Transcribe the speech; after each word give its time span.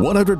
100.7 0.00 0.38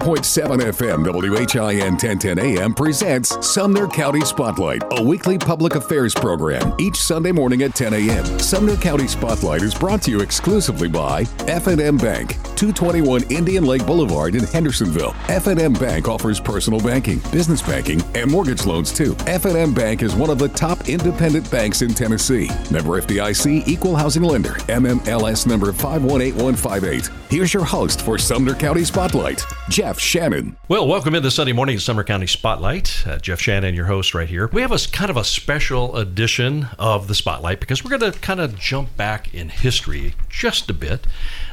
FM 0.72 1.04
WHIN 1.04 1.92
1010 1.92 2.38
AM 2.38 2.72
presents 2.72 3.46
Sumner 3.46 3.86
County 3.88 4.22
Spotlight, 4.22 4.82
a 4.92 5.02
weekly 5.02 5.36
public 5.36 5.74
affairs 5.74 6.14
program 6.14 6.74
each 6.80 6.96
Sunday 6.96 7.30
morning 7.30 7.62
at 7.62 7.74
10 7.74 7.92
a.m. 7.92 8.24
Sumner 8.38 8.74
County 8.78 9.06
Spotlight 9.06 9.60
is 9.60 9.74
brought 9.74 10.00
to 10.00 10.10
you 10.10 10.20
exclusively 10.20 10.88
by 10.88 11.27
F&M 11.41 11.98
Bank, 11.98 12.36
221 12.56 13.24
Indian 13.30 13.66
Lake 13.66 13.84
Boulevard 13.84 14.34
in 14.34 14.45
Hendersonville. 14.45 15.15
F&M 15.28 15.74
Bank 15.74 16.09
offers 16.09 16.40
personal 16.40 16.80
banking, 16.80 17.18
business 17.30 17.60
banking, 17.60 18.01
and 18.15 18.30
mortgage 18.30 18.65
loans 18.65 18.90
too. 18.90 19.15
F&M 19.27 19.74
Bank 19.74 20.01
is 20.01 20.15
one 20.15 20.30
of 20.30 20.38
the 20.38 20.48
top 20.48 20.88
independent 20.88 21.51
banks 21.51 21.82
in 21.82 21.92
Tennessee. 21.92 22.48
Member 22.70 22.98
FDIC, 23.02 23.68
equal 23.68 23.95
housing 23.95 24.23
lender, 24.23 24.54
NMLS 24.70 25.46
number 25.46 25.70
518158. 25.70 27.10
Here's 27.29 27.52
your 27.52 27.65
host 27.65 28.01
for 28.01 28.16
Sumner 28.16 28.54
County 28.54 28.84
Spotlight. 28.84 29.45
Jeff 29.68 29.98
Shannon. 29.98 30.56
Well, 30.68 30.86
welcome 30.86 31.14
in 31.14 31.18
into 31.18 31.30
Sunday 31.30 31.52
morning 31.52 31.78
Sumner 31.78 32.04
County 32.04 32.27
Spotlight. 32.27 33.06
Uh, 33.06 33.18
Jeff 33.18 33.40
Shannon, 33.40 33.74
your 33.74 33.86
host, 33.86 34.14
right 34.14 34.28
here. 34.28 34.48
We 34.48 34.62
have 34.62 34.73
a 34.73 34.78
kind 34.90 35.10
of 35.10 35.16
a 35.16 35.24
special 35.24 35.96
edition 35.96 36.68
of 36.78 37.09
the 37.09 37.14
Spotlight 37.14 37.60
because 37.60 37.84
we're 37.84 37.96
going 37.96 38.12
to 38.12 38.18
kind 38.18 38.40
of 38.40 38.59
jump 38.59 38.96
back 38.96 39.34
in 39.34 39.48
history 39.48 40.14
just 40.28 40.70
a 40.70 40.74
bit. 40.74 41.06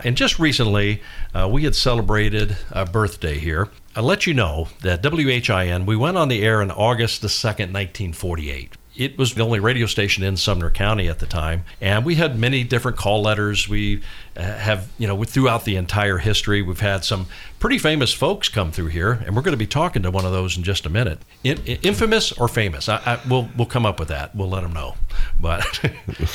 And 0.03 0.15
just 0.17 0.39
recently, 0.39 1.01
uh, 1.33 1.47
we 1.51 1.63
had 1.63 1.75
celebrated 1.75 2.57
a 2.71 2.85
birthday 2.85 3.37
here. 3.37 3.69
I'll 3.95 4.03
let 4.03 4.25
you 4.25 4.33
know 4.33 4.69
that 4.81 5.03
WHIN, 5.03 5.85
we 5.85 5.95
went 5.95 6.17
on 6.17 6.27
the 6.27 6.43
air 6.43 6.61
in 6.61 6.71
August 6.71 7.21
the 7.21 7.27
2nd, 7.27 7.73
1948 7.73 8.77
it 8.97 9.17
was 9.17 9.35
the 9.35 9.43
only 9.43 9.59
radio 9.59 9.85
station 9.85 10.23
in 10.23 10.37
Sumner 10.37 10.71
County 10.71 11.07
at 11.07 11.19
the 11.19 11.27
time, 11.27 11.63
and 11.79 12.03
we 12.03 12.15
had 12.15 12.37
many 12.37 12.63
different 12.63 12.97
call 12.97 13.21
letters. 13.21 13.69
We 13.69 14.01
uh, 14.35 14.41
have, 14.41 14.89
you 14.97 15.07
know, 15.07 15.23
throughout 15.23 15.65
the 15.65 15.75
entire 15.75 16.17
history, 16.17 16.63
we've 16.63 16.79
had 16.79 17.05
some 17.05 17.27
pretty 17.59 17.77
famous 17.77 18.11
folks 18.11 18.49
come 18.49 18.71
through 18.71 18.87
here, 18.87 19.11
and 19.11 19.35
we're 19.35 19.43
going 19.43 19.53
to 19.53 19.57
be 19.57 19.67
talking 19.67 20.01
to 20.01 20.09
one 20.09 20.25
of 20.25 20.31
those 20.31 20.57
in 20.57 20.63
just 20.63 20.87
a 20.87 20.89
minute. 20.89 21.19
In, 21.43 21.57
infamous 21.83 22.31
or 22.31 22.47
famous? 22.47 22.89
I, 22.89 22.97
I, 23.05 23.19
we'll 23.29 23.49
we'll 23.55 23.67
come 23.67 23.85
up 23.85 23.99
with 23.99 24.09
that. 24.09 24.35
We'll 24.35 24.49
let 24.49 24.61
them 24.61 24.73
know. 24.73 24.95
But 25.39 25.63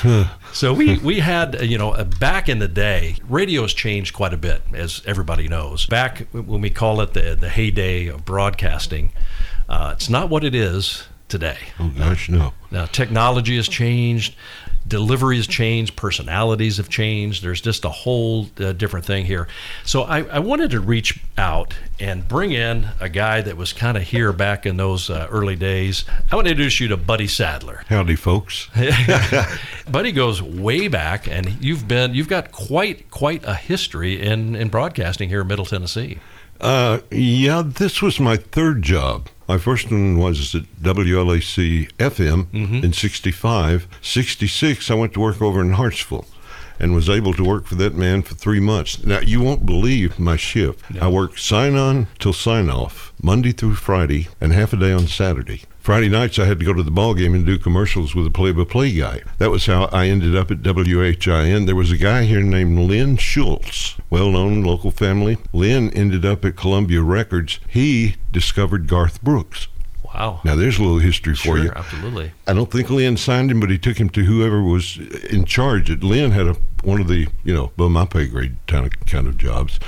so 0.53 0.73
we 0.73 0.99
we 0.99 1.19
had, 1.19 1.63
you 1.63 1.79
know, 1.79 1.91
uh, 1.91 2.05
back 2.05 2.49
in 2.49 2.61
the 2.61 2.69
day, 2.69 3.17
radio 3.29 3.63
has 3.63 3.75
changed 3.75 4.15
quite 4.15 4.33
a 4.33 4.39
bit, 4.39 4.63
as 4.73 5.03
everybody 5.05 5.49
knows. 5.49 5.87
Back 5.87 6.29
when 6.33 6.61
we 6.61 6.71
call 6.71 7.01
it 7.01 7.13
the 7.13 7.35
the 7.35 7.49
heyday 7.49 8.07
of 8.07 8.25
broadcasting, 8.25 9.13
uh, 9.69 9.95
it's 9.97 10.09
not 10.09 10.29
what 10.29 10.45
it 10.45 10.55
is 10.55 11.09
today. 11.33 11.57
Oh 11.81 11.91
gosh, 11.97 12.29
no. 12.29 12.53
Now 12.71 12.85
technology 12.85 13.57
has 13.57 13.67
changed, 13.67 14.37
delivery 14.87 15.37
has 15.37 15.47
changed, 15.47 15.97
personalities 15.97 16.77
have 16.77 16.91
changed. 16.91 17.43
There's 17.43 17.63
just 17.63 17.87
a 17.87 17.89
whole 17.89 18.51
uh, 18.61 18.73
different 18.73 19.07
thing 19.07 19.25
here. 19.25 19.49
So 19.83 20.03
I, 20.03 20.25
I, 20.25 20.41
wanted 20.41 20.73
to 20.73 20.81
reach 20.81 21.21
out 21.39 21.75
and 21.99 22.29
bring 22.29 22.53
in 22.53 22.89
a 23.01 23.09
guy 23.09 23.41
that 23.41 23.57
was 23.57 23.73
kind 23.73 23.97
of 23.97 24.03
here 24.03 24.31
back 24.31 24.67
in 24.67 24.77
those 24.77 25.09
uh, 25.09 25.27
early 25.31 25.57
days. 25.57 26.05
I 26.31 26.37
want 26.37 26.49
to 26.49 26.51
introduce 26.51 26.81
you 26.81 26.89
to 26.89 26.99
Buddy 26.99 27.29
Sadler. 27.29 27.83
Howdy, 27.89 28.17
folks. 28.17 28.69
Buddy 29.91 30.13
goes 30.13 30.43
way 30.43 30.87
back, 30.89 31.27
and 31.27 31.65
you've 31.65 31.89
been 31.89 32.15
you've 32.15 32.29
got 32.29 32.53
quite 32.53 33.11
quite 33.11 33.43
a 33.45 33.55
history 33.55 34.21
in 34.21 34.55
in 34.55 34.69
broadcasting 34.69 35.31
here 35.31 35.41
in 35.41 35.47
Middle 35.47 35.65
Tennessee. 35.65 36.19
Uh, 36.61 37.01
yeah, 37.11 37.63
this 37.65 38.03
was 38.03 38.21
my 38.21 38.37
third 38.37 38.83
job. 38.83 39.29
My 39.49 39.59
first 39.59 39.91
one 39.91 40.19
was 40.19 40.55
at 40.55 40.63
WLAC 40.81 41.91
FM 41.99 42.45
mm-hmm. 42.47 42.85
in 42.85 42.93
65. 42.93 43.89
66, 44.01 44.91
I 44.91 44.95
went 44.95 45.15
to 45.15 45.21
work 45.21 45.43
over 45.43 45.61
in 45.61 45.73
Hartsville 45.73 46.27
and 46.79 46.95
was 46.95 47.09
able 47.09 47.33
to 47.35 47.45
work 47.45 47.67
for 47.67 47.75
that 47.77 47.95
man 47.95 48.23
for 48.23 48.35
three 48.35 48.61
months. 48.61 49.05
Now, 49.05 49.21
you 49.21 49.41
won't 49.41 49.67
believe 49.67 50.19
my 50.19 50.37
shift. 50.37 50.91
No. 50.91 51.03
I 51.03 51.09
worked 51.09 51.39
sign 51.39 51.77
on 51.77 52.09
till 52.19 52.33
sign 52.33 52.69
off, 52.69 53.13
Monday 53.23 53.53
through 53.53 53.75
Friday, 53.75 54.29
and 54.41 54.53
half 54.53 54.73
a 54.73 54.77
day 54.77 54.93
on 54.93 55.07
Saturday. 55.07 55.63
Friday 55.83 56.09
nights, 56.09 56.39
I 56.39 56.45
had 56.45 56.61
to 56.61 56.65
go 56.65 56.73
to 56.73 56.83
the 56.85 56.93
ball 56.93 57.13
game 57.13 57.35
and 57.35 57.45
do 57.45 57.59
commercials 57.59 58.15
with 58.15 58.25
a 58.25 58.31
play-by-play 58.31 58.93
guy. 58.93 59.23
That 59.39 59.51
was 59.51 59.67
how 59.67 59.87
I 59.87 60.07
ended 60.07 60.37
up 60.37 60.53
at 60.53 60.63
WHIN. 60.63 61.67
There 61.67 61.75
was 61.75 61.91
a 61.91 61.97
guy 61.97 62.23
here 62.23 62.41
named 62.41 62.79
Lynn 62.79 63.17
Schultz, 63.17 63.97
well-known 64.09 64.63
local 64.63 64.93
family. 64.93 65.39
Lynn 65.53 65.91
ended 65.91 66.25
up 66.25 66.45
at 66.45 66.55
Columbia 66.55 67.03
Records. 67.03 67.59
He 67.67 68.15
discovered 68.31 68.87
Garth 68.87 69.21
Brooks. 69.25 69.67
Wow. 70.05 70.41
Now 70.45 70.55
there's 70.55 70.79
a 70.79 70.83
little 70.83 71.01
history 71.01 71.35
for 71.35 71.43
sure, 71.43 71.59
you. 71.59 71.73
Absolutely. 71.75 72.31
I 72.47 72.53
don't 72.53 72.71
think 72.71 72.89
Lynn 72.89 73.17
signed 73.17 73.51
him, 73.51 73.59
but 73.59 73.71
he 73.71 73.79
took 73.79 73.97
him 73.97 74.09
to 74.11 74.23
whoever 74.23 74.63
was 74.63 74.99
in 75.31 75.45
charge. 75.47 75.91
Lynn 75.91 76.31
had 76.31 76.47
a 76.47 76.57
one 76.85 77.01
of 77.01 77.09
the 77.09 77.27
you 77.45 77.55
know 77.55 77.65
above 77.65 77.91
my 77.91 78.05
pay 78.05 78.27
grade 78.27 78.57
kind 78.69 78.87
of 78.87 78.93
kind 79.07 79.27
of 79.27 79.37
jobs. 79.37 79.81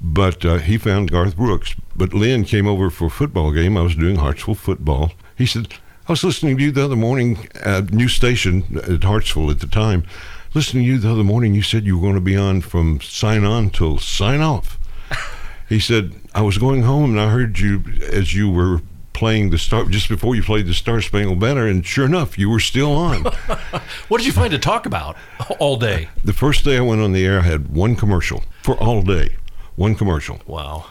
But 0.00 0.44
uh, 0.44 0.58
he 0.58 0.76
found 0.78 1.10
Garth 1.10 1.36
Brooks. 1.36 1.74
But 1.96 2.12
Lynn 2.12 2.44
came 2.44 2.66
over 2.66 2.90
for 2.90 3.06
a 3.06 3.10
football 3.10 3.52
game. 3.52 3.76
I 3.76 3.82
was 3.82 3.94
doing 3.94 4.16
Hartsville 4.16 4.56
football. 4.56 5.12
He 5.38 5.46
said, 5.46 5.68
I 6.08 6.12
was 6.12 6.24
listening 6.24 6.56
to 6.58 6.62
you 6.64 6.72
the 6.72 6.84
other 6.84 6.96
morning 6.96 7.48
at 7.62 7.92
New 7.92 8.08
Station 8.08 8.80
at 8.82 9.04
Hartsville 9.04 9.50
at 9.50 9.60
the 9.60 9.68
time. 9.68 10.04
Listening 10.52 10.82
to 10.82 10.88
you 10.88 10.98
the 10.98 11.12
other 11.12 11.22
morning, 11.22 11.54
you 11.54 11.62
said 11.62 11.84
you 11.84 11.96
were 11.96 12.02
going 12.02 12.16
to 12.16 12.20
be 12.20 12.36
on 12.36 12.60
from 12.60 13.00
sign 13.00 13.44
on 13.44 13.70
till 13.70 13.98
sign 13.98 14.40
off. 14.40 14.78
he 15.68 15.78
said, 15.78 16.14
I 16.34 16.42
was 16.42 16.58
going 16.58 16.82
home 16.82 17.10
and 17.10 17.20
I 17.20 17.30
heard 17.30 17.60
you 17.60 17.84
as 18.10 18.34
you 18.34 18.50
were 18.50 18.82
playing 19.12 19.50
the 19.50 19.58
star 19.58 19.84
just 19.84 20.08
before 20.08 20.34
you 20.34 20.42
played 20.42 20.66
the 20.66 20.74
Star 20.74 21.00
Spangled 21.00 21.40
Banner, 21.40 21.66
and 21.66 21.84
sure 21.84 22.06
enough, 22.06 22.38
you 22.38 22.48
were 22.48 22.60
still 22.60 22.92
on. 22.92 23.24
what 24.08 24.18
did 24.18 24.26
you 24.26 24.32
find 24.32 24.52
to 24.52 24.58
talk 24.58 24.86
about 24.86 25.16
all 25.58 25.76
day? 25.76 26.08
The 26.22 26.32
first 26.32 26.64
day 26.64 26.78
I 26.78 26.80
went 26.80 27.00
on 27.00 27.12
the 27.12 27.26
air, 27.26 27.40
I 27.40 27.42
had 27.42 27.74
one 27.74 27.96
commercial 27.96 28.44
for 28.62 28.76
all 28.76 29.02
day. 29.02 29.36
One 29.74 29.94
commercial. 29.94 30.40
Wow. 30.46 30.86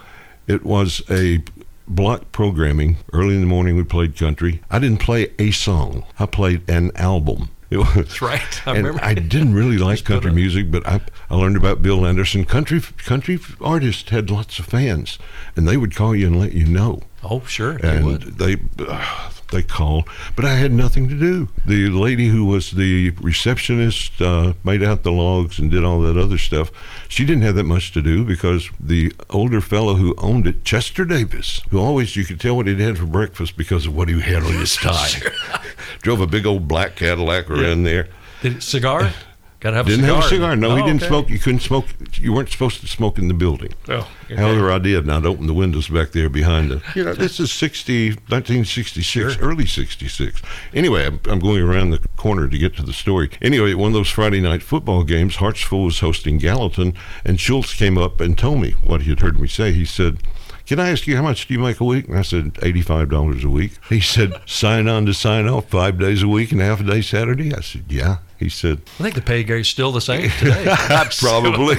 It 0.46 0.66
was 0.66 1.02
a 1.10 1.42
block 1.88 2.32
programming. 2.32 2.98
Early 3.14 3.36
in 3.36 3.42
the 3.42 3.48
morning, 3.48 3.76
we 3.76 3.84
played 3.84 4.16
country. 4.18 4.62
I 4.70 4.80
didn't 4.80 5.00
play 5.00 5.32
a 5.40 5.52
song. 5.52 6.06
I 6.20 6.26
played 6.26 6.70
an 6.70 6.92
album. 6.96 7.50
It 7.70 7.78
was, 7.78 7.94
That's 7.96 8.22
right. 8.22 8.68
I 8.68 8.78
and 8.78 9.00
I 9.02 9.14
didn't 9.14 9.54
really 9.54 9.78
like 9.78 10.04
country 10.06 10.32
music, 10.32 10.72
but 10.72 10.88
I, 10.88 11.02
I 11.30 11.36
learned 11.36 11.58
about 11.58 11.82
Bill 11.82 12.06
Anderson. 12.06 12.46
Country 12.46 12.80
country 12.80 13.40
artists 13.60 14.10
had 14.10 14.30
lots 14.30 14.60
of 14.60 14.66
fans, 14.66 15.20
and 15.56 15.68
they 15.68 15.76
would 15.76 15.96
call 15.96 16.16
you 16.16 16.28
and 16.28 16.40
let 16.40 16.54
you 16.54 16.66
know. 16.66 17.02
Oh, 17.24 17.42
sure. 17.42 17.78
And 17.84 18.22
they, 18.22 18.58
uh, 18.80 19.32
they 19.52 19.64
called, 19.64 20.08
but 20.36 20.46
I 20.46 20.56
had 20.56 20.72
nothing 20.72 21.08
to 21.10 21.16
do. 21.16 21.50
The 21.66 21.90
lady 21.90 22.28
who 22.28 22.46
was 22.46 22.72
the 22.72 23.12
receptionist 23.22 24.22
uh, 24.22 24.54
made 24.64 24.84
out 24.84 25.04
the 25.04 25.12
logs 25.12 25.60
and 25.60 25.72
did 25.72 25.84
all 25.84 26.02
that 26.02 26.18
other 26.18 26.38
stuff. 26.38 26.72
She 27.08 27.26
didn't 27.26 27.44
have 27.44 27.56
that 27.56 27.64
much 27.64 27.92
to 27.94 28.02
do 28.02 28.24
because 28.24 28.70
the 28.80 29.14
older 29.30 29.62
fellow 29.62 29.96
who 29.96 30.16
owned 30.18 30.48
it, 30.48 30.64
Chester 30.64 31.06
Davis, 31.06 31.62
who 31.70 31.80
always 31.80 32.16
you 32.16 32.26
could 32.26 32.40
tell 32.40 32.56
what 32.56 32.68
he'd 32.68 32.80
had 32.80 32.98
for 32.98 33.06
breakfast 33.06 33.58
because 33.58 33.86
of 33.86 33.96
what 33.96 34.10
he 34.10 34.20
had 34.20 34.44
on 34.44 34.54
his 34.54 34.76
tie, 34.78 35.22
drove 36.02 36.22
a 36.22 36.28
big 36.28 36.46
old 36.46 36.68
black 36.68 36.96
Cadillac 36.96 37.50
around 37.50 37.86
yeah. 37.86 37.92
there. 37.92 38.08
Did 38.42 38.62
cigar? 38.62 39.12
Got 39.60 39.72
to 39.72 39.78
have 39.78 39.88
Didn't 39.88 40.06
a 40.06 40.08
cigar. 40.08 40.16
have 40.22 40.26
a 40.26 40.30
cigar. 40.30 40.56
No, 40.56 40.72
oh, 40.72 40.76
he 40.76 40.84
didn't 40.84 40.98
okay. 41.02 41.08
smoke. 41.08 41.30
You 41.30 41.40
couldn't 41.40 41.62
smoke. 41.62 41.86
You 42.14 42.32
weren't 42.32 42.50
supposed 42.50 42.80
to 42.82 42.88
smoke 42.88 43.18
in 43.18 43.28
the 43.28 43.34
building. 43.34 43.74
Oh, 43.90 44.08
okay. 44.26 44.36
However, 44.36 44.72
I 44.72 44.78
did, 44.78 45.00
and 45.00 45.12
I'd 45.12 45.26
open 45.26 45.48
the 45.48 45.54
windows 45.54 45.90
back 45.90 46.12
there 46.12 46.30
behind 46.30 46.70
the. 46.70 46.84
You 46.94 47.06
know, 47.06 47.16
this 47.16 47.40
is 47.40 47.52
60, 47.52 48.10
1966, 48.10 49.34
sure. 49.34 49.44
early 49.44 49.66
66. 49.66 50.44
Anyway, 50.76 51.08
I'm, 51.08 51.20
I'm, 51.26 51.40
going 51.40 51.64
around 51.64 51.90
the 51.90 52.00
corner 52.18 52.48
to 52.48 52.58
get 52.58 52.76
to 52.76 52.84
the 52.84 52.94
story. 52.94 53.32
Anyway, 53.42 53.74
one 53.74 53.88
of 53.88 53.94
those 53.94 54.10
Friday 54.10 54.42
night 54.42 54.62
football 54.62 55.04
games, 55.04 55.38
Hartsville 55.38 55.86
was 55.86 56.02
hosting 56.02 56.38
Gallatin, 56.38 56.94
and 57.26 57.40
Schultz 57.40 57.74
came 57.74 57.98
up 57.98 58.22
and 58.22 58.38
told 58.38 58.62
me 58.62 58.72
what 58.84 59.02
he 59.02 59.10
had 59.10 59.22
heard 59.22 59.40
me 59.40 59.48
say. 59.48 59.72
He 59.72 59.86
said, 59.86 60.20
can 60.68 60.80
I 60.80 60.92
ask 60.92 61.08
you 61.08 61.16
how 61.16 61.24
much 61.24 61.48
do 61.48 61.54
you 61.54 61.60
make 61.60 61.80
a 61.80 61.86
week? 61.86 62.10
And 62.10 62.18
I 62.18 62.24
said, 62.24 62.54
$85 62.56 63.44
a 63.44 63.50
week. 63.50 63.72
He 63.88 64.02
said, 64.02 64.34
sign 64.46 64.90
on 64.90 65.06
to 65.06 65.14
sign 65.14 65.48
off 65.48 65.70
five 65.70 65.98
days 65.98 66.22
a 66.24 66.28
week 66.28 66.52
and 66.52 66.60
half 66.60 66.82
a 66.82 66.84
day 66.84 67.02
Saturday. 67.02 67.54
I 67.54 67.62
said, 67.62 67.86
yeah. 67.88 68.18
He 68.38 68.50
said, 68.50 68.82
I 69.00 69.04
think 69.04 69.16
the 69.16 69.22
pay 69.22 69.44
grade's 69.44 69.70
still 69.70 69.92
the 69.92 70.02
same 70.02 70.30
today. 70.30 70.76
Probably. 71.20 71.76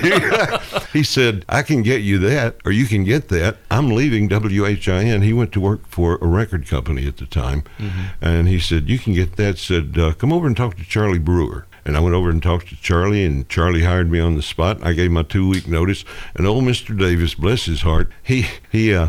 he 0.92 1.04
said, 1.04 1.44
I 1.48 1.62
can 1.62 1.82
get 1.82 2.00
you 2.00 2.18
that, 2.18 2.56
or 2.64 2.72
you 2.72 2.86
can 2.86 3.04
get 3.04 3.28
that. 3.28 3.58
I'm 3.70 3.90
leaving 3.90 4.28
WHIN. 4.28 5.22
He 5.22 5.32
went 5.32 5.52
to 5.52 5.60
work 5.60 5.86
for 5.86 6.16
a 6.16 6.26
record 6.26 6.66
company 6.66 7.06
at 7.06 7.18
the 7.18 7.26
time. 7.26 7.62
Mm-hmm. 7.78 8.24
And 8.24 8.48
he 8.48 8.58
said, 8.58 8.88
You 8.88 8.98
can 8.98 9.12
get 9.12 9.36
that. 9.36 9.58
Said, 9.58 9.96
uh, 9.98 10.14
Come 10.14 10.32
over 10.32 10.48
and 10.48 10.56
talk 10.56 10.76
to 10.78 10.84
Charlie 10.84 11.20
Brewer. 11.20 11.66
And 11.88 11.96
I 11.96 12.00
went 12.00 12.14
over 12.14 12.28
and 12.28 12.42
talked 12.42 12.68
to 12.68 12.76
Charlie, 12.76 13.24
and 13.24 13.48
Charlie 13.48 13.82
hired 13.82 14.10
me 14.10 14.20
on 14.20 14.36
the 14.36 14.42
spot. 14.42 14.84
I 14.84 14.92
gave 14.92 15.10
my 15.10 15.22
two 15.22 15.48
week 15.48 15.66
notice, 15.66 16.04
and 16.34 16.46
old 16.46 16.64
Mr. 16.64 16.96
Davis, 16.96 17.34
bless 17.34 17.64
his 17.64 17.80
heart, 17.80 18.12
he 18.22 18.46
he 18.70 18.92
uh, 18.92 19.08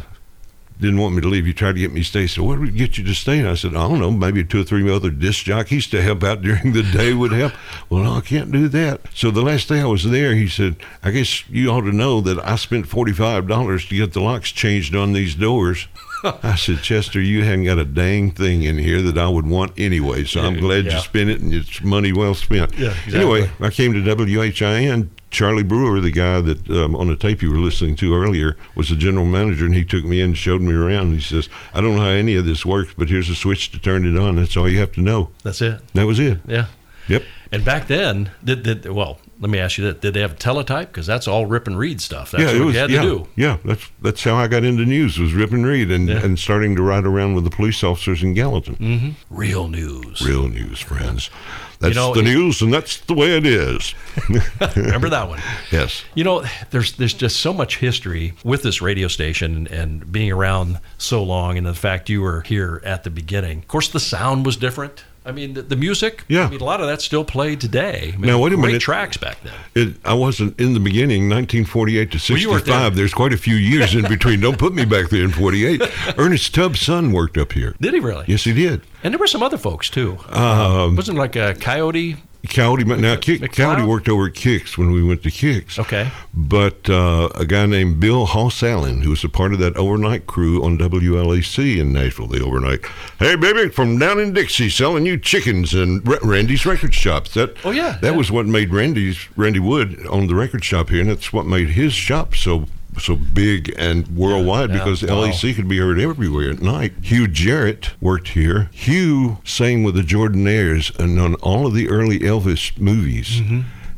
didn't 0.80 1.00
want 1.00 1.14
me 1.14 1.22
to 1.22 1.28
leave. 1.28 1.46
He 1.46 1.54
tried 1.54 1.74
to 1.74 1.80
get 1.81 1.92
me 1.92 2.00
to 2.00 2.08
stay. 2.08 2.26
So 2.26 2.42
what 2.44 2.58
would 2.58 2.78
get 2.78 2.98
you 2.98 3.04
to 3.04 3.14
stay? 3.14 3.40
And 3.40 3.50
I 3.50 3.56
said, 3.56 3.76
I 3.76 3.86
don't 3.86 4.00
know, 4.00 4.12
maybe 4.12 4.46
two 4.46 4.62
or 4.62 4.64
three 4.64 4.90
other 4.90 5.10
disc 5.10 5.44
jockeys 5.44 5.88
to 5.88 6.02
help 6.02 6.24
out 6.24 6.42
during 6.42 6.72
the 6.72 6.84
day 6.84 7.14
would 7.14 7.34
help. 7.34 7.52
Well, 7.90 8.04
no, 8.04 8.14
I 8.14 8.22
can't 8.22 8.50
do 8.50 8.70
that. 8.70 9.02
So 9.14 9.30
the 9.30 9.42
last 9.42 9.68
day 9.68 9.81
I 9.81 9.86
was 9.86 10.10
there, 10.10 10.34
he 10.36 10.48
said, 10.48 10.78
I 11.04 11.12
guess 11.12 11.50
you 11.50 11.70
ought 11.70 11.81
to 11.81 11.92
know 11.92 12.22
that 12.22 12.40
I 12.46 12.56
spent 12.56 12.88
$45 12.88 13.90
to 13.90 13.96
get 13.96 14.14
the 14.14 14.22
locks 14.22 14.52
changed 14.52 14.96
on 14.96 15.12
these 15.12 15.36
doors. 15.36 15.90
I 16.24 16.56
said, 16.56 16.80
Chester, 16.81 17.21
you 17.21 17.44
haven't 17.44 17.66
got 17.66 17.77
a 17.80 17.86
dang 17.86 18.31
thing 18.31 18.63
in 18.63 18.77
here 18.77 19.01
that 19.01 19.18
I 19.18 19.27
would 19.30 19.48
want 19.48 19.71
anyway. 19.77 20.25
So 20.25 20.42
I'm 20.42 20.60
glad 20.60 20.86
Yeah. 20.86 20.95
you 20.95 21.00
spent 21.00 21.30
it 21.30 21.42
and 21.42 21.54
it's 21.54 21.81
money 21.81 22.12
well 22.12 22.33
spent. 22.33 22.77
Yeah, 22.77 22.89
exactly. 23.06 23.19
Anyway, 23.19 23.50
I 23.60 23.69
came 23.69 23.94
to 23.94 24.01
WHIN. 24.01 25.12
Charlie 25.31 25.62
Brewer, 25.63 26.01
the 26.01 26.10
guy 26.10 26.42
that 26.42 26.68
um, 26.71 26.95
on 26.95 27.07
the 27.07 27.16
tape 27.16 27.44
you 27.44 27.51
were 27.51 27.60
listening 27.60 27.95
to 27.98 28.16
earlier, 28.16 28.57
was 28.75 28.89
the 28.89 28.95
general 28.95 29.25
manager, 29.27 29.63
and 29.66 29.75
he 29.75 29.86
took 29.86 30.04
me 30.04 30.21
in 30.21 30.30
and 30.30 30.38
showed 30.38 30.60
me 30.62 30.74
around. 30.74 31.13
He 31.13 31.21
says, 31.21 31.48
I 31.71 31.81
don't 31.81 31.95
know 31.95 32.01
how 32.01 32.07
any 32.10 32.36
of 32.36 32.45
this 32.45 32.66
works, 32.66 32.95
but 32.98 33.10
here's 33.10 33.30
a 33.30 33.36
switch 33.36 33.71
to 33.74 33.80
turn 33.80 34.06
it 34.07 34.19
on. 34.19 34.38
That's 34.38 34.57
all 34.57 34.68
you 34.68 34.80
have 34.80 34.92
to 34.94 35.01
know. 35.01 35.30
That's 35.44 35.62
it. 35.62 35.81
That 35.94 36.07
was 36.07 36.19
it. 36.19 36.39
Yeah. 36.48 36.66
Yep. 37.07 37.24
And 37.51 37.63
back 37.63 37.86
then, 37.88 38.31
did, 38.44 38.63
did 38.63 38.86
well? 38.89 39.19
Let 39.39 39.50
me 39.50 39.59
ask 39.59 39.77
you 39.77 39.86
that: 39.86 40.01
Did 40.01 40.13
they 40.13 40.21
have 40.21 40.33
a 40.33 40.36
teletype? 40.36 40.89
Because 40.89 41.07
that's 41.07 41.27
all 41.27 41.45
rip 41.45 41.68
and 41.68 41.77
read 41.77 42.01
stuff. 42.01 42.31
That's 42.31 42.44
yeah, 42.44 42.47
what 42.47 42.56
it 42.56 42.65
was. 42.65 42.74
you 42.74 42.80
had 42.81 42.89
yeah, 42.89 43.01
to 43.01 43.07
do. 43.07 43.27
yeah. 43.36 43.57
That's 43.63 43.89
that's 44.01 44.24
how 44.24 44.36
I 44.36 44.47
got 44.47 44.63
into 44.63 44.86
news 44.86 45.18
was 45.18 45.33
Rip 45.33 45.51
and 45.51 45.65
Read 45.65 45.91
and, 45.91 46.09
Yeah. 46.09 46.24
and 46.24 46.38
starting 46.38 46.75
to 46.75 46.81
ride 46.81 47.06
around 47.06 47.36
with 47.36 47.45
the 47.45 47.50
police 47.50 47.83
officers 47.83 48.21
in 48.21 48.33
Gallatin. 48.33 48.75
Mm-hmm. 48.75 49.09
Real 49.36 49.68
news. 49.68 50.21
Real 50.21 50.47
news, 50.50 50.80
friends. 50.80 51.30
That's 51.80 51.95
know, 51.95 52.13
the 52.13 52.21
news, 52.24 52.62
and 52.62 52.74
that's 52.74 52.97
the 52.97 53.13
way 53.13 53.38
it 53.38 53.45
is. 53.45 53.95
Remember 54.75 55.07
that 55.07 55.30
one? 55.30 55.39
yes. 55.71 56.03
You 56.13 56.25
know, 56.25 56.44
there's 56.71 56.92
there's 56.97 57.13
just 57.13 57.38
so 57.39 57.53
much 57.53 57.77
history 57.77 58.33
with 58.44 58.63
this 58.63 58.81
radio 58.81 59.07
station 59.07 59.65
and 59.68 60.12
being 60.12 60.30
around 60.30 60.81
so 60.97 61.24
long, 61.24 61.57
and 61.57 61.65
the 61.65 61.74
fact 61.74 62.09
you 62.09 62.21
were 62.21 62.42
here 62.42 62.81
at 62.83 63.06
the 63.06 63.09
beginning. 63.09 63.59
Of 63.59 63.69
course, 63.69 63.88
the 63.88 64.00
sound 64.01 64.45
was 64.45 64.57
different. 64.57 65.06
I 65.30 65.31
mean, 65.31 65.54
the, 65.54 65.62
the 65.62 65.76
music. 65.76 66.26
Yeah. 66.28 66.48
I 66.48 66.50
mean, 66.50 66.60
a 66.60 66.64
lot 66.66 66.81
of 66.81 66.88
that's 66.88 67.04
still 67.06 67.24
played 67.24 67.62
today. 67.62 68.12
I 68.14 68.18
mean, 68.18 68.28
Now, 68.30 68.40
wait 68.40 68.52
a 68.52 68.56
great 68.56 68.66
minute. 68.68 68.81
tracks 68.81 69.16
back 69.18 69.38
then. 69.44 69.54
It, 69.76 69.96
I 70.04 70.14
wasn't 70.16 70.60
in 70.60 70.74
the 70.74 70.80
beginning, 70.80 71.30
1948 71.30 72.12
to 72.12 72.34
Well, 72.34 72.40
there. 72.50 72.58
65. 72.60 72.96
There's 72.96 73.14
quite 73.14 73.31
a 73.34 73.38
few 73.38 73.56
years 73.56 73.96
in 73.96 74.08
between. 74.08 74.40
Don't 74.42 74.58
put 74.58 74.74
me 74.74 74.84
back 74.86 75.10
there 75.10 75.24
in 75.24 75.31
48. 75.31 75.81
Ernest 76.18 76.54
Tubb's 76.54 76.81
son 76.81 77.12
worked 77.12 77.38
up 77.38 77.54
here. 77.54 77.76
Did 77.80 77.94
he 77.94 78.00
really? 78.00 78.26
Yes, 78.28 78.44
he 78.44 78.54
did. 78.54 78.81
And 79.04 79.14
there 79.14 79.20
were 79.20 79.28
some 79.28 79.44
other 79.44 79.58
folks 79.58 79.90
too. 79.90 80.18
Um, 80.30 80.96
Wasn't 80.96 81.18
like 81.18 81.36
a 81.36 81.54
Coyote? 81.56 82.18
Coyote, 82.47 82.86
now 82.86 83.18
Kick? 83.18 83.51
Coyote 83.51 83.83
worked 83.86 84.07
over 84.07 84.27
at 84.27 84.33
Kicks 84.33 84.77
when 84.77 84.91
we 84.91 85.03
went 85.03 85.24
to 85.24 85.31
Kicks. 85.31 85.77
Okay. 85.77 86.09
But 86.33 86.89
uh, 86.89 87.30
a 87.36 87.45
guy 87.45 87.65
named 87.65 88.00
Bill 88.00 88.25
Hoss 88.25 88.63
Allen, 88.63 89.01
who 89.01 89.09
was 89.09 89.24
a 89.25 89.30
part 89.30 89.51
of 89.53 89.59
that 89.59 89.75
overnight 89.75 90.25
crew 90.25 90.63
on 90.63 90.77
WLAC 90.77 91.77
in 91.80 91.91
Nashville, 91.91 92.27
the 92.27 92.41
overnight. 92.41 92.80
Hey, 93.19 93.36
baby, 93.36 93.69
from 93.69 94.00
down 94.00 94.19
in 94.19 94.33
Dixie, 94.33 94.69
selling 94.69 95.06
you 95.06 95.18
chickens 95.18 95.74
and 95.74 96.01
Randy's 96.24 96.65
record 96.65 96.94
shops. 96.94 97.33
That 97.33 97.57
Oh, 97.65 97.71
yeah, 97.71 97.97
that 98.01 98.12
yeah. 98.12 98.18
was 98.18 98.31
what 98.31 98.45
made 98.45 98.71
Randy's 98.74 99.27
Randy 99.35 99.59
Wood 99.59 100.00
own 100.09 100.27
the 100.27 100.35
record 100.35 100.63
shop 100.63 100.89
here, 100.89 101.01
and 101.01 101.09
that's 101.09 101.33
what 101.33 101.45
made 101.45 101.69
his 101.71 101.94
shop 101.94 102.35
so 102.35 102.65
so 103.00 103.15
big 103.15 103.74
and 103.77 104.07
worldwide 104.09 104.69
Yeah, 104.69 104.77
because 104.80 105.03
wow. 105.03 105.21
LAC 105.21 105.56
could 105.56 105.68
be 105.68 105.77
heard 105.77 106.00
everywhere 106.00 106.50
at 106.51 106.62
night. 106.62 106.94
Hugh 107.01 107.27
Jarrett 107.27 107.91
worked 108.01 108.30
here. 108.30 108.69
Hugh 108.74 109.38
sang 109.44 109.83
with 109.83 109.95
the 109.95 110.01
Jordanaires 110.01 110.97
and 111.00 111.19
on 111.19 111.36
all 111.36 111.68
of 111.68 111.74
the 111.74 111.89
early 111.89 112.19
Elvis 112.19 112.77
movies. 112.77 113.41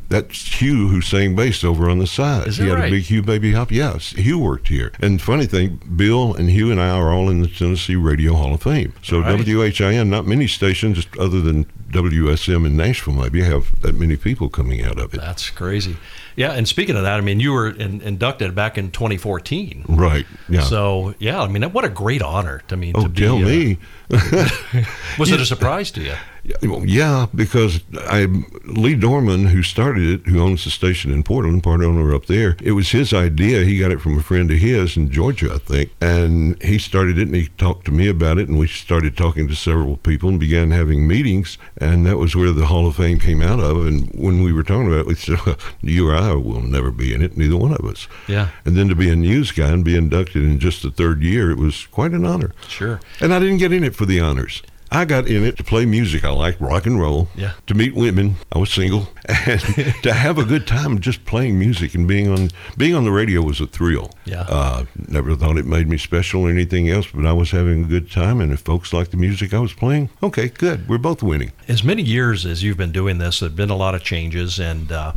That's 0.08 0.60
Hugh 0.60 0.88
who 0.88 1.00
sang 1.00 1.34
bass 1.34 1.64
over 1.64 1.88
on 1.88 1.98
the 1.98 2.06
side. 2.06 2.42
Mm-hmm. 2.42 2.48
Is 2.50 2.56
he 2.58 2.68
had 2.68 2.74
right? 2.78 2.88
a 2.88 2.90
big 2.90 3.04
Hugh 3.04 3.22
baby 3.22 3.52
hop. 3.52 3.70
Yes, 3.72 4.10
Hugh 4.10 4.38
worked 4.38 4.68
here. 4.68 4.92
And 5.00 5.22
funny 5.22 5.46
thing, 5.46 5.80
Bill 5.96 6.34
and 6.34 6.50
Hugh 6.50 6.70
and 6.70 6.78
I 6.78 6.90
are 6.90 7.10
all 7.10 7.30
in 7.30 7.40
the 7.40 7.48
Tennessee 7.48 7.96
Radio 7.96 8.34
Hall 8.34 8.52
of 8.52 8.62
Fame. 8.62 8.92
So 9.02 9.20
Right. 9.20 9.42
WHIN, 9.42 10.10
not 10.10 10.26
many 10.26 10.46
stations 10.46 11.06
other 11.18 11.40
than 11.40 11.64
WSM 11.92 12.66
in 12.66 12.76
Nashville 12.76 13.14
maybe 13.14 13.38
you 13.38 13.44
have 13.44 13.80
that 13.82 13.94
many 13.94 14.16
people 14.16 14.48
coming 14.48 14.82
out 14.82 14.98
of 14.98 15.14
it. 15.14 15.20
That's 15.20 15.50
crazy. 15.50 15.96
Yeah, 16.34 16.52
and 16.52 16.66
speaking 16.66 16.96
of 16.96 17.02
that, 17.02 17.18
I 17.18 17.20
mean, 17.20 17.38
you 17.38 17.52
were 17.52 17.68
in, 17.68 18.00
inducted 18.00 18.54
back 18.54 18.78
in 18.78 18.90
2014. 18.90 19.84
Right. 19.88 20.26
Yeah. 20.48 20.62
So 20.62 21.14
yeah, 21.18 21.42
I 21.42 21.48
mean, 21.48 21.62
what 21.64 21.84
a 21.84 21.90
great 21.90 22.22
honor 22.22 22.62
to 22.68 22.76
me. 22.76 22.92
oh, 22.94 23.02
to 23.02 23.08
be, 23.10 23.20
tell 23.20 23.36
uh, 23.36 23.40
me. 23.40 23.78
Was 25.18 25.30
it 25.30 25.40
a 25.40 25.46
surprise 25.46 25.90
to 25.92 26.02
you? 26.02 26.14
Yeah, 26.44 26.56
well, 26.62 26.84
yeah, 26.84 27.26
because 27.34 27.80
I 27.94 28.26
Lee 28.64 28.96
Dorman, 28.96 29.46
who 29.46 29.62
started 29.62 30.08
it, 30.08 30.26
who 30.26 30.40
owns 30.40 30.64
the 30.64 30.70
station 30.70 31.12
in 31.12 31.22
Portland, 31.22 31.62
part 31.62 31.82
owner 31.82 32.12
up 32.12 32.26
there, 32.26 32.56
it 32.60 32.72
was 32.72 32.90
his 32.90 33.12
idea. 33.12 33.64
He 33.64 33.78
got 33.78 33.92
it 33.92 34.00
from 34.00 34.18
a 34.18 34.22
friend 34.22 34.50
of 34.50 34.58
his 34.58 34.96
in 34.96 35.10
Georgia, 35.10 35.52
I 35.54 35.58
think, 35.58 35.92
and 36.00 36.60
he 36.62 36.78
started 36.78 37.18
it 37.18 37.28
and 37.28 37.36
he 37.36 37.48
talked 37.58 37.84
to 37.84 37.92
me 37.92 38.08
about 38.08 38.38
it, 38.38 38.48
and 38.48 38.58
we 38.58 38.66
started 38.66 39.16
talking 39.16 39.46
to 39.46 39.54
several 39.54 39.96
people 39.98 40.30
and 40.30 40.40
began 40.40 40.72
having 40.72 41.06
meetings, 41.06 41.58
and 41.76 42.04
that 42.06 42.18
was 42.18 42.34
where 42.34 42.50
the 42.50 42.66
Hall 42.66 42.88
of 42.88 42.96
Fame 42.96 43.20
came 43.20 43.40
out 43.40 43.60
of. 43.60 43.86
And 43.86 44.10
when 44.12 44.42
we 44.42 44.52
were 44.52 44.64
talking 44.64 44.88
about 44.88 45.00
it, 45.00 45.06
we 45.06 45.14
said, 45.14 45.38
"You 45.80 46.08
or 46.08 46.16
I 46.16 46.32
will 46.34 46.62
never 46.62 46.90
be 46.90 47.14
in 47.14 47.22
it, 47.22 47.36
neither 47.36 47.56
one 47.56 47.72
of 47.72 47.84
us." 47.84 48.08
Yeah. 48.26 48.48
And 48.64 48.76
then 48.76 48.88
to 48.88 48.96
be 48.96 49.10
a 49.10 49.16
news 49.16 49.52
guy 49.52 49.68
and 49.68 49.84
be 49.84 49.96
inducted 49.96 50.42
in 50.42 50.58
just 50.58 50.82
the 50.82 50.90
third 50.90 51.22
year, 51.22 51.52
it 51.52 51.58
was 51.58 51.86
quite 51.86 52.10
an 52.12 52.24
honor. 52.26 52.52
Sure. 52.66 53.00
And 53.20 53.32
I 53.32 53.38
didn't 53.38 53.58
get 53.58 53.72
in 53.72 53.84
it 53.84 53.94
for 53.94 54.06
the 54.06 54.18
honors. 54.18 54.62
I 54.92 55.04
got 55.06 55.26
in 55.26 55.42
it 55.44 55.56
to 55.56 55.64
play 55.64 55.86
music. 55.86 56.22
I 56.24 56.30
like 56.30 56.60
rock 56.60 56.84
and 56.86 57.00
roll. 57.00 57.28
Yeah. 57.34 57.52
To 57.66 57.74
meet 57.74 57.94
women. 57.94 58.36
I 58.52 58.58
was 58.58 58.70
single. 58.70 59.08
And 59.46 59.60
to 60.02 60.12
have 60.12 60.38
a 60.38 60.44
good 60.44 60.66
time 60.66 61.00
just 61.00 61.24
playing 61.24 61.58
music 61.58 61.94
and 61.94 62.06
being 62.06 62.28
on 62.28 62.50
being 62.76 62.94
on 62.94 63.04
the 63.04 63.10
radio 63.10 63.40
was 63.40 63.60
a 63.60 63.66
thrill. 63.66 64.10
Yeah. 64.24 64.42
Uh, 64.42 64.84
never 65.08 65.34
thought 65.34 65.56
it 65.56 65.64
made 65.64 65.88
me 65.88 65.96
special 65.96 66.42
or 66.42 66.50
anything 66.50 66.88
else, 66.90 67.06
but 67.12 67.24
I 67.24 67.32
was 67.32 67.50
having 67.50 67.84
a 67.84 67.86
good 67.86 68.10
time 68.10 68.40
and 68.40 68.52
if 68.52 68.60
folks 68.60 68.92
liked 68.92 69.12
the 69.12 69.16
music 69.16 69.54
I 69.54 69.58
was 69.58 69.72
playing, 69.72 70.10
okay, 70.22 70.48
good. 70.48 70.88
We're 70.88 70.98
both 70.98 71.22
winning. 71.22 71.52
As 71.66 71.82
many 71.82 72.02
years 72.02 72.44
as 72.44 72.62
you've 72.62 72.76
been 72.76 72.92
doing 72.92 73.18
this, 73.18 73.40
there've 73.40 73.56
been 73.56 73.70
a 73.70 73.76
lot 73.76 73.94
of 73.94 74.02
changes, 74.02 74.58
and 74.58 74.92
uh, 74.92 75.12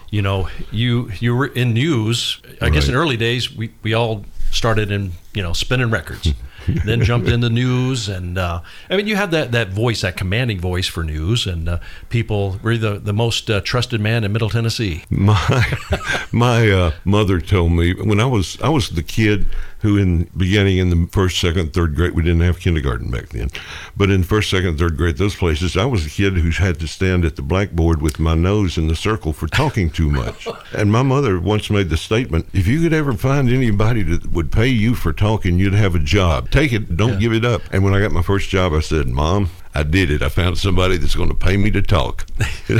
you 0.10 0.22
know, 0.22 0.48
you 0.72 1.10
you 1.20 1.36
were 1.36 1.46
in 1.46 1.74
news. 1.74 2.40
I 2.60 2.70
guess 2.70 2.88
in 2.88 2.94
early 2.94 3.16
days, 3.16 3.54
we 3.54 3.72
we 3.82 3.94
all 3.94 4.24
started 4.50 4.90
in 4.90 5.12
you 5.34 5.42
know 5.42 5.52
spinning 5.52 5.90
records. 5.90 6.34
then 6.84 7.02
jumped 7.02 7.28
into 7.28 7.48
news, 7.50 8.08
and 8.08 8.38
uh, 8.38 8.60
I 8.88 8.96
mean, 8.96 9.06
you 9.06 9.16
had 9.16 9.30
that, 9.30 9.52
that 9.52 9.70
voice, 9.70 10.00
that 10.02 10.16
commanding 10.16 10.60
voice 10.60 10.86
for 10.86 11.02
news, 11.02 11.46
and 11.46 11.68
uh, 11.68 11.78
people 12.08 12.58
were 12.62 12.76
the 12.76 12.98
the 12.98 13.12
most 13.12 13.50
uh, 13.50 13.60
trusted 13.60 14.00
man 14.00 14.24
in 14.24 14.32
Middle 14.32 14.50
Tennessee. 14.50 15.04
My 15.10 15.78
my 16.32 16.70
uh, 16.70 16.92
mother 17.04 17.40
told 17.40 17.72
me 17.72 17.94
when 17.94 18.20
I 18.20 18.26
was 18.26 18.60
I 18.60 18.68
was 18.68 18.90
the 18.90 19.02
kid 19.02 19.46
who 19.82 19.96
in 19.96 20.24
beginning 20.36 20.78
in 20.78 20.90
the 20.90 21.08
first, 21.10 21.38
second, 21.40 21.72
third 21.72 21.94
grade 21.94 22.12
we 22.12 22.22
didn't 22.22 22.40
have 22.42 22.58
kindergarten 22.60 23.10
back 23.10 23.28
then, 23.30 23.48
but 23.96 24.10
in 24.10 24.22
first, 24.22 24.50
second, 24.50 24.78
third 24.78 24.96
grade 24.96 25.16
those 25.16 25.34
places 25.34 25.76
I 25.76 25.84
was 25.84 26.06
a 26.06 26.10
kid 26.10 26.34
who 26.34 26.50
had 26.50 26.78
to 26.80 26.86
stand 26.88 27.24
at 27.24 27.36
the 27.36 27.42
blackboard 27.42 28.02
with 28.02 28.18
my 28.18 28.34
nose 28.34 28.76
in 28.78 28.88
the 28.88 28.96
circle 28.96 29.32
for 29.32 29.46
talking 29.46 29.90
too 29.90 30.10
much. 30.10 30.46
and 30.76 30.90
my 30.92 31.02
mother 31.02 31.38
once 31.40 31.70
made 31.70 31.88
the 31.88 31.96
statement: 31.96 32.46
if 32.52 32.66
you 32.66 32.80
could 32.82 32.92
ever 32.92 33.12
find 33.14 33.48
anybody 33.50 34.02
that 34.02 34.30
would 34.32 34.50
pay 34.52 34.68
you 34.68 34.94
for 34.94 35.12
talking, 35.12 35.58
you'd 35.58 35.74
have 35.74 35.94
a 35.94 35.98
job. 35.98 36.50
Take 36.50 36.72
it, 36.72 36.96
don't 36.96 37.14
Yeah. 37.14 37.18
give 37.18 37.32
it 37.32 37.44
up. 37.44 37.62
And 37.72 37.82
when 37.84 37.94
I 37.94 38.00
got 38.00 38.12
my 38.12 38.22
first 38.22 38.48
job, 38.50 38.72
I 38.72 38.80
said, 38.80 39.08
"Mom." 39.08 39.50
I 39.74 39.84
did 39.84 40.10
it. 40.10 40.20
I 40.20 40.28
found 40.28 40.58
somebody 40.58 40.96
that's 40.96 41.14
going 41.14 41.28
to 41.28 41.34
pay 41.34 41.56
me 41.56 41.70
to 41.70 41.82
talk. 41.82 42.26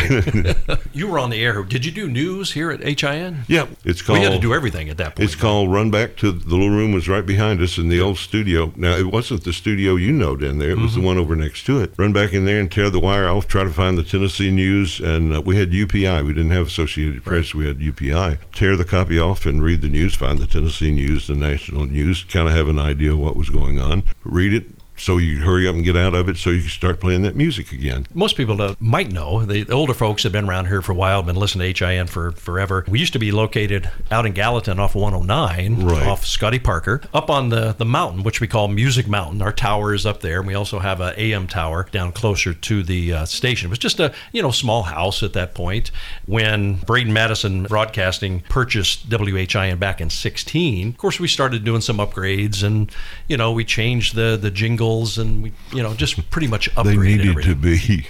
You 0.92 1.06
were 1.08 1.18
on 1.18 1.30
the 1.30 1.42
air. 1.42 1.62
Did 1.62 1.84
you 1.84 1.92
do 1.92 2.08
news 2.08 2.52
here 2.52 2.70
at 2.70 2.80
HIN? 2.82 3.44
yeah, 3.48 3.66
it's 3.84 4.02
called. 4.02 4.18
We 4.18 4.24
had 4.24 4.32
to 4.32 4.38
do 4.40 4.52
everything 4.52 4.88
at 4.88 4.96
that 4.98 5.14
point. 5.16 5.20
It's 5.20 5.34
called 5.34 5.72
Run 5.72 5.90
Back 5.90 6.16
to 6.16 6.32
the 6.32 6.48
little 6.48 6.70
room 6.70 6.92
was 6.92 7.08
right 7.08 7.24
behind 7.24 7.60
us 7.60 7.78
in 7.78 7.88
the 7.88 8.00
old 8.00 8.18
studio. 8.18 8.72
Now 8.76 8.96
it 8.96 9.06
wasn't 9.06 9.44
the 9.44 9.52
studio 9.52 9.94
you 9.96 10.10
know 10.12 10.36
down 10.36 10.58
there; 10.58 10.70
it 10.70 10.78
was 10.78 10.92
Mm-hmm. 10.92 11.00
the 11.00 11.06
one 11.06 11.18
over 11.18 11.36
next 11.36 11.64
to 11.66 11.80
it. 11.80 11.92
Run 11.96 12.12
back 12.12 12.32
in 12.32 12.44
there 12.44 12.58
and 12.60 12.70
tear 12.70 12.90
the 12.90 12.98
wire 13.00 13.28
off. 13.28 13.46
Try 13.46 13.62
to 13.64 13.70
find 13.70 13.96
the 13.96 14.02
Tennessee 14.02 14.50
news, 14.50 14.98
and 15.00 15.32
uh, 15.34 15.40
we 15.40 15.56
had 15.56 15.70
UPI. 15.70 16.24
We 16.26 16.32
didn't 16.34 16.50
have 16.50 16.66
Associated 16.68 17.24
Press. 17.24 17.54
We 17.54 17.66
had 17.66 17.78
UPI. 17.78 18.38
Tear 18.52 18.76
the 18.76 18.84
copy 18.84 19.18
off 19.18 19.46
and 19.46 19.62
read 19.62 19.80
the 19.82 19.88
news. 19.88 20.14
Find 20.16 20.38
the 20.38 20.46
Tennessee 20.46 20.90
news, 20.90 21.28
the 21.28 21.34
national 21.36 21.86
news. 21.86 22.24
Kind 22.24 22.48
of 22.48 22.54
have 22.54 22.68
an 22.68 22.78
idea 22.78 23.12
of 23.12 23.18
what 23.18 23.36
was 23.36 23.48
going 23.50 23.78
on. 23.78 24.02
Read 24.24 24.52
it. 24.54 24.66
So 25.00 25.16
you 25.16 25.38
hurry 25.40 25.66
up 25.66 25.74
and 25.74 25.82
get 25.82 25.96
out 25.96 26.14
of 26.14 26.28
it, 26.28 26.36
so 26.36 26.50
you 26.50 26.60
can 26.60 26.68
start 26.68 27.00
playing 27.00 27.22
that 27.22 27.34
music 27.34 27.72
again. 27.72 28.06
most 28.12 28.36
people 28.36 28.76
might 28.80 29.10
know. 29.10 29.46
The, 29.46 29.62
the 29.62 29.72
older 29.72 29.94
folks 29.94 30.24
have 30.24 30.32
been 30.32 30.46
around 30.46 30.66
here 30.66 30.82
for 30.82 30.92
a 30.92 30.94
while 30.94 31.22
been 31.22 31.36
listening 31.36 31.72
to 31.72 31.86
hin 31.86 32.06
for 32.06 32.32
forever. 32.32 32.84
We 32.86 32.98
used 32.98 33.14
to 33.14 33.18
be 33.18 33.32
located 33.32 33.90
out 34.10 34.26
in 34.26 34.32
gallatin 34.32 34.78
off 34.78 34.94
109 34.94 35.82
Right. 35.86 36.06
off 36.06 36.26
scotty 36.26 36.58
parker 36.58 37.00
up 37.14 37.30
on 37.30 37.48
the, 37.48 37.72
the 37.72 37.86
mountain 37.86 38.24
which 38.24 38.42
we 38.42 38.46
call 38.46 38.68
music 38.68 39.08
mountain. 39.08 39.40
Our 39.40 39.52
tower 39.52 39.94
is 39.94 40.04
up 40.04 40.20
there. 40.20 40.40
And 40.40 40.46
we 40.46 40.54
also 40.54 40.80
have 40.80 41.00
a 41.00 41.18
am 41.18 41.46
tower 41.46 41.86
down 41.90 42.12
closer 42.12 42.52
to 42.52 42.82
the 42.82 43.14
uh, 43.14 43.24
station. 43.24 43.68
It 43.68 43.70
was 43.70 43.78
just 43.78 44.00
a 44.00 44.12
you 44.32 44.42
know 44.42 44.50
small 44.50 44.82
house 44.82 45.22
at 45.22 45.32
that 45.32 45.54
point. 45.54 45.90
When 46.26 46.74
braden 46.74 47.12
madison 47.14 47.62
broadcasting 47.64 48.40
purchased 48.50 49.10
whin 49.10 49.78
back 49.78 50.00
in 50.02 50.10
16 50.10 50.88
of 50.88 50.98
course 50.98 51.18
we 51.18 51.26
started 51.28 51.64
doing 51.64 51.80
some 51.80 51.96
upgrades 51.98 52.62
and 52.62 52.90
you 53.28 53.36
know 53.38 53.52
we 53.52 53.64
changed 53.64 54.14
the 54.14 54.36
the 54.40 54.50
jingle 54.50 54.89
jingles, 54.90 55.18
and 55.18 55.42
we, 55.42 55.52
you 55.72 55.82
know, 55.82 55.94
just 55.94 56.28
pretty 56.30 56.46
much 56.46 56.70
upgraded 56.74 56.84
They 56.84 56.96
needed 57.16 57.28
everything. 57.30 57.54
to 57.54 57.60
be. 57.60 58.06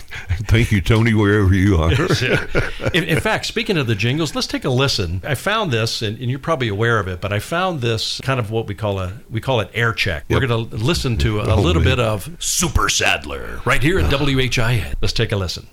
Thank 0.46 0.72
you, 0.72 0.80
Tony, 0.80 1.14
wherever 1.14 1.54
you 1.54 1.76
are. 1.76 1.92
in, 2.94 3.04
in 3.04 3.20
fact, 3.20 3.46
speaking 3.46 3.76
of 3.76 3.86
the 3.86 3.94
jingles, 3.94 4.34
let's 4.34 4.46
take 4.46 4.64
a 4.64 4.70
listen. 4.70 5.20
I 5.24 5.34
found 5.34 5.70
this, 5.70 6.02
and, 6.02 6.18
and 6.18 6.30
you're 6.30 6.38
probably 6.38 6.68
aware 6.68 6.98
of 6.98 7.08
it, 7.08 7.20
but 7.20 7.32
I 7.32 7.38
found 7.38 7.80
this 7.80 8.20
kind 8.22 8.40
of 8.40 8.50
what 8.50 8.66
we 8.66 8.74
call 8.74 8.98
a 8.98 9.12
we 9.30 9.40
call 9.40 9.60
it 9.60 9.70
air 9.74 9.92
check. 9.92 10.24
We're 10.28 10.46
going 10.46 10.68
to 10.70 10.76
listen 10.76 11.16
to 11.18 11.40
a, 11.40 11.44
a 11.44 11.56
Oh, 11.56 11.60
little 11.60 11.82
man. 11.82 11.96
bit 11.96 12.00
of 12.00 12.36
Super 12.38 12.88
Sadler 12.88 13.60
right 13.64 13.82
here 13.82 13.98
at 13.98 14.10
WHIN. 14.10 14.50
Ah. 14.58 14.92
Let's 15.00 15.12
take 15.12 15.32
a 15.32 15.36
listen. 15.36 15.66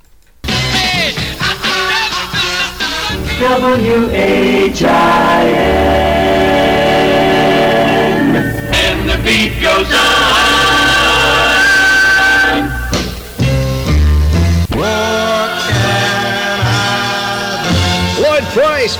And 4.10 6.27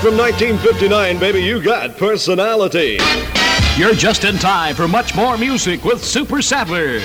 From 0.00 0.16
1959, 0.16 1.18
baby, 1.18 1.42
you 1.42 1.60
got 1.60 1.96
personality. 1.96 3.00
You're 3.76 3.94
just 3.94 4.22
in 4.22 4.38
time 4.38 4.76
for 4.76 4.86
much 4.86 5.16
more 5.16 5.36
music 5.36 5.84
with 5.84 6.04
Super 6.04 6.40
Sadler. 6.40 7.00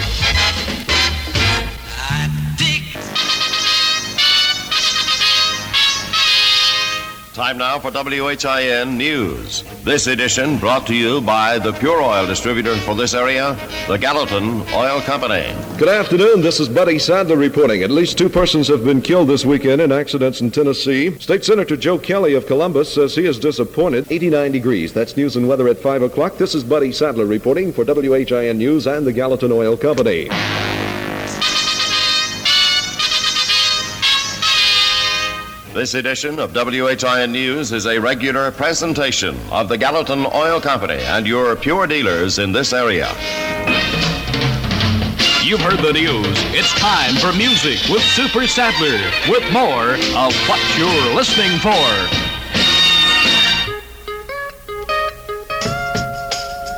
Time 7.34 7.58
now 7.58 7.80
for 7.80 7.90
WHIN 7.90 8.96
News. 8.96 9.64
This 9.84 10.06
edition 10.06 10.60
brought 10.60 10.86
to 10.86 10.94
you 10.94 11.20
by 11.20 11.58
the 11.58 11.74
Pure 11.74 12.00
Oil 12.00 12.28
distributor 12.28 12.76
for 12.76 12.94
this 12.94 13.16
area, 13.16 13.58
the 13.88 13.98
Gallatin 13.98 14.62
Oil 14.72 15.02
Company. 15.02 15.52
Good 15.80 15.90
afternoon. 15.90 16.42
This 16.42 16.60
is 16.60 16.70
Buddy 16.70 17.00
Sadler 17.00 17.36
reporting. 17.36 17.82
At 17.82 17.90
least 17.90 18.20
two 18.20 18.30
persons 18.30 18.68
have 18.68 18.84
been 18.84 19.02
killed 19.02 19.30
this 19.30 19.46
weekend 19.46 19.82
in 19.82 19.92
accidents 19.92 20.42
in 20.42 20.52
Tennessee. 20.52 21.18
State 21.18 21.44
Senator 21.44 21.76
Joe 21.76 21.98
Kelly 21.98 22.36
of 22.36 22.46
Columbus 22.46 22.94
says 22.94 23.16
he 23.16 23.26
is 23.26 23.40
disappointed. 23.40 24.06
89 24.12 24.52
degrees. 24.52 24.94
That's 24.94 25.18
news 25.18 25.36
and 25.36 25.48
weather 25.48 25.68
at 25.68 25.80
5 25.80 26.04
o'clock. 26.04 26.38
This 26.38 26.54
is 26.54 26.64
Buddy 26.64 26.92
Sadler 26.92 27.26
reporting 27.26 27.74
for 27.74 27.84
WHIN 27.84 28.60
News 28.60 28.86
and 28.86 29.08
the 29.08 29.14
Gallatin 29.14 29.52
Oil 29.52 29.76
Company. 29.76 30.30
This 35.74 35.96
edition 35.96 36.38
of 36.38 36.54
WHIN 36.54 37.32
News 37.32 37.72
is 37.72 37.88
a 37.88 37.98
regular 37.98 38.52
presentation 38.52 39.36
of 39.52 39.70
the 39.70 39.76
Gallatin 39.76 40.28
Oil 40.32 40.62
Company 40.62 41.02
and 41.02 41.26
your 41.26 41.56
pure 41.56 41.88
dealers 41.88 42.38
in 42.38 42.52
this 42.52 42.74
area. 42.74 43.08
You've 45.44 45.62
heard 45.62 45.80
the 45.80 45.92
news. 45.92 46.38
It's 46.54 46.72
time 46.80 47.16
for 47.16 47.36
music 47.36 47.80
with 47.90 48.04
Super 48.04 48.46
Sadler 48.46 49.02
with 49.28 49.52
more 49.52 49.96
of 50.16 50.36
what 50.48 50.62
you're 50.78 51.16
listening 51.16 51.58
for. 51.58 51.72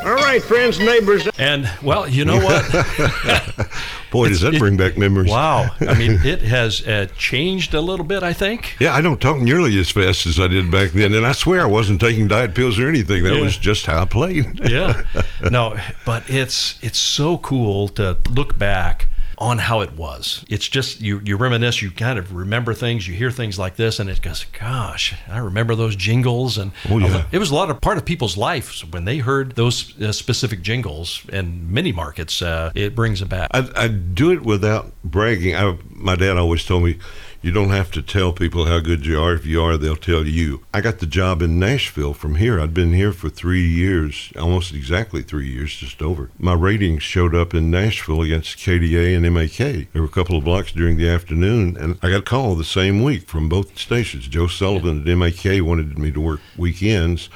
All 0.08 0.16
right, 0.16 0.42
friends, 0.42 0.80
neighbors. 0.80 1.28
And 1.38 1.70
well, 1.84 2.08
you 2.08 2.24
know 2.24 2.38
what? 2.38 2.64
Boy, 4.16 4.30
does 4.30 4.42
that 4.42 4.56
it- 4.56 4.60
bring 4.60 4.78
back 4.78 4.98
memories. 4.98 5.30
wow. 5.32 5.70
I 5.82 5.94
mean, 5.96 6.20
it 6.26 6.42
has 6.42 6.86
uh, 6.88 7.08
changed 7.18 7.74
a 7.74 7.82
little 7.82 8.06
bit, 8.06 8.24
I 8.24 8.34
think. 8.34 8.76
Yeah, 8.80 8.94
I 8.96 9.02
don't 9.02 9.20
talk 9.22 9.38
nearly 9.40 9.78
as 9.80 9.92
fast 9.92 10.26
as 10.26 10.40
I 10.40 10.48
did 10.48 10.72
back 10.72 10.92
then, 10.92 11.14
and 11.14 11.26
I 11.26 11.32
swear 11.34 11.62
I 11.62 11.66
wasn't 11.66 12.00
taking 12.02 12.28
diet 12.28 12.56
pills 12.56 12.80
or 12.80 12.88
anything. 12.88 13.24
That 13.24 13.36
Yeah. 13.36 13.42
was 13.42 13.58
just 13.58 13.86
how 13.86 14.02
I 14.02 14.06
played. 14.06 14.70
yeah 14.70 15.04
no 15.52 15.78
but 16.06 16.24
it's 16.30 16.80
it's 16.82 17.00
so 17.00 17.38
cool 17.40 17.88
to 17.90 18.18
look 18.30 18.58
back 18.58 19.08
on 19.38 19.58
how 19.58 19.82
it 19.82 19.92
was 19.94 20.46
it's 20.50 20.68
just 20.68 21.02
you 21.02 21.20
you 21.26 21.36
reminisce 21.38 21.82
you 21.82 21.92
kind 21.92 22.18
of 22.18 22.34
remember 22.34 22.74
things 22.74 23.08
you 23.08 23.14
hear 23.14 23.30
things 23.32 23.60
like 23.60 23.76
this 23.76 24.00
and 24.00 24.10
it 24.10 24.22
goes 24.22 24.46
gosh 24.60 25.14
i 25.30 25.38
remember 25.38 25.76
those 25.76 25.96
jingles 25.96 26.58
and 26.58 26.72
Oh, 26.90 26.98
yeah. 27.00 27.26
it 27.32 27.38
was 27.40 27.52
a 27.52 27.56
lot 27.56 27.70
of 27.70 27.82
part 27.82 27.98
of 27.98 28.06
people's 28.06 28.38
lives 28.38 28.84
when 28.86 29.06
they 29.06 29.18
heard 29.18 29.56
those 29.56 30.00
uh, 30.02 30.12
specific 30.12 30.62
jingles 30.62 31.22
in 31.34 31.72
many 31.74 31.92
markets 31.92 32.42
uh, 32.42 32.72
it 32.76 32.96
brings 32.96 33.20
them 33.20 33.30
back 33.30 33.50
I, 33.54 33.68
I 33.76 33.88
do 33.90 34.32
it 34.32 34.44
without 34.44 34.92
bragging. 35.04 35.56
I, 35.56 35.78
my 35.90 36.16
dad 36.16 36.38
always 36.38 36.66
told 36.66 36.84
me, 36.84 36.98
you 37.46 37.52
don't 37.52 37.70
have 37.70 37.92
to 37.92 38.02
tell 38.02 38.34
people 38.34 38.66
how 38.66 38.80
good 38.80 39.06
you 39.06 39.22
are. 39.22 39.36
If 39.36 39.46
you 39.46 39.62
are, 39.62 39.78
they'll 39.78 39.96
tell 39.96 40.26
you. 40.26 40.66
I 40.74 40.82
got 40.82 40.98
the 40.98 41.06
job 41.06 41.44
in 41.44 41.60
Nashville 41.60 42.16
from 42.16 42.36
here. 42.36 42.60
I'd 42.60 42.74
been 42.74 42.92
here 42.92 43.12
for 43.12 43.30
three 43.30 43.68
years, 43.68 44.34
almost 44.36 44.74
exactly 44.74 45.22
three 45.22 45.52
years, 45.52 45.76
just 45.76 46.02
over. 46.02 46.32
My 46.40 46.54
ratings 46.54 47.04
showed 47.04 47.36
up 47.36 47.54
in 47.54 47.70
Nashville 47.70 48.24
against 48.24 48.58
KDA 48.58 49.16
and 49.16 49.32
MAK. 49.32 49.92
There 49.94 50.02
were 50.02 50.08
a 50.08 50.12
couple 50.12 50.36
of 50.36 50.44
blocks 50.44 50.72
during 50.72 50.98
the 50.98 51.08
afternoon, 51.08 51.78
and 51.78 52.00
I 52.02 52.10
got 52.10 52.22
a 52.22 52.24
call 52.24 52.56
the 52.56 52.64
same 52.64 53.04
week 53.04 53.28
from 53.28 53.48
both 53.48 53.78
stations. 53.78 54.28
Joe 54.28 54.48
Sullivan 54.48 55.08
at 55.08 55.16
MAK 55.16 55.64
wanted 55.64 56.00
me 56.00 56.12
to 56.14 56.20
work 56.20 56.40
weekends 56.58 57.30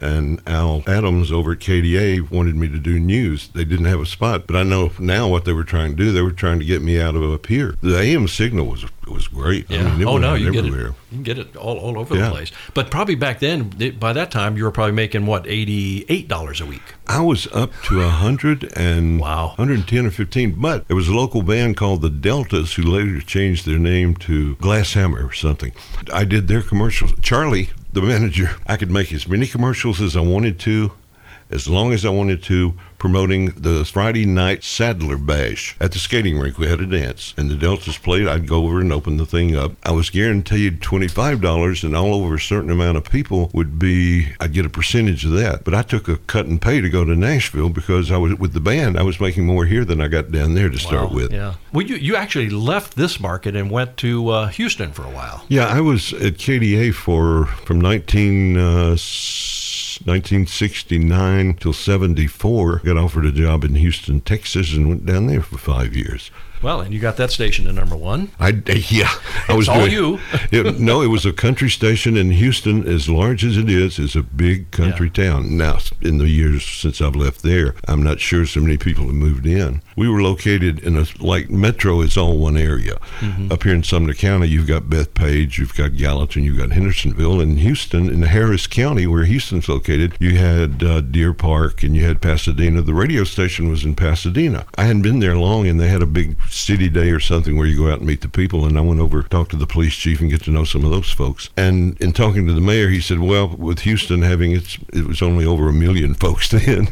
and 0.00 0.40
Al 0.46 0.82
Adams 0.86 1.30
over 1.32 1.52
at 1.52 1.58
KDA 1.58 2.30
wanted 2.30 2.56
me 2.56 2.68
to 2.68 2.78
do 2.78 2.98
news. 2.98 3.48
They 3.48 3.64
didn't 3.64 3.86
have 3.86 4.00
a 4.00 4.06
spot, 4.06 4.46
but 4.46 4.56
I 4.56 4.62
know 4.62 4.92
now 4.98 5.28
what 5.28 5.44
they 5.44 5.52
were 5.52 5.64
trying 5.64 5.90
to 5.90 5.96
do. 5.96 6.12
They 6.12 6.22
were 6.22 6.30
trying 6.32 6.58
to 6.58 6.64
get 6.64 6.82
me 6.82 7.00
out 7.00 7.14
of 7.16 7.22
up 7.32 7.46
here. 7.46 7.74
The 7.82 7.98
AM 7.98 8.28
signal 8.28 8.66
was 8.66 8.84
was 9.06 9.26
great. 9.26 9.68
yeah. 9.68 9.88
I 9.88 9.96
mean, 9.96 10.06
oh 10.06 10.18
no, 10.18 10.34
you 10.34 10.52
get 10.52 10.64
it. 10.64 10.72
You 10.72 10.94
can 11.10 11.22
get 11.24 11.36
it 11.38 11.56
all, 11.56 11.78
all 11.78 11.98
over 11.98 12.14
Yeah. 12.16 12.26
the 12.26 12.30
place. 12.30 12.52
But 12.74 12.92
probably 12.92 13.16
back 13.16 13.40
then, 13.40 13.70
by 13.98 14.12
that 14.12 14.30
time, 14.30 14.56
you 14.56 14.62
were 14.62 14.70
probably 14.70 14.92
making 14.94 15.26
what 15.26 15.46
eighty 15.48 16.04
eight 16.08 16.28
dollars 16.28 16.60
a 16.60 16.66
week. 16.66 16.94
I 17.08 17.20
was 17.20 17.48
up 17.52 17.72
to 17.86 18.02
a 18.02 18.08
hundred 18.08 18.72
and 18.76 19.18
Wow. 19.18 19.48
110 19.56 20.06
or 20.06 20.10
15. 20.12 20.52
But 20.52 20.86
there 20.86 20.94
was 20.96 21.08
a 21.08 21.14
local 21.14 21.42
band 21.42 21.76
called 21.76 22.02
the 22.02 22.10
Deltas 22.10 22.74
who 22.74 22.82
later 22.82 23.20
changed 23.20 23.66
their 23.66 23.78
name 23.80 24.14
to 24.16 24.54
Glasshammer 24.56 25.28
or 25.28 25.32
something. 25.32 25.72
I 26.12 26.24
did 26.24 26.46
their 26.46 26.62
commercials. 26.62 27.12
Charlie, 27.20 27.70
the 27.92 28.02
manager, 28.02 28.50
I 28.66 28.76
could 28.76 28.90
make 28.90 29.12
as 29.12 29.26
many 29.26 29.46
commercials 29.46 30.00
as 30.00 30.16
I 30.16 30.20
wanted 30.20 30.58
to, 30.60 30.92
as 31.50 31.68
long 31.68 31.92
as 31.92 32.04
I 32.04 32.10
wanted 32.10 32.42
to, 32.44 32.74
promoting 32.98 33.46
the 33.56 33.82
Friday 33.86 34.26
night 34.26 34.62
Sadler 34.62 35.16
Bash 35.16 35.74
at 35.80 35.92
the 35.92 35.98
skating 35.98 36.38
rink. 36.38 36.58
We 36.58 36.66
had 36.68 36.80
a 36.80 36.86
dance, 36.86 37.32
and 37.38 37.50
the 37.50 37.54
Deltas 37.54 37.96
played. 37.96 38.28
I'd 38.28 38.46
go 38.46 38.64
over 38.64 38.78
and 38.80 38.92
open 38.92 39.16
the 39.16 39.24
thing 39.24 39.56
up. 39.56 39.72
I 39.82 39.90
was 39.92 40.10
guaranteed 40.10 40.80
$25, 40.82 41.82
and 41.82 41.96
all 41.96 42.14
over 42.14 42.34
a 42.34 42.38
certain 42.40 42.70
amount 42.70 42.98
of 42.98 43.04
people 43.04 43.50
would 43.54 43.78
be, 43.78 44.28
I'd 44.38 44.52
get 44.52 44.66
a 44.66 44.70
percentage 44.70 45.24
of 45.24 45.32
that. 45.32 45.64
But 45.64 45.74
I 45.74 45.80
took 45.82 46.08
a 46.08 46.18
cut 46.18 46.44
and 46.44 46.60
pay 46.60 46.82
to 46.82 46.90
go 46.90 47.04
to 47.06 47.16
Nashville 47.16 47.70
because 47.70 48.10
I 48.10 48.18
was 48.18 48.34
with 48.34 48.52
the 48.52 48.60
band. 48.60 48.98
I 48.98 49.02
was 49.02 49.18
making 49.18 49.46
more 49.46 49.64
here 49.64 49.84
than 49.86 50.00
I 50.02 50.08
got 50.08 50.30
down 50.30 50.52
there 50.54 50.68
to 50.68 50.78
start 50.78 51.08
Wow. 51.10 51.16
with. 51.16 51.32
Yeah. 51.32 51.54
Well, 51.72 51.86
you, 51.86 51.96
you 51.96 52.16
actually 52.16 52.50
left 52.50 52.96
this 52.96 53.18
market 53.18 53.56
and 53.56 53.70
went 53.70 53.96
to 53.98 54.28
uh, 54.28 54.46
Houston 54.48 54.92
for 54.92 55.04
a 55.04 55.10
while. 55.10 55.44
Yeah, 55.48 55.66
I 55.66 55.80
was 55.80 56.12
at 56.12 56.34
KDA 56.34 56.92
for 56.92 57.46
from 57.46 57.80
19, 57.80 58.56
uh, 58.58 58.96
1969 60.04 61.54
till 61.54 61.72
74. 61.72 62.78
Got 62.84 62.96
offered 62.96 63.26
a 63.26 63.32
job 63.32 63.64
in 63.64 63.74
Houston, 63.74 64.20
Texas, 64.20 64.74
and 64.74 64.88
went 64.88 65.04
down 65.04 65.26
there 65.26 65.42
for 65.42 65.58
five 65.58 65.94
years. 65.94 66.30
Well, 66.62 66.80
and 66.80 66.92
you 66.92 67.00
got 67.00 67.16
that 67.16 67.30
station 67.30 67.64
to 67.64 67.72
number 67.72 67.96
one. 67.96 68.30
I 68.38 68.62
yeah, 68.88 69.10
I 69.48 69.54
was 69.54 69.68
all 69.68 69.80
doing- 69.80 69.92
you. 69.92 70.18
it, 70.50 70.78
no, 70.78 71.02
it 71.02 71.06
was 71.08 71.24
a 71.24 71.32
country 71.32 71.70
station 71.70 72.16
in 72.16 72.30
Houston. 72.30 72.86
As 72.86 73.08
large 73.08 73.44
as 73.44 73.56
it 73.56 73.68
is, 73.68 73.98
is 73.98 74.14
a 74.14 74.22
big 74.22 74.70
country 74.70 75.10
town. 75.10 75.56
Now, 75.56 75.78
in 76.02 76.18
the 76.18 76.28
years 76.28 76.64
since 76.64 77.00
I've 77.00 77.16
left 77.16 77.42
there, 77.42 77.74
I'm 77.88 78.02
not 78.02 78.20
sure 78.20 78.46
so 78.46 78.60
many 78.60 78.76
people 78.76 79.06
have 79.06 79.14
moved 79.14 79.46
in. 79.46 79.82
We 79.96 80.08
were 80.08 80.22
located 80.22 80.80
in 80.80 80.96
a 80.96 81.06
like 81.18 81.50
Metro 81.50 82.00
is 82.00 82.16
all 82.16 82.36
one 82.38 82.56
area. 82.56 82.96
Mm-hmm. 83.20 83.52
Up 83.52 83.62
here 83.62 83.74
in 83.74 83.82
Sumner 83.82 84.14
County, 84.14 84.48
you've 84.48 84.68
got 84.68 84.84
Bethpage, 84.84 85.58
you've 85.58 85.74
got 85.74 85.96
Gallatin, 85.96 86.44
you've 86.44 86.58
got 86.58 86.72
Hendersonville, 86.72 87.40
and 87.40 87.58
Houston 87.58 88.08
in 88.08 88.22
Harris 88.22 88.66
County, 88.66 89.06
where 89.06 89.24
Houston's 89.24 89.68
located, 89.68 90.14
you 90.20 90.36
had 90.36 90.82
uh, 90.82 91.00
Deer 91.00 91.32
Park 91.32 91.82
and 91.82 91.96
you 91.96 92.04
had 92.04 92.20
Pasadena. 92.20 92.82
The 92.82 92.94
radio 92.94 93.24
station 93.24 93.70
was 93.70 93.84
in 93.84 93.94
Pasadena. 93.94 94.66
I 94.76 94.84
hadn't 94.84 95.02
been 95.02 95.20
there 95.20 95.36
long, 95.36 95.66
and 95.66 95.80
they 95.80 95.88
had 95.88 96.02
a 96.02 96.06
big 96.06 96.36
city 96.50 96.88
day 96.88 97.10
or 97.10 97.20
something 97.20 97.56
where 97.56 97.66
you 97.66 97.76
go 97.76 97.90
out 97.90 97.98
and 97.98 98.06
meet 98.06 98.20
the 98.20 98.28
people. 98.28 98.64
And 98.64 98.76
I 98.76 98.80
went 98.80 99.00
over, 99.00 99.22
talked 99.22 99.50
to 99.52 99.56
the 99.56 99.66
police 99.66 99.94
chief, 99.94 100.20
and 100.20 100.30
get 100.30 100.42
to 100.44 100.50
know 100.50 100.64
some 100.64 100.84
of 100.84 100.90
those 100.90 101.10
folks. 101.10 101.50
And 101.56 102.00
in 102.00 102.12
talking 102.12 102.46
to 102.46 102.52
the 102.52 102.60
mayor, 102.60 102.88
he 102.88 103.00
said, 103.00 103.20
"Well, 103.20 103.48
with 103.48 103.80
Houston 103.80 104.22
having 104.22 104.52
its, 104.52 104.78
it 104.92 105.06
was 105.06 105.22
only 105.22 105.44
over 105.44 105.68
a 105.68 105.72
million 105.72 106.14
folks 106.24 106.48
then." 106.48 106.88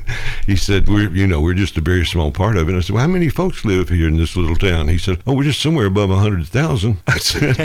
he 0.47 0.57
said, 0.57 0.89
"We're, 0.89 1.11
you 1.11 1.27
know, 1.27 1.41
we're 1.41 1.55
just 1.55 1.77
a 1.77 1.81
very 1.81 2.07
small 2.07 2.31
part 2.31 2.57
of 2.57 2.69
it." 2.69 2.73
And 2.73 2.79
I 2.79 2.81
said, 2.81 2.95
"Well, 2.95 3.03
how 3.03 3.13
many 3.13 3.29
folks 3.29 3.65
live 3.65 3.89
here 3.89 4.09
in 4.09 4.17
this 4.17 4.37
little 4.37 4.57
town?" 4.57 4.89
He 4.89 4.99
said, 4.99 5.21
"Oh, 5.27 5.35
we're 5.35 5.45
just 5.45 5.61
somewhere 5.61 5.87
above 5.87 6.11
a 6.11 6.17
hundred 6.17 6.47
thousand. 6.47 6.99
I 7.07 7.19
said, 7.19 7.57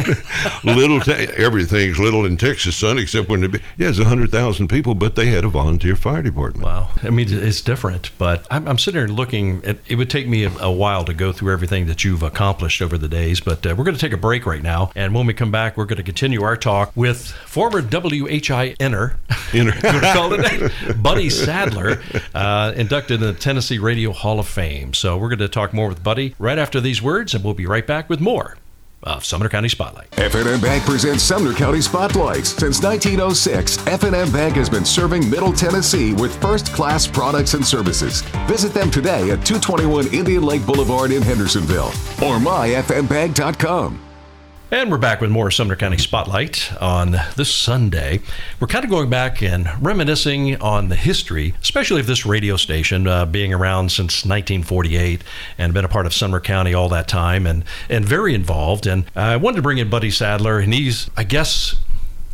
"Little, 0.64 1.02
everything's 1.38 2.00
little 2.00 2.26
in 2.26 2.38
Texas, 2.38 2.76
son, 2.76 2.98
except 2.98 3.30
when 3.30 3.44
it, 3.44 3.62
yeah, 3.78 3.90
it's 3.90 4.00
a 4.00 4.06
hundred 4.06 4.32
thousand 4.32 4.68
people, 4.68 4.96
but 4.96 5.16
they 5.16 5.28
had 5.28 5.46
a 5.46 5.50
volunteer 5.50 5.96
fire 5.96 6.22
department." 6.22 6.66
Wow. 6.66 6.90
I 7.02 7.10
mean, 7.10 7.28
it's 7.30 7.62
different, 7.62 8.12
but 8.18 8.48
I'm, 8.50 8.68
I'm 8.68 8.78
sitting 8.78 9.00
here 9.00 9.08
looking 9.08 9.64
at 9.66 9.78
it 9.88 9.96
would 9.96 10.10
take 10.10 10.28
me 10.28 10.46
a, 10.46 10.52
a 10.60 10.72
while 10.72 11.06
to 11.06 11.14
go 11.14 11.32
through 11.32 11.54
everything 11.54 11.83
everything 11.84 11.94
that 11.94 12.04
you've 12.04 12.24
accomplished 12.24 12.82
over 12.82 12.98
the 12.98 13.08
days. 13.08 13.40
But 13.40 13.66
uh, 13.66 13.75
we're 13.78 13.84
going 13.84 13.96
to 13.96 14.02
take 14.02 14.13
a 14.13 14.18
break 14.18 14.46
right 14.46 14.62
now. 14.62 14.92
And 14.96 15.13
when 15.13 15.25
we 15.25 15.34
come 15.34 15.52
back, 15.52 15.78
we're 15.78 15.86
going 15.86 15.98
to 15.98 16.04
continue 16.04 16.44
our 16.44 16.58
talk 16.58 16.92
with 16.96 17.28
former 17.28 17.82
WHI 17.82 18.75
inner, 18.80 19.18
Inner. 19.54 19.74
you 19.75 19.80
wanna 19.84 20.13
call 20.13 20.34
it, 20.34 21.04
Buddy 21.04 21.30
Sadler, 21.30 22.02
uh, 22.34 22.74
inducted 22.75 23.22
in 23.22 23.28
the 23.28 23.34
Tennessee 23.34 23.78
Radio 23.78 24.12
Hall 24.12 24.40
of 24.40 24.48
Fame. 24.48 24.94
So 24.94 25.18
we're 25.18 25.30
going 25.30 25.40
to 25.40 25.48
talk 25.48 25.74
more 25.74 25.88
with 25.88 26.04
Buddy 26.04 26.36
right 26.40 26.58
after 26.58 26.82
these 26.82 27.02
words, 27.02 27.34
and 27.34 27.44
we'll 27.44 27.54
be 27.54 27.66
right 27.66 27.86
back 27.86 28.10
with 28.10 28.20
more 28.20 28.58
of 29.03 29.25
Sumner 29.25 29.50
County 29.50 29.69
Spotlight. 29.69 30.10
FNM 30.12 30.62
Bank 30.62 30.83
presents 30.83 31.24
Sumner 31.24 31.53
County 31.53 31.81
Spotlights. 31.81 32.50
Since 32.50 32.81
1906, 32.81 33.77
FNM 33.77 34.31
Bank 34.31 34.55
has 34.55 34.69
been 34.69 34.86
serving 34.86 35.29
Middle 35.29 35.53
Tennessee 35.53 36.13
with 36.13 36.39
first-class 36.41 37.07
products 37.07 37.53
and 37.53 37.65
services. 37.65 38.22
Visit 38.48 38.74
them 38.74 38.91
today 38.91 39.31
at 39.31 39.45
221 39.45 40.13
Indian 40.13 40.43
Lake 40.43 40.65
Boulevard 40.65 41.12
in 41.12 41.22
Hendersonville 41.22 41.88
or 42.22 42.39
myfmbank.com. 42.39 44.12
And 44.74 44.89
we're 44.89 44.98
back 44.98 45.22
with 45.22 45.30
more 45.30 45.51
Sumner 45.51 45.75
County 45.75 46.00
Spotlight 46.00 46.74
on 46.82 47.15
this 47.36 47.53
Sunday. 47.53 48.22
We're 48.60 48.65
kind 48.65 48.84
of 48.84 48.89
going 48.89 49.08
back 49.08 49.44
and 49.44 49.70
reminiscing 49.80 50.60
on 50.60 50.89
the 50.89 50.96
history, 50.96 51.53
especially 51.62 52.00
of 52.01 52.08
this 52.08 52.25
radio 52.25 52.58
station 52.58 53.06
uh, 53.06 53.27
being 53.27 53.53
around 53.53 53.92
since 53.92 54.25
1948 54.25 55.24
and 55.60 55.75
been 55.75 55.86
a 55.86 55.88
part 55.88 56.08
of 56.08 56.13
Sumner 56.15 56.39
County 56.39 56.74
all 56.74 56.89
that 56.89 57.08
time 57.08 57.46
and, 57.46 57.63
and 57.88 58.03
very 58.03 58.34
involved. 58.34 58.88
And 58.88 59.06
I 59.15 59.38
wanted 59.38 59.58
to 59.58 59.62
bring 59.62 59.77
in 59.77 59.92
Buddy 59.92 60.10
Sadler, 60.10 60.58
and 60.58 60.74
he's, 60.74 61.08
I 61.15 61.24
guess, 61.24 61.75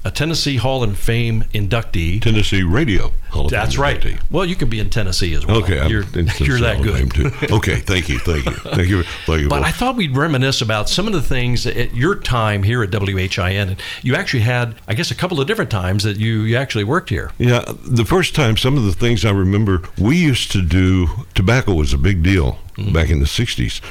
a 0.05 0.11
Tennessee 0.11 0.55
Hall 0.55 0.81
of 0.81 0.97
Fame 0.97 1.43
inductee. 1.53 2.21
Tennessee 2.21 2.63
Radio. 2.63 3.11
That's 3.49 3.77
right. 3.77 3.99
inductee. 3.99 4.21
Well, 4.31 4.45
you 4.45 4.55
can 4.55 4.69
be 4.69 4.79
in 4.79 4.89
Tennessee 4.89 5.33
as 5.33 5.45
well. 5.45 5.57
Okay, 5.57 5.79
I'm 5.79 5.89
you're, 5.89 6.03
you're 6.03 6.59
that 6.59 6.77
Hall 6.77 6.89
of 6.89 6.95
Fame, 6.95 7.09
good. 7.09 7.33
too. 7.33 7.55
Okay, 7.55 7.75
thank 7.77 8.09
you, 8.09 8.19
thank 8.19 8.45
you, 8.45 8.51
thank 8.51 8.89
you, 8.89 9.03
thank 9.03 9.41
you. 9.41 9.49
But 9.49 9.59
both. 9.59 9.65
I 9.65 9.71
thought 9.71 9.95
we'd 9.95 10.15
reminisce 10.15 10.61
about 10.61 10.89
some 10.89 11.07
of 11.07 11.13
the 11.13 11.21
things 11.21 11.65
at 11.65 11.95
your 11.95 12.15
time 12.15 12.63
here 12.63 12.83
at 12.83 12.91
WHIN. 12.91 13.77
You 14.01 14.15
actually 14.15 14.41
had, 14.41 14.75
I 14.87 14.93
guess, 14.93 15.11
a 15.11 15.15
couple 15.15 15.39
of 15.39 15.47
different 15.47 15.71
times 15.71 16.03
that 16.03 16.17
you, 16.17 16.41
you 16.41 16.57
actually 16.57 16.83
worked 16.83 17.09
here. 17.09 17.31
Yeah, 17.37 17.63
the 17.83 18.05
first 18.05 18.35
time, 18.35 18.57
some 18.57 18.77
of 18.77 18.83
the 18.83 18.93
things 18.93 19.25
I 19.25 19.31
remember, 19.31 19.81
we 19.97 20.17
used 20.17 20.51
to 20.51 20.61
do, 20.61 21.07
tobacco 21.35 21.73
was 21.73 21.93
a 21.93 21.97
big 21.97 22.23
deal 22.23 22.59
mm-hmm. 22.79 22.93
back 22.93 23.09
in 23.09 23.19
the 23.19 23.25
60s. 23.25 23.81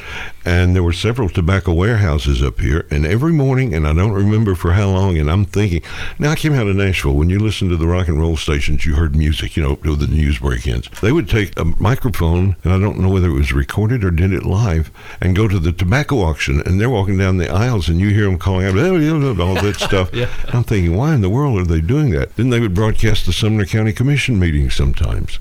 And 0.44 0.74
there 0.74 0.82
were 0.82 0.92
several 0.92 1.28
tobacco 1.28 1.72
warehouses 1.72 2.42
up 2.42 2.60
here. 2.60 2.86
And 2.90 3.06
every 3.06 3.32
morning, 3.32 3.74
and 3.74 3.86
I 3.86 3.92
don't 3.92 4.12
remember 4.12 4.54
for 4.54 4.72
how 4.72 4.90
long, 4.90 5.18
and 5.18 5.30
I'm 5.30 5.44
thinking, 5.44 5.82
now 6.18 6.30
I 6.30 6.36
came 6.36 6.54
out 6.54 6.66
of 6.66 6.76
Nashville. 6.76 7.14
When 7.14 7.30
you 7.30 7.38
listened 7.38 7.70
to 7.70 7.76
the 7.76 7.86
rock 7.86 8.08
and 8.08 8.18
roll 8.18 8.36
stations, 8.36 8.86
you 8.86 8.94
heard 8.94 9.14
music, 9.14 9.27
you 9.56 9.62
know, 9.62 9.94
the 9.94 10.06
news 10.06 10.38
break 10.38 10.66
ins. 10.66 10.88
They 11.00 11.12
would 11.12 11.28
take 11.28 11.58
a 11.58 11.64
microphone, 11.64 12.56
and 12.64 12.72
I 12.72 12.78
don't 12.78 12.98
know 12.98 13.08
whether 13.08 13.28
it 13.28 13.34
was 13.34 13.52
recorded 13.52 14.04
or 14.04 14.10
did 14.10 14.32
it 14.32 14.44
live, 14.44 14.90
and 15.20 15.36
go 15.36 15.48
to 15.48 15.58
the 15.58 15.72
tobacco 15.72 16.20
auction. 16.22 16.60
And 16.64 16.80
they're 16.80 16.90
walking 16.90 17.18
down 17.18 17.36
the 17.36 17.50
aisles, 17.50 17.88
and 17.88 18.00
you 18.00 18.10
hear 18.10 18.24
them 18.24 18.38
calling 18.38 18.66
out, 18.66 18.76
all 19.40 19.54
that 19.54 19.76
stuff. 19.78 20.10
Yeah. 20.18 20.28
I'm 20.48 20.64
thinking, 20.64 20.96
why 20.96 21.14
in 21.14 21.20
the 21.20 21.30
world 21.30 21.58
are 21.60 21.64
they 21.64 21.80
doing 21.80 22.10
that? 22.10 22.34
Then 22.34 22.50
they 22.50 22.58
would 22.58 22.74
broadcast 22.74 23.26
the 23.26 23.32
Sumner 23.32 23.66
County 23.66 23.92
Commission 23.92 24.38
meeting 24.38 24.68
sometimes. 24.70 25.38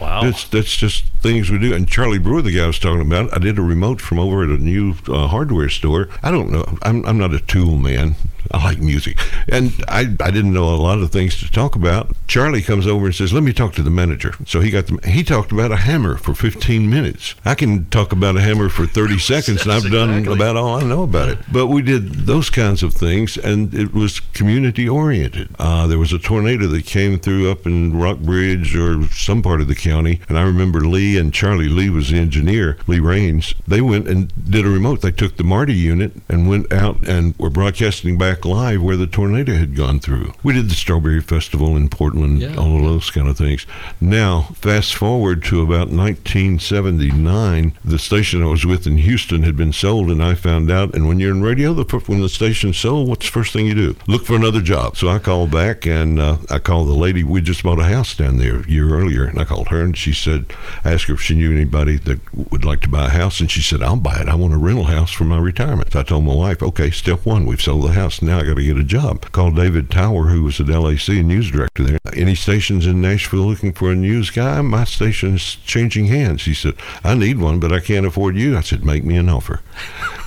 Wow. 0.00 0.22
That's 0.22 0.48
that's 0.48 0.76
just 0.76 1.04
things 1.20 1.50
we 1.50 1.58
do. 1.58 1.74
And 1.74 1.88
Charlie 1.88 2.18
Brewer, 2.18 2.42
the 2.42 2.52
guy 2.52 2.64
I 2.64 2.66
was 2.66 2.78
talking 2.78 3.00
about, 3.00 3.34
I 3.34 3.38
did 3.38 3.58
a 3.58 3.62
remote 3.62 4.00
from 4.00 4.18
over 4.18 4.42
at 4.42 4.50
a 4.50 4.58
new 4.62 4.94
uh, 5.08 5.28
hardware 5.28 5.68
store. 5.68 6.08
I 6.22 6.30
don't 6.30 6.50
know. 6.50 6.78
I'm 6.82 7.04
I'm 7.06 7.18
not 7.18 7.34
a 7.34 7.40
tool 7.40 7.76
man. 7.76 8.16
I 8.52 8.62
like 8.62 8.78
music, 8.78 9.18
and 9.48 9.72
I 9.88 10.00
I 10.20 10.30
didn't 10.30 10.52
know 10.52 10.72
a 10.72 10.76
lot 10.76 11.00
of 11.00 11.10
things 11.10 11.38
to 11.40 11.50
talk 11.50 11.74
about. 11.74 12.14
Charlie 12.26 12.62
comes 12.62 12.86
over 12.86 13.06
and 13.06 13.14
says, 13.14 13.32
"Let 13.32 13.42
me 13.42 13.52
talk 13.52 13.74
to 13.74 13.82
the 13.82 13.90
manager." 13.90 14.34
So 14.46 14.60
he 14.60 14.70
got 14.70 14.86
the 14.86 15.00
he 15.08 15.24
talked 15.24 15.52
about 15.52 15.72
a 15.72 15.76
hammer 15.76 16.16
for 16.16 16.34
15 16.34 16.88
minutes. 16.88 17.34
I 17.44 17.54
can 17.54 17.86
talk 17.86 18.12
about 18.12 18.36
a 18.36 18.40
hammer 18.40 18.68
for 18.68 18.86
30 18.86 19.18
seconds, 19.32 19.62
and 19.62 19.72
I've 19.72 19.82
That's 19.82 19.94
done 19.94 20.28
about 20.28 20.56
all 20.56 20.76
I 20.76 20.82
know 20.82 21.02
about 21.02 21.28
it. 21.28 21.38
But 21.50 21.66
we 21.66 21.82
did 21.82 22.26
those 22.26 22.50
kinds 22.50 22.82
of 22.82 22.94
things, 22.94 23.36
and 23.36 23.74
it 23.74 23.92
was 23.92 24.20
community 24.20 24.88
oriented. 24.88 25.48
Uh, 25.58 25.86
there 25.86 25.98
was 25.98 26.12
a 26.12 26.18
tornado 26.18 26.66
that 26.68 26.86
came 26.86 27.18
through 27.18 27.50
up 27.50 27.66
in 27.66 27.98
Rockbridge 27.98 28.76
or 28.76 29.08
some 29.08 29.42
part 29.42 29.60
of 29.60 29.68
the 29.68 29.74
county, 29.86 30.20
and 30.28 30.38
I 30.38 30.42
remember 30.42 30.80
Lee 30.80 31.16
and 31.18 31.32
Charlie 31.32 31.68
Lee 31.68 31.90
was 31.90 32.10
the 32.10 32.18
engineer, 32.18 32.76
Lee 32.86 32.98
Rains. 33.00 33.54
They 33.66 33.80
went 33.80 34.08
and 34.08 34.32
did 34.50 34.66
a 34.66 34.68
remote. 34.70 35.00
They 35.02 35.10
took 35.12 35.36
the 35.36 35.44
Marti 35.44 35.74
unit 35.74 36.12
and 36.28 36.48
went 36.48 36.72
out 36.72 37.06
and 37.06 37.34
were 37.38 37.50
broadcasting 37.50 38.18
back 38.18 38.44
live 38.44 38.82
where 38.82 38.96
the 38.96 39.06
tornado 39.06 39.54
had 39.54 39.76
gone 39.76 40.00
through. 40.00 40.32
We 40.42 40.52
did 40.54 40.68
the 40.70 40.74
Strawberry 40.74 41.20
Festival 41.20 41.76
in 41.76 41.88
Portland, 41.88 42.40
Yeah. 42.40 42.56
all 42.56 42.76
of 42.78 42.82
those 42.84 43.10
kind 43.10 43.28
of 43.28 43.36
things. 43.38 43.66
Now, 44.00 44.48
fast 44.54 44.94
forward 44.94 45.44
to 45.44 45.62
about 45.62 45.90
1979, 45.90 47.72
the 47.84 47.98
station 47.98 48.42
I 48.42 48.46
was 48.46 48.64
with 48.66 48.86
in 48.86 48.98
Houston 48.98 49.42
had 49.42 49.56
been 49.56 49.72
sold, 49.72 50.10
and 50.10 50.22
I 50.22 50.34
found 50.34 50.70
out. 50.70 50.94
And 50.94 51.06
when 51.08 51.18
you're 51.20 51.30
in 51.32 51.42
radio, 51.42 51.72
the 51.74 51.84
when 52.06 52.20
the 52.20 52.28
station's 52.28 52.76
sold, 52.76 53.08
what's 53.08 53.26
the 53.26 53.32
first 53.32 53.52
thing 53.52 53.66
you 53.66 53.74
do? 53.74 53.96
Look 54.06 54.24
for 54.26 54.34
another 54.36 54.60
job. 54.60 54.96
So 54.96 55.08
I 55.08 55.18
called 55.18 55.50
back, 55.50 55.86
and 55.86 56.18
uh, 56.18 56.38
I 56.50 56.58
called 56.58 56.88
the 56.88 56.94
lady. 56.94 57.22
We 57.24 57.40
just 57.40 57.62
bought 57.62 57.78
a 57.80 57.84
house 57.84 58.14
down 58.16 58.36
there 58.38 58.60
a 58.60 58.68
year 58.68 58.90
earlier, 58.94 59.24
and 59.24 59.38
I 59.38 59.44
called 59.44 59.68
her, 59.68 59.75
and 59.82 59.96
she 59.96 60.12
said, 60.12 60.46
I 60.84 60.92
asked 60.92 61.04
her 61.06 61.14
if 61.14 61.20
she 61.22 61.34
knew 61.34 61.52
anybody 61.52 61.96
that 61.98 62.20
would 62.50 62.64
like 62.64 62.80
to 62.82 62.88
buy 62.88 63.06
a 63.06 63.10
house, 63.10 63.40
and 63.40 63.50
she 63.50 63.60
said, 63.62 63.82
I'll 63.82 63.96
buy 63.96 64.20
it. 64.20 64.28
I 64.28 64.34
want 64.34 64.54
a 64.54 64.58
rental 64.58 64.84
house 64.84 65.12
for 65.12 65.24
my 65.24 65.38
retirement. 65.38 65.92
So 65.92 66.00
I 66.00 66.02
told 66.02 66.24
my 66.24 66.34
wife, 66.34 66.62
okay, 66.62 66.90
step 66.90 67.24
one, 67.26 67.46
we've 67.46 67.60
sold 67.60 67.84
the 67.84 67.92
house. 67.92 68.22
Now 68.22 68.38
I 68.40 68.44
got 68.44 68.54
to 68.54 68.64
get 68.64 68.76
a 68.76 68.84
job. 68.84 69.30
Called 69.32 69.56
David 69.56 69.90
Tower, 69.90 70.24
who 70.28 70.42
was 70.42 70.60
at 70.60 70.68
LAC 70.68 71.08
news 71.08 71.50
director 71.50 71.82
there. 71.84 71.98
Any 72.14 72.34
stations 72.34 72.86
in 72.86 73.00
Nashville 73.00 73.40
looking 73.46 73.72
for 73.72 73.90
a 73.90 73.96
news 73.96 74.30
guy? 74.30 74.60
My 74.62 74.84
station's 74.84 75.56
changing 75.56 76.06
hands. 76.06 76.44
He 76.44 76.54
said, 76.54 76.74
I 77.04 77.14
need 77.14 77.38
one, 77.38 77.60
but 77.60 77.72
I 77.72 77.80
can't 77.80 78.06
afford 78.06 78.36
you. 78.36 78.56
I 78.56 78.60
said, 78.60 78.84
make 78.84 79.04
me 79.04 79.16
an 79.16 79.28
offer. 79.28 79.60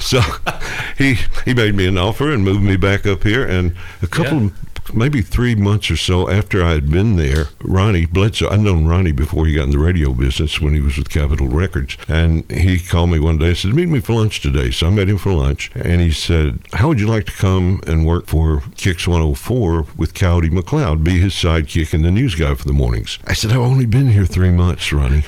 So 0.02 0.22
he 0.98 1.16
he 1.44 1.54
made 1.54 1.76
me 1.76 1.86
an 1.86 1.98
offer 1.98 2.32
and 2.32 2.42
moved 2.42 2.62
me 2.64 2.78
back 2.78 3.06
up 3.06 3.24
here. 3.24 3.46
And 3.46 3.76
a 4.02 4.08
couple, 4.08 4.44
Yeah. 4.44 4.50
Maybe 4.94 5.22
three 5.22 5.56
months 5.56 5.90
or 5.92 5.98
so 5.98 6.30
after 6.30 6.64
I 6.64 6.72
had 6.72 6.90
been 6.90 7.16
there, 7.16 7.46
Ronnie 7.62 8.06
Bledsoe, 8.06 8.50
I'd 8.50 8.60
known 8.62 8.88
Ronnie 8.88 9.12
before 9.12 9.46
he 9.46 9.54
got 9.54 9.64
in 9.64 9.72
the 9.72 9.80
radio 9.80 10.14
business 10.14 10.60
when 10.60 10.74
he 10.74 10.82
was 10.82 10.98
with 10.98 11.10
Capitol 11.10 11.48
Records. 11.48 11.98
And 12.08 12.50
he 12.52 12.80
called 12.80 13.12
me 13.12 13.20
one 13.20 13.38
day 13.38 13.50
and 13.50 13.58
said, 13.58 13.74
Meet 13.74 13.90
me 13.90 14.00
for 14.00 14.14
lunch 14.14 14.42
today. 14.42 14.72
So 14.72 14.88
I 14.88 14.90
met 14.90 15.10
him 15.10 15.18
for 15.18 15.32
lunch. 15.34 15.72
And 15.76 16.02
he 16.02 16.12
said, 16.12 16.60
How 16.74 16.88
would 16.88 17.00
you 17.00 17.08
like 17.08 17.26
to 17.28 17.32
come 17.32 17.82
and 17.88 18.06
work 18.06 18.28
for 18.28 18.64
Kicks 18.76 19.08
104 19.08 19.88
with 19.98 20.14
Coyote 20.14 20.50
McCloud, 20.50 21.04
be 21.04 21.20
his 21.20 21.34
sidekick 21.34 21.94
and 21.94 22.04
the 22.04 22.12
news 22.12 22.36
guy 22.36 22.56
for 22.56 22.66
the 22.66 22.74
mornings? 22.74 23.20
I 23.26 23.34
said, 23.34 23.52
I've 23.52 23.60
only 23.60 23.86
been 23.86 24.10
here 24.10 24.26
three 24.26 24.52
months, 24.52 24.92
Ronnie. 24.92 25.24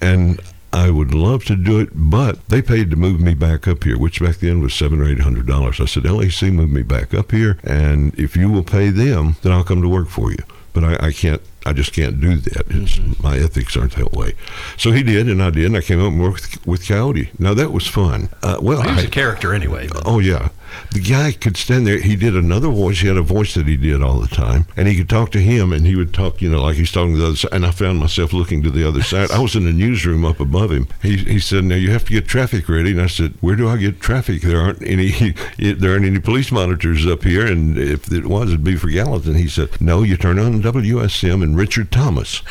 and 0.00 0.40
I 0.74 0.90
would 0.90 1.14
love 1.14 1.44
to 1.44 1.56
do 1.56 1.78
it, 1.80 1.90
but 1.94 2.46
they 2.48 2.60
paid 2.60 2.90
to 2.90 2.96
move 2.96 3.20
me 3.20 3.34
back 3.34 3.68
up 3.68 3.84
here, 3.84 3.96
which 3.96 4.20
back 4.20 4.36
then 4.36 4.60
was 4.60 4.74
seven 4.74 5.00
or 5.00 5.08
eight 5.08 5.20
hundred 5.20 5.46
dollars. 5.46 5.80
I 5.80 5.84
said, 5.84 6.04
LAC 6.04 6.42
moved 6.52 6.72
me 6.72 6.82
back 6.82 7.14
up 7.14 7.30
here, 7.30 7.58
and 7.62 8.12
if 8.18 8.36
you 8.36 8.50
will 8.50 8.64
pay 8.64 8.90
them, 8.90 9.36
then 9.42 9.52
I'll 9.52 9.64
come 9.64 9.82
to 9.82 9.88
work 9.88 10.08
for 10.08 10.30
you. 10.32 10.38
But 10.72 10.82
I, 10.84 11.06
I 11.08 11.12
can't. 11.12 11.40
I 11.66 11.72
just 11.72 11.92
can't 11.94 12.20
do 12.20 12.36
that. 12.36 12.64
It's, 12.68 12.98
My 13.22 13.38
ethics 13.38 13.74
aren't 13.76 13.94
that 13.96 14.12
way. 14.12 14.34
So 14.76 14.90
he 14.92 15.02
did, 15.02 15.28
and 15.30 15.42
I 15.42 15.48
did, 15.50 15.64
and 15.66 15.76
I 15.76 15.80
came 15.80 16.00
up 16.00 16.12
and 16.12 16.20
worked 16.20 16.42
with, 16.50 16.66
with 16.66 16.86
Coyote. 16.88 17.30
Now 17.38 17.54
that 17.54 17.70
was 17.72 17.86
fun. 17.86 18.28
Uh, 18.42 18.58
well, 18.60 18.82
he 18.82 18.90
was 18.90 19.04
I- 19.04 19.06
a 19.06 19.10
character 19.10 19.54
anyway. 19.54 19.86
but- 19.88 20.02
Oh 20.04 20.18
yeah, 20.18 20.48
the 20.92 21.00
guy 21.00 21.32
could 21.32 21.56
stand 21.56 21.86
there. 21.86 21.98
He 21.98 22.16
did 22.16 22.36
another 22.36 22.68
voice. 22.68 23.00
He 23.00 23.08
had 23.08 23.16
a 23.16 23.22
voice 23.22 23.54
that 23.54 23.66
he 23.66 23.76
did 23.76 24.02
all 24.02 24.20
the 24.20 24.28
time, 24.28 24.66
and 24.76 24.88
he 24.88 24.96
could 24.96 25.08
talk 25.08 25.30
to 25.32 25.40
him, 25.40 25.72
and 25.72 25.86
he 25.86 25.96
would 25.96 26.14
talk, 26.14 26.40
you 26.40 26.50
know, 26.50 26.62
like 26.62 26.76
he's 26.76 26.92
talking 26.92 27.14
to 27.14 27.18
the 27.18 27.26
other 27.26 27.36
side. 27.36 27.52
And 27.52 27.66
I 27.66 27.70
found 27.70 27.98
myself 27.98 28.32
looking 28.32 28.62
to 28.62 28.70
the 28.70 28.86
other 28.86 29.02
side. 29.02 29.30
I 29.30 29.40
was 29.40 29.56
in 29.56 29.64
the 29.64 29.72
newsroom 29.72 30.24
up 30.24 30.40
above 30.40 30.70
him. 30.70 30.88
He, 31.02 31.16
he 31.16 31.38
said, 31.38 31.64
"Now 31.64 31.76
you 31.76 31.90
have 31.90 32.04
to 32.04 32.12
get 32.12 32.26
traffic 32.26 32.68
ready." 32.68 32.92
And 32.92 33.00
I 33.00 33.06
said, 33.06 33.34
"Where 33.40 33.56
do 33.56 33.68
I 33.68 33.76
get 33.76 34.00
traffic? 34.00 34.42
There 34.42 34.60
aren't 34.60 34.82
any. 34.82 35.12
There 35.74 35.92
aren't 35.92 36.04
any 36.04 36.20
police 36.20 36.52
monitors 36.52 37.06
up 37.06 37.22
here. 37.24 37.46
And 37.46 37.76
if 37.78 38.10
it 38.12 38.26
was, 38.26 38.50
it'd 38.50 38.64
be 38.64 38.76
for 38.76 38.88
Gallatin." 38.88 39.34
He 39.34 39.48
said, 39.48 39.80
"No, 39.80 40.02
you 40.02 40.16
turn 40.16 40.38
on 40.38 40.62
WSM 40.62 41.42
and 41.42 41.56
Richard 41.56 41.90
Thomas." 41.90 42.42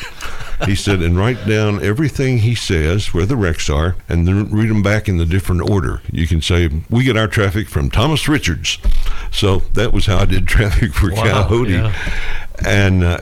He 0.66 0.74
said, 0.74 1.00
and 1.02 1.16
write 1.18 1.46
down 1.46 1.82
everything 1.84 2.38
he 2.38 2.54
says, 2.54 3.12
where 3.12 3.26
the 3.26 3.36
wrecks 3.36 3.68
are, 3.70 3.96
and 4.08 4.26
then 4.26 4.50
read 4.50 4.70
them 4.70 4.82
back 4.82 5.08
in 5.08 5.18
the 5.18 5.26
different 5.26 5.68
order. 5.68 6.00
You 6.10 6.26
can 6.26 6.40
say, 6.40 6.68
we 6.90 7.04
get 7.04 7.16
our 7.16 7.28
traffic 7.28 7.68
from 7.68 7.90
Thomas 7.90 8.28
Richards. 8.28 8.78
So 9.32 9.58
that 9.74 9.92
was 9.92 10.06
how 10.06 10.18
I 10.18 10.24
did 10.24 10.46
traffic 10.48 10.92
for 10.94 11.12
Wow, 11.12 11.48
Coyote. 11.48 11.72
yeah. 11.72 11.94
And 12.64 13.02
uh, 13.02 13.18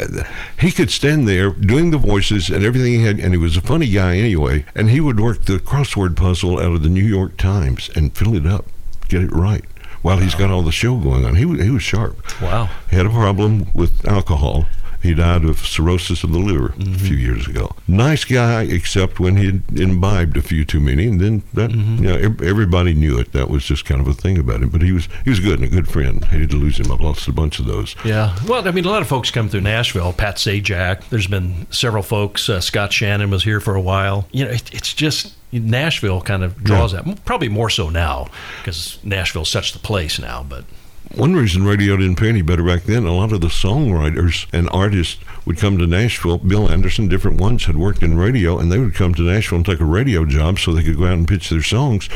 he 0.60 0.70
could 0.70 0.90
stand 0.90 1.26
there 1.26 1.50
doing 1.50 1.90
the 1.90 1.96
voices 1.98 2.50
and 2.50 2.62
everything 2.62 2.92
he 2.92 3.04
had, 3.04 3.18
and 3.18 3.32
he 3.32 3.38
was 3.38 3.56
a 3.56 3.62
funny 3.62 3.88
guy 3.88 4.16
anyway. 4.16 4.64
And 4.74 4.90
he 4.90 5.00
would 5.00 5.18
work 5.18 5.44
the 5.46 5.56
crossword 5.56 6.16
puzzle 6.16 6.58
out 6.58 6.72
of 6.72 6.82
the 6.82 6.90
New 6.90 7.04
York 7.04 7.38
Times 7.38 7.88
and 7.96 8.14
fill 8.16 8.34
it 8.36 8.46
up, 8.46 8.66
get 9.08 9.22
it 9.22 9.32
right, 9.32 9.64
while 10.02 10.18
he's 10.18 10.34
got 10.34 10.50
all 10.50 10.62
the 10.62 10.70
show 10.70 10.98
going 10.98 11.24
on. 11.24 11.36
He 11.36 11.46
was, 11.46 11.62
he 11.62 11.70
was 11.70 11.82
sharp 11.82 12.18
Wow. 12.42 12.68
He 12.90 12.96
had 12.96 13.06
a 13.06 13.10
problem 13.10 13.68
with 13.74 14.06
alcohol 14.06 14.66
He 15.02 15.14
died 15.14 15.44
of 15.44 15.58
cirrhosis 15.58 16.22
of 16.22 16.30
the 16.32 16.38
liver 16.38 16.74
a 16.78 16.98
few 16.98 17.16
years 17.16 17.48
ago. 17.48 17.74
Nice 17.88 18.24
guy, 18.24 18.62
except 18.62 19.18
when 19.18 19.36
he 19.36 19.60
imbibed 19.74 20.36
a 20.36 20.42
few 20.42 20.64
too 20.64 20.78
many, 20.80 21.06
and 21.08 21.20
then 21.20 21.42
that 21.54 21.72
you 21.72 22.06
know 22.06 22.16
everybody 22.42 22.94
knew 22.94 23.18
it. 23.18 23.32
That 23.32 23.50
was 23.50 23.64
just 23.64 23.84
kind 23.84 24.00
of 24.00 24.06
a 24.06 24.12
thing 24.12 24.38
about 24.38 24.62
him. 24.62 24.68
But 24.68 24.82
he 24.82 24.92
was 24.92 25.08
he 25.24 25.30
was 25.30 25.40
good 25.40 25.58
and 25.58 25.64
a 25.64 25.68
good 25.68 25.88
friend. 25.88 26.24
Hated 26.24 26.50
to 26.50 26.56
lose 26.56 26.78
him. 26.78 26.92
I've 26.92 27.00
lost 27.00 27.26
a 27.26 27.32
bunch 27.32 27.58
of 27.58 27.66
those. 27.66 27.96
Yeah. 28.04 28.36
Well, 28.46 28.66
I 28.66 28.70
mean, 28.70 28.84
a 28.84 28.90
lot 28.90 29.02
of 29.02 29.08
folks 29.08 29.30
come 29.30 29.48
through 29.48 29.62
Nashville. 29.62 30.12
Pat 30.12 30.36
Sajak. 30.36 31.08
There's 31.08 31.26
been 31.26 31.66
several 31.72 32.02
folks. 32.04 32.48
Uh, 32.48 32.60
Scott 32.60 32.92
Shannon 32.92 33.30
was 33.30 33.42
here 33.42 33.60
for 33.60 33.74
a 33.74 33.80
while. 33.80 34.28
You 34.30 34.44
know, 34.44 34.52
it, 34.52 34.72
it's 34.72 34.94
just 34.94 35.34
Nashville 35.50 36.20
kind 36.20 36.44
of 36.44 36.62
draws 36.62 36.92
that. 36.92 37.24
Probably 37.24 37.48
more 37.48 37.70
so 37.70 37.88
now 37.90 38.28
because 38.58 38.98
Nashville's 39.02 39.50
such 39.50 39.72
the 39.72 39.78
place 39.78 40.18
now. 40.18 40.44
But 40.48 40.64
One 41.14 41.34
reason 41.34 41.64
radio 41.64 41.96
didn't 41.96 42.16
pay 42.16 42.28
any 42.28 42.42
better 42.42 42.62
back 42.62 42.84
then, 42.84 43.04
a 43.06 43.12
lot 43.14 43.32
of 43.32 43.40
the 43.40 43.48
songwriters 43.48 44.46
and 44.52 44.68
artists 44.70 45.18
would 45.44 45.58
come 45.58 45.76
to 45.78 45.86
Nashville. 45.86 46.38
Bill 46.38 46.70
Anderson, 46.70 47.08
different 47.08 47.40
ones, 47.40 47.64
had 47.64 47.76
worked 47.76 48.02
in 48.02 48.16
radio, 48.16 48.58
and 48.58 48.70
they 48.72 48.78
would 48.78 48.94
come 48.94 49.12
to 49.14 49.22
Nashville 49.22 49.56
and 49.56 49.66
take 49.66 49.80
a 49.80 49.84
radio 49.84 50.24
job 50.24 50.58
so 50.58 50.72
they 50.72 50.82
could 50.82 50.96
go 50.96 51.04
out 51.06 51.14
and 51.14 51.26
pitch 51.28 51.50
their 51.50 51.62
songs. 51.62 52.08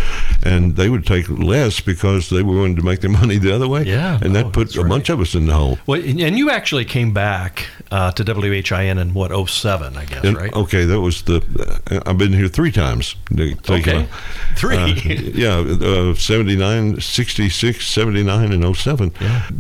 And 0.44 0.76
they 0.76 0.88
would 0.88 1.04
take 1.06 1.28
less 1.28 1.80
because 1.80 2.30
they 2.30 2.42
were 2.42 2.54
willing 2.54 2.76
to 2.76 2.82
make 2.82 3.00
their 3.00 3.10
money 3.22 3.38
the 3.38 3.52
other 3.54 3.68
way. 3.68 3.82
Yeah, 3.82 4.18
And 4.22 4.34
that 4.36 4.52
put 4.52 4.74
a 4.76 4.82
right. 4.82 4.88
bunch 4.88 5.08
of 5.10 5.20
us 5.20 5.34
in 5.34 5.46
the 5.46 5.54
hole. 5.54 5.78
well, 5.86 6.00
and 6.02 6.20
and 6.20 6.38
you 6.38 6.50
actually 6.50 6.84
came 6.84 7.12
back 7.12 7.66
uh, 7.90 8.12
to 8.12 8.24
WHIN 8.24 8.98
in 8.98 9.12
what 9.14 9.30
07, 9.48 9.96
I 9.96 10.04
guess, 10.04 10.24
And, 10.24 10.36
right? 10.36 10.52
Okay, 10.54 10.84
that 10.84 11.00
was 11.00 11.22
the. 11.22 11.42
Uh, 11.90 12.00
I've 12.06 12.18
been 12.18 12.32
here 12.32 12.48
three 12.48 12.72
times. 12.72 13.14
Okay. 13.32 14.02
a- 14.02 14.08
Three. 14.56 14.76
uh, 14.76 14.86
yeah, 15.34 15.58
uh, 15.58 16.14
79, 16.14 17.00
66, 17.00 17.86
79, 17.86 18.52
and 18.52 18.76
07. 18.76 18.85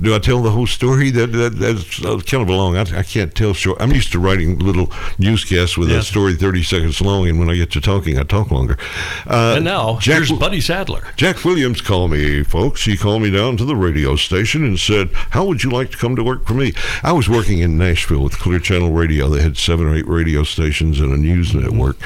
Do 0.00 0.14
I 0.14 0.18
tell 0.18 0.42
the 0.42 0.50
whole 0.50 0.66
story? 0.66 1.10
That, 1.10 1.32
that 1.32 1.58
That's 1.58 1.98
kind 2.30 2.42
of 2.42 2.48
a 2.48 2.52
long. 2.56 2.76
I, 2.76 2.82
I 2.98 3.02
can't 3.02 3.34
tell 3.34 3.52
short. 3.54 3.80
I'm 3.80 3.92
used 3.92 4.12
to 4.12 4.18
writing 4.18 4.58
little 4.58 4.90
newscasts 5.18 5.76
with 5.76 5.90
Yeah. 5.90 5.98
a 5.98 6.02
story 6.02 6.34
30 6.34 6.62
seconds 6.62 7.00
long, 7.00 7.28
and 7.28 7.38
when 7.38 7.50
I 7.50 7.56
get 7.56 7.70
to 7.72 7.80
talking, 7.80 8.18
I 8.18 8.22
talk 8.22 8.50
longer. 8.50 8.78
Uh, 9.26 9.54
and 9.56 9.64
now 9.64 9.98
Jack, 9.98 10.16
here's 10.16 10.32
Buddy 10.32 10.60
Sadler. 10.60 11.02
Jack 11.16 11.44
Williams 11.44 11.80
called 11.80 12.10
me, 12.12 12.42
folks. 12.42 12.84
He 12.84 12.96
called 12.96 13.22
me 13.22 13.30
down 13.30 13.56
to 13.56 13.64
the 13.64 13.76
radio 13.76 14.16
station 14.16 14.64
and 14.64 14.78
said, 14.78 15.10
How 15.30 15.44
would 15.44 15.62
you 15.64 15.70
like 15.70 15.90
to 15.90 15.96
come 15.96 16.16
to 16.16 16.22
work 16.24 16.46
for 16.46 16.54
me? 16.54 16.72
I 17.02 17.12
was 17.12 17.28
working 17.28 17.58
in 17.58 17.76
Nashville 17.78 18.22
with 18.22 18.38
Clear 18.38 18.58
Channel 18.58 18.92
Radio. 18.92 19.28
They 19.28 19.42
had 19.42 19.56
seven 19.56 19.86
or 19.86 19.94
eight 19.94 20.06
radio 20.06 20.42
stations 20.44 21.00
and 21.00 21.12
a 21.12 21.16
news 21.16 21.54
network. 21.54 21.96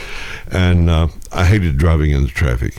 And 0.50 0.88
uh, 0.90 1.08
I 1.32 1.44
hated 1.46 1.76
driving 1.78 2.10
in 2.10 2.22
the 2.22 2.28
traffic. 2.28 2.76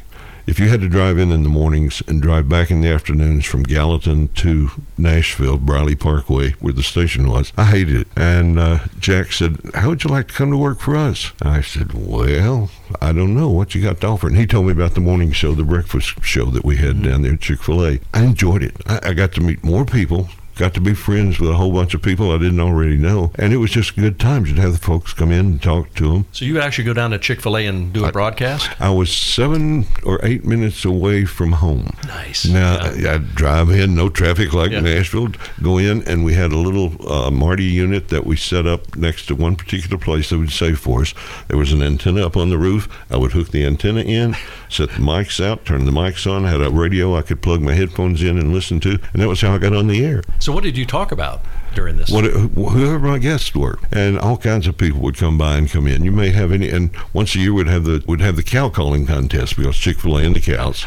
If 0.47 0.59
you 0.59 0.69
had 0.69 0.81
to 0.81 0.89
drive 0.89 1.17
in 1.17 1.31
in 1.31 1.43
the 1.43 1.49
mornings 1.49 2.01
and 2.07 2.21
drive 2.21 2.49
back 2.49 2.71
in 2.71 2.81
the 2.81 2.89
afternoons 2.89 3.45
from 3.45 3.63
Gallatin 3.63 4.29
to 4.29 4.71
Nashville, 4.97 5.57
Briley 5.57 5.95
Parkway, 5.95 6.51
where 6.53 6.73
the 6.73 6.83
station 6.83 7.29
was, 7.29 7.53
I 7.57 7.65
hated 7.65 8.01
it. 8.01 8.07
And 8.15 8.59
uh, 8.59 8.79
Jack 8.99 9.31
said, 9.31 9.57
How 9.75 9.89
would 9.89 10.03
you 10.03 10.09
like 10.09 10.27
to 10.29 10.33
come 10.33 10.51
to 10.51 10.57
work 10.57 10.79
for 10.79 10.95
us? 10.95 11.31
I 11.41 11.61
said, 11.61 11.93
Well, 11.93 12.71
I 12.99 13.11
don't 13.13 13.35
know 13.35 13.49
what 13.49 13.75
you 13.75 13.81
got 13.81 14.01
to 14.01 14.07
offer. 14.07 14.27
And 14.27 14.37
he 14.37 14.47
told 14.47 14.65
me 14.65 14.71
about 14.71 14.95
the 14.95 15.01
morning 15.01 15.31
show, 15.31 15.53
the 15.53 15.63
breakfast 15.63 16.23
show 16.23 16.45
that 16.45 16.65
we 16.65 16.77
had 16.77 17.03
down 17.03 17.21
there 17.21 17.33
at 17.33 17.41
Chick 17.41 17.61
fil 17.61 17.85
A. 17.85 17.99
I 18.13 18.23
enjoyed 18.23 18.63
it. 18.63 18.75
I, 18.87 19.09
I 19.09 19.13
got 19.13 19.33
to 19.33 19.41
meet 19.41 19.63
more 19.63 19.85
people. 19.85 20.29
Got 20.57 20.73
to 20.75 20.81
be 20.81 20.93
friends 20.93 21.39
with 21.39 21.49
a 21.49 21.55
whole 21.55 21.71
bunch 21.71 21.93
of 21.93 22.01
people 22.01 22.31
I 22.31 22.37
didn't 22.37 22.59
already 22.59 22.97
know, 22.97 23.31
and 23.35 23.51
it 23.53 23.57
was 23.57 23.71
just 23.71 23.95
good 23.95 24.19
times. 24.19 24.49
You'd 24.49 24.59
have 24.59 24.73
the 24.73 24.77
folks 24.77 25.13
come 25.13 25.31
in 25.31 25.39
and 25.45 25.61
talk 25.61 25.93
to 25.95 26.11
them. 26.11 26.25
So 26.33 26.45
you 26.45 26.53
would 26.53 26.61
actually 26.63 26.83
go 26.83 26.93
down 26.93 27.11
to 27.11 27.17
Chick 27.17 27.41
Fil 27.41 27.57
A 27.57 27.65
and 27.65 27.91
do 27.93 28.05
a 28.05 28.11
broadcast? 28.11 28.69
I 28.79 28.89
was 28.91 29.11
seven 29.11 29.85
or 30.03 30.19
eight 30.23 30.43
minutes 30.45 30.85
away 30.85 31.25
from 31.25 31.53
home. 31.53 31.95
Nice. 32.05 32.45
Now 32.45 32.91
Yeah. 32.93 33.15
I'd 33.15 33.33
drive 33.33 33.69
in, 33.71 33.95
no 33.95 34.09
traffic 34.09 34.53
like 34.53 34.71
Yeah. 34.71 34.81
Nashville. 34.81 35.29
Go 35.63 35.77
in, 35.77 36.03
and 36.03 36.23
we 36.25 36.33
had 36.33 36.51
a 36.51 36.57
little 36.57 36.95
uh, 37.11 37.31
Marti 37.31 37.63
unit 37.63 38.09
that 38.09 38.25
we 38.25 38.35
set 38.35 38.67
up 38.67 38.95
next 38.95 39.25
to 39.27 39.35
one 39.35 39.55
particular 39.55 39.97
place 39.97 40.29
that 40.29 40.37
would 40.37 40.51
save 40.51 40.79
for 40.79 41.01
us. 41.01 41.13
There 41.47 41.57
was 41.57 41.71
an 41.71 41.81
antenna 41.81 42.25
up 42.25 42.35
on 42.37 42.49
the 42.49 42.57
roof. 42.57 42.87
I 43.09 43.17
would 43.17 43.31
hook 43.31 43.49
the 43.51 43.65
antenna 43.65 44.01
in, 44.01 44.35
set 44.69 44.89
the 44.89 44.95
mics 44.99 45.43
out, 45.43 45.65
turn 45.65 45.85
the 45.85 45.91
mics 45.91 46.29
on. 46.29 46.43
Had 46.43 46.61
a 46.61 46.69
radio 46.69 47.15
I 47.15 47.21
could 47.21 47.41
plug 47.41 47.61
my 47.61 47.73
headphones 47.73 48.21
in 48.21 48.37
and 48.37 48.53
listen 48.53 48.79
to, 48.81 48.99
and 49.13 49.21
that 49.21 49.27
was 49.27 49.41
how 49.41 49.53
I 49.55 49.57
got 49.57 49.73
on 49.75 49.87
the 49.87 50.05
air. 50.05 50.21
So 50.41 50.51
what 50.51 50.63
did 50.63 50.75
you 50.75 50.87
talk 50.87 51.11
about 51.11 51.41
during 51.75 51.97
this? 51.97 52.09
What, 52.09 52.25
whoever 52.25 52.97
my 52.97 53.19
guests 53.19 53.53
were, 53.53 53.77
and 53.91 54.17
all 54.17 54.37
kinds 54.37 54.65
of 54.65 54.75
people 54.75 54.99
would 55.01 55.15
come 55.15 55.37
by 55.37 55.55
and 55.55 55.69
come 55.69 55.85
in. 55.85 56.03
You 56.03 56.11
may 56.11 56.31
have 56.31 56.51
any, 56.51 56.67
and 56.67 56.89
once 57.13 57.35
a 57.35 57.39
year 57.39 57.53
would 57.53 57.67
have 57.67 57.83
the 57.83 58.03
would 58.07 58.21
have 58.21 58.37
the 58.37 58.43
cow 58.43 58.69
calling 58.69 59.05
contest 59.05 59.55
because 59.55 59.77
Chick 59.77 59.99
Fil 59.99 60.17
A 60.17 60.23
and 60.23 60.35
the 60.35 60.41
cows. 60.41 60.83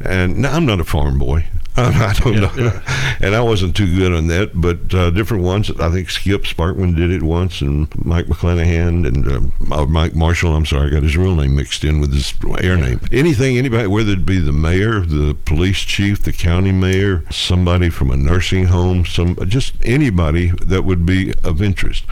And 0.00 0.38
now 0.38 0.54
I'm 0.56 0.64
not 0.64 0.80
a 0.80 0.84
farm 0.84 1.18
boy. 1.18 1.44
I 2.08 2.12
don't 2.14 2.34
Yeah, 2.34 2.40
know, 2.40 2.52
yeah. 2.56 3.16
and 3.20 3.34
I 3.34 3.40
wasn't 3.40 3.76
too 3.76 3.94
good 3.94 4.12
on 4.12 4.26
that. 4.28 4.52
But 4.54 4.92
uh, 4.94 5.10
different 5.10 5.44
ones. 5.44 5.70
I 5.80 5.90
think 5.90 6.10
Skip 6.10 6.42
Sparkman 6.44 6.96
did 6.96 7.10
it 7.10 7.22
once, 7.22 7.60
and 7.60 7.88
Mike 8.04 8.26
McClanahan 8.26 9.06
and 9.06 9.26
uh, 9.70 9.86
Mike 9.86 10.14
Marshall. 10.14 10.54
I'm 10.54 10.66
sorry, 10.66 10.88
I 10.88 10.90
got 10.90 11.02
his 11.02 11.16
real 11.16 11.34
name 11.34 11.56
mixed 11.56 11.84
in 11.84 12.00
with 12.00 12.12
his 12.12 12.34
air 12.60 12.76
name. 12.76 13.00
Anything, 13.12 13.56
anybody, 13.58 13.86
whether 13.86 14.12
it 14.12 14.26
be 14.26 14.38
the 14.38 14.52
mayor, 14.52 15.00
the 15.00 15.34
police 15.44 15.78
chief, 15.80 16.22
the 16.22 16.32
county 16.32 16.72
mayor, 16.72 17.24
somebody 17.30 17.88
from 17.90 18.10
a 18.10 18.16
nursing 18.16 18.66
home, 18.66 19.04
some 19.04 19.36
just 19.48 19.74
anybody 19.84 20.52
that 20.64 20.84
would 20.84 21.04
be 21.06 21.32
of 21.44 21.62
interest. 21.62 22.04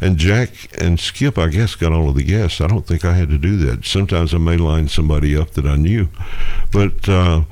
And 0.00 0.16
Jack 0.16 0.50
and 0.80 0.98
Skip, 0.98 1.36
I 1.38 1.48
guess, 1.48 1.74
got 1.74 1.92
all 1.92 2.08
of 2.08 2.14
the 2.16 2.22
guests. 2.24 2.60
I 2.60 2.66
don't 2.66 2.86
think 2.86 3.04
I 3.04 3.14
had 3.14 3.28
to 3.30 3.38
do 3.38 3.56
that. 3.58 3.84
Sometimes 3.84 4.34
I 4.34 4.38
may 4.38 4.56
line 4.56 4.88
somebody 4.88 5.36
up 5.36 5.50
that 5.52 5.66
I 5.66 5.76
knew, 5.76 6.08
but 6.72 7.08
uh, 7.08 7.42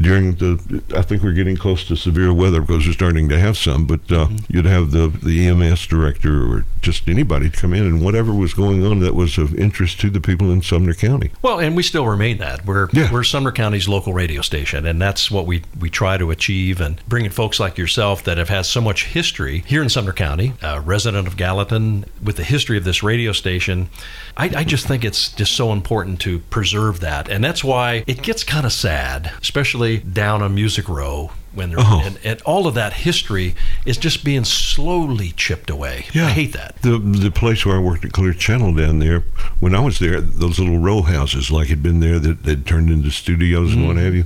during 0.00 0.34
the, 0.34 0.82
I 0.96 1.02
think 1.02 1.22
we're 1.22 1.32
getting 1.32 1.56
close 1.56 1.84
to 1.88 1.96
severe 1.96 2.32
weather 2.32 2.60
because 2.60 2.86
we're 2.86 2.92
starting 2.92 3.28
to 3.28 3.38
have 3.38 3.56
some. 3.56 3.86
But 3.86 4.10
uh, 4.10 4.28
you'd 4.48 4.64
have 4.66 4.90
the 4.90 5.08
the 5.08 5.46
EMS 5.48 5.86
director 5.86 6.44
or 6.50 6.64
just 6.82 7.08
anybody 7.08 7.48
come 7.50 7.72
in 7.72 7.82
and 7.86 8.02
whatever 8.04 8.32
was 8.34 8.54
going 8.54 8.84
on 8.84 9.00
that 9.00 9.14
was 9.14 9.38
of 9.38 9.54
interest 9.54 10.00
to 10.00 10.10
the 10.10 10.20
people 10.20 10.50
in 10.50 10.62
Sumner 10.62 10.94
County. 10.94 11.30
Well, 11.42 11.58
and 11.60 11.76
we 11.76 11.82
still 11.82 12.06
remain 12.06 12.38
that. 12.38 12.66
We're 12.66 12.88
Yeah. 12.92 13.12
we're 13.12 13.24
Sumner 13.24 13.52
County's 13.52 13.88
local 13.88 14.12
radio 14.12 14.40
station, 14.42 14.84
and 14.86 15.00
that's 15.00 15.30
what 15.30 15.46
we 15.46 15.62
we 15.78 15.90
try 15.90 16.16
to 16.16 16.30
achieve. 16.30 16.80
And 16.80 17.00
bringing 17.08 17.30
folks 17.30 17.60
like 17.60 17.78
yourself 17.78 18.24
that 18.24 18.38
have 18.38 18.48
had 18.48 18.66
so 18.66 18.80
much 18.80 19.06
history 19.06 19.62
here 19.66 19.82
in 19.82 19.88
Sumner 19.88 20.12
County, 20.12 20.54
a 20.62 20.80
resident 20.80 21.28
of 21.28 21.36
Gallatin, 21.36 22.04
with 22.22 22.36
the 22.36 22.44
history 22.44 22.76
of 22.76 22.84
this 22.84 23.02
radio 23.02 23.32
station, 23.32 23.88
I, 24.36 24.50
I 24.56 24.64
just 24.64 24.86
think 24.86 25.04
it's 25.04 25.30
just 25.32 25.52
so 25.52 25.72
important 25.72 26.20
to 26.22 26.40
preserve 26.50 27.00
that, 27.00 27.28
and 27.28 27.42
that's 27.44 27.62
why 27.62 28.04
it 28.06 28.22
gets 28.22 28.42
kind 28.44 28.66
of 28.66 28.72
sad, 28.72 29.30
especially 29.40 29.83
down 29.84 30.42
a 30.42 30.48
Music 30.48 30.88
Row. 30.88 31.30
When 31.54 31.70
they're, 31.70 31.78
Oh. 31.80 32.02
and, 32.04 32.18
and 32.24 32.42
all 32.42 32.66
of 32.66 32.74
that 32.74 32.92
history 32.92 33.54
is 33.86 33.96
just 33.96 34.24
being 34.24 34.44
slowly 34.44 35.32
chipped 35.36 35.70
away. 35.70 36.06
Yeah. 36.12 36.26
I 36.26 36.30
hate 36.30 36.52
that. 36.54 36.76
The 36.82 36.98
the 36.98 37.30
place 37.30 37.64
where 37.64 37.76
I 37.76 37.80
worked 37.80 38.04
at 38.04 38.12
Clear 38.12 38.32
Channel 38.32 38.74
down 38.74 38.98
there, 38.98 39.24
when 39.60 39.74
I 39.74 39.80
was 39.80 39.98
there, 39.98 40.20
those 40.20 40.58
little 40.58 40.78
row 40.78 41.02
houses 41.02 41.50
like 41.50 41.68
had 41.68 41.82
been 41.82 42.00
there 42.00 42.18
that 42.18 42.42
they'd 42.44 42.66
turned 42.66 42.90
into 42.90 43.10
studios 43.10 43.72
and 43.72 43.78
Mm-hmm. 43.84 43.86
what 43.88 43.96
have 43.96 44.14
you. 44.14 44.24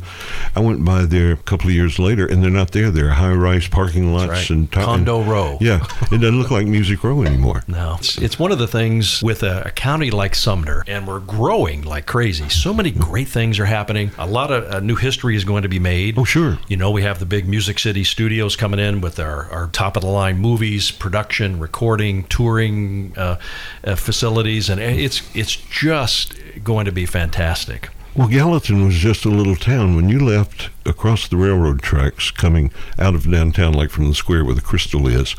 I 0.55 0.61
went 0.61 0.85
by 0.85 1.05
there 1.05 1.33
a 1.33 1.37
couple 1.37 1.69
of 1.69 1.75
years 1.75 1.99
later, 1.99 2.27
and 2.27 2.43
they're 2.43 2.51
not 2.51 2.73
there. 2.73 2.91
They're 2.91 3.11
high 3.11 3.33
rise 3.33 3.67
parking 3.69 4.13
lots 4.15 4.29
right. 4.31 4.51
and 4.51 4.71
top- 4.71 4.85
Condo 4.85 5.23
row. 5.23 5.59
Yeah, 5.61 5.85
it 6.13 6.21
doesn't 6.21 6.39
look 6.39 6.51
like 6.51 6.67
Music 6.67 7.03
Row 7.03 7.23
anymore. 7.23 7.63
No, 7.67 7.97
it's, 7.99 8.19
it's 8.19 8.39
one 8.39 8.53
of 8.53 8.59
the 8.59 8.67
things 8.69 9.23
with 9.23 9.43
a, 9.43 9.63
a 9.67 9.71
county 9.71 10.11
like 10.11 10.35
Sumner, 10.35 10.85
and 10.87 11.07
we're 11.07 11.21
growing 11.21 11.83
like 11.83 12.07
crazy. 12.07 12.49
So 12.49 12.73
many 12.75 12.91
great 12.91 13.29
things 13.29 13.59
are 13.59 13.65
happening. 13.67 14.11
A 14.19 14.27
lot 14.27 14.51
of 14.51 14.65
uh, 14.73 14.81
new 14.81 14.97
history 14.97 15.35
is 15.37 15.45
going 15.45 15.63
to 15.63 15.69
be 15.69 15.79
made. 15.79 16.19
Oh, 16.19 16.25
sure. 16.25 16.59
You 16.69 16.77
know, 16.77 16.91
we 16.91 17.03
have 17.03 17.18
the 17.19 17.27
big 17.27 17.49
Music 17.49 17.79
City 17.79 18.05
studios 18.05 18.57
coming 18.57 18.81
in 18.81 19.01
with 19.01 19.19
our, 19.19 19.51
our 19.51 19.69
top 19.69 19.97
of 19.97 20.03
the 20.03 20.09
line 20.09 20.39
movies, 20.39 20.91
production, 20.91 21.59
recording, 21.59 22.25
touring 22.25 23.13
uh, 23.17 23.39
uh, 23.85 23.95
facilities, 23.95 24.69
and 24.69 24.81
it's 24.81 25.23
it's 25.35 25.57
just 25.57 26.35
going 26.63 26.85
to 26.87 26.93
be 26.93 27.07
fantastic. 27.07 27.91
Well, 28.15 28.29
Gallatin 28.29 28.85
was 28.85 28.97
just 28.97 29.25
a 29.25 29.29
little 29.29 29.55
town. 29.55 29.95
When 29.95 30.09
you 30.09 30.19
left 30.19 30.71
across 30.85 31.29
the 31.29 31.37
railroad 31.37 31.83
tracks 31.83 32.31
coming 32.31 32.73
out 32.99 33.15
of 33.15 33.31
downtown, 33.31 33.75
like 33.75 33.91
from 33.91 34.09
the 34.09 34.15
square 34.15 34.45
where 34.45 34.55
the 34.55 34.61
Crystal 34.61 35.07
is, 35.07 35.37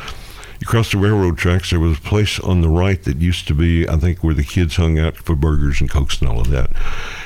you 0.59 0.67
crossed 0.67 0.91
the 0.91 0.97
railroad 0.97 1.37
tracks. 1.37 1.69
There 1.69 1.79
was 1.79 1.97
a 1.97 2.01
place 2.01 2.39
on 2.39 2.61
the 2.61 2.69
right 2.69 3.01
that 3.03 3.17
used 3.17 3.47
to 3.47 3.53
be, 3.53 3.87
I 3.87 3.95
think, 3.97 4.23
where 4.23 4.33
the 4.33 4.43
kids 4.43 4.75
hung 4.75 4.99
out 4.99 5.15
for 5.15 5.35
burgers 5.35 5.79
and 5.79 5.89
cokes 5.89 6.19
and 6.19 6.29
all 6.29 6.41
of 6.41 6.49
that. 6.49 6.71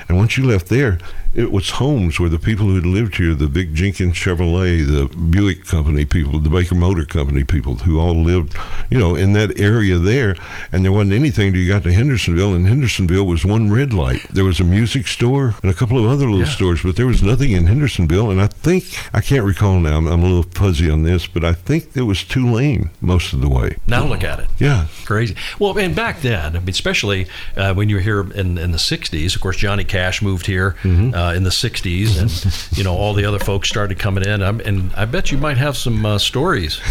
And 0.07 0.17
once 0.17 0.37
you 0.37 0.45
left 0.45 0.67
there, 0.67 0.99
it 1.33 1.51
was 1.51 1.71
homes 1.71 2.19
where 2.19 2.29
the 2.29 2.37
people 2.37 2.67
who 2.67 2.79
lived 2.79 3.15
here, 3.15 3.33
the 3.33 3.47
Vic 3.47 3.73
Jenkins 3.73 4.13
Chevrolet, 4.15 4.85
the 4.85 5.07
Buick 5.17 5.65
Company 5.65 6.05
people, 6.05 6.39
the 6.39 6.49
Baker 6.49 6.75
Motor 6.75 7.05
Company 7.05 7.43
people, 7.43 7.75
who 7.75 7.99
all 7.99 8.13
lived, 8.13 8.55
you 8.91 8.99
know, 8.99 9.15
in 9.15 9.33
that 9.33 9.59
area 9.59 9.97
there. 9.97 10.35
And 10.71 10.85
there 10.85 10.91
wasn't 10.91 11.13
anything 11.13 11.51
till 11.51 11.61
you 11.61 11.67
got 11.67 11.81
to 11.83 11.93
Hendersonville, 11.93 12.53
and 12.53 12.67
Hendersonville 12.67 13.25
was 13.25 13.43
one 13.43 13.71
red 13.71 13.93
light. 13.93 14.21
There 14.31 14.43
was 14.45 14.59
a 14.59 14.63
music 14.63 15.07
store 15.07 15.55
and 15.63 15.71
a 15.71 15.73
couple 15.73 15.97
of 15.97 16.05
other 16.05 16.25
little 16.29 16.45
Yeah. 16.45 16.53
stores, 16.53 16.83
but 16.83 16.97
there 16.97 17.07
was 17.07 17.23
nothing 17.23 17.51
in 17.51 17.65
Hendersonville. 17.65 18.29
And 18.29 18.39
I 18.39 18.45
think, 18.47 18.85
I 19.11 19.21
can't 19.21 19.43
recall 19.43 19.79
now, 19.79 19.97
I'm, 19.97 20.05
I'm 20.07 20.21
a 20.21 20.27
little 20.27 20.43
fuzzy 20.43 20.87
on 20.89 21.01
this, 21.01 21.25
but 21.25 21.43
I 21.43 21.53
think 21.53 21.93
there 21.93 22.05
was 22.05 22.23
Tulane 22.23 22.91
most 23.01 23.33
of 23.33 23.41
the 23.41 23.49
way. 23.49 23.77
Now 23.87 24.05
look 24.05 24.23
at 24.23 24.39
it. 24.39 24.49
Yeah. 24.59 24.85
Crazy. 25.05 25.35
Well, 25.57 25.75
and 25.79 25.95
back 25.95 26.21
then, 26.21 26.55
I 26.55 26.59
mean, 26.59 26.69
especially 26.69 27.25
uh, 27.57 27.73
when 27.73 27.89
you 27.89 27.95
were 27.95 28.01
here 28.03 28.21
in, 28.33 28.59
in 28.59 28.71
the 28.71 28.77
60s, 28.77 29.33
of 29.35 29.41
course, 29.41 29.57
Johnny 29.57 29.83
Cash 29.93 30.23
moved 30.23 30.47
here 30.47 30.71
Mm-hmm. 30.83 31.13
uh, 31.13 31.33
in 31.33 31.43
the 31.43 31.51
'60s, 31.51 32.19
and 32.19 32.77
you 32.77 32.83
know 32.83 32.95
all 32.95 33.13
the 33.13 33.25
other 33.25 33.37
folks 33.37 33.69
started 33.69 33.99
coming 33.99 34.25
in. 34.25 34.41
I'm, 34.41 34.59
and 34.61 34.91
I 34.95 35.05
bet 35.05 35.31
you 35.31 35.37
might 35.37 35.57
have 35.57 35.77
some 35.77 36.03
uh, 36.05 36.17
stories. 36.17 36.81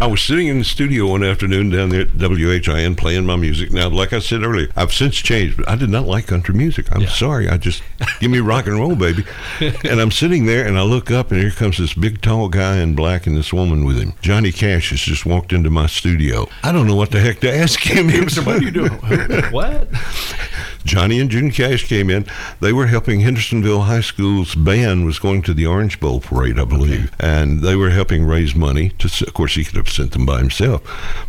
I 0.00 0.06
was 0.08 0.20
sitting 0.22 0.48
in 0.48 0.58
the 0.58 0.64
studio 0.64 1.06
one 1.06 1.22
afternoon 1.22 1.70
down 1.70 1.90
there 1.90 2.00
at 2.02 2.08
WHIN 2.14 2.96
playing 2.96 3.26
my 3.26 3.36
music. 3.36 3.70
Now, 3.72 3.88
like 3.88 4.12
I 4.12 4.18
said 4.18 4.42
earlier, 4.42 4.68
I've 4.76 4.92
since 4.92 5.14
changed, 5.16 5.56
but 5.58 5.68
I 5.68 5.76
did 5.76 5.88
not 5.90 6.06
like 6.06 6.26
country 6.26 6.54
music. 6.54 6.86
I'm 6.92 7.02
Yeah. 7.02 7.08
sorry. 7.08 7.48
I 7.48 7.56
just 7.58 7.82
give 8.20 8.30
me 8.30 8.38
rock 8.40 8.66
and 8.66 8.76
roll, 8.76 8.96
baby. 8.96 9.24
and 9.60 10.00
I'm 10.00 10.10
sitting 10.10 10.46
there 10.46 10.66
and 10.66 10.76
I 10.78 10.82
look 10.82 11.10
up 11.12 11.30
and 11.30 11.40
here 11.40 11.50
comes 11.52 11.78
this 11.78 11.94
big 11.94 12.20
tall 12.20 12.48
guy 12.48 12.78
in 12.78 12.94
black 12.94 13.26
and 13.26 13.36
this 13.36 13.52
woman 13.52 13.84
with 13.84 13.98
him. 13.98 14.14
Johnny 14.20 14.50
Cash 14.52 14.90
has 14.90 15.00
just 15.00 15.24
walked 15.26 15.52
into 15.52 15.70
my 15.70 15.86
studio. 15.86 16.48
I 16.64 16.72
don't 16.72 16.86
know 16.88 16.96
what 16.96 17.10
the 17.12 17.20
heck 17.20 17.40
to 17.40 17.52
ask 17.54 17.80
him. 17.80 18.08
What 18.44 18.48
are 18.48 18.62
you 18.62 18.70
doing? 18.70 18.92
what? 19.52 19.88
Johnny 20.84 21.20
and 21.20 21.30
June 21.30 21.50
Cash 21.50 21.86
came 21.88 22.10
in. 22.10 22.26
They 22.60 22.72
were 22.72 22.86
helping 22.86 23.20
Hendersonville 23.20 23.82
High 23.82 24.00
School's 24.00 24.54
band 24.54 25.04
was 25.04 25.18
going 25.18 25.42
to 25.42 25.54
the 25.54 25.66
Orange 25.66 26.00
Bowl 26.00 26.20
parade, 26.20 26.58
I 26.58 26.64
believe, 26.64 27.12
and 27.18 27.60
they 27.60 27.76
were 27.76 27.90
helping 27.90 28.24
raise 28.24 28.54
money. 28.54 28.90
To 28.98 29.26
of 29.26 29.34
course, 29.34 29.54
he 29.54 29.64
could 29.64 29.76
have 29.76 29.88
sent 29.88 30.12
them 30.12 30.26
by 30.26 30.38
himself, 30.38 30.82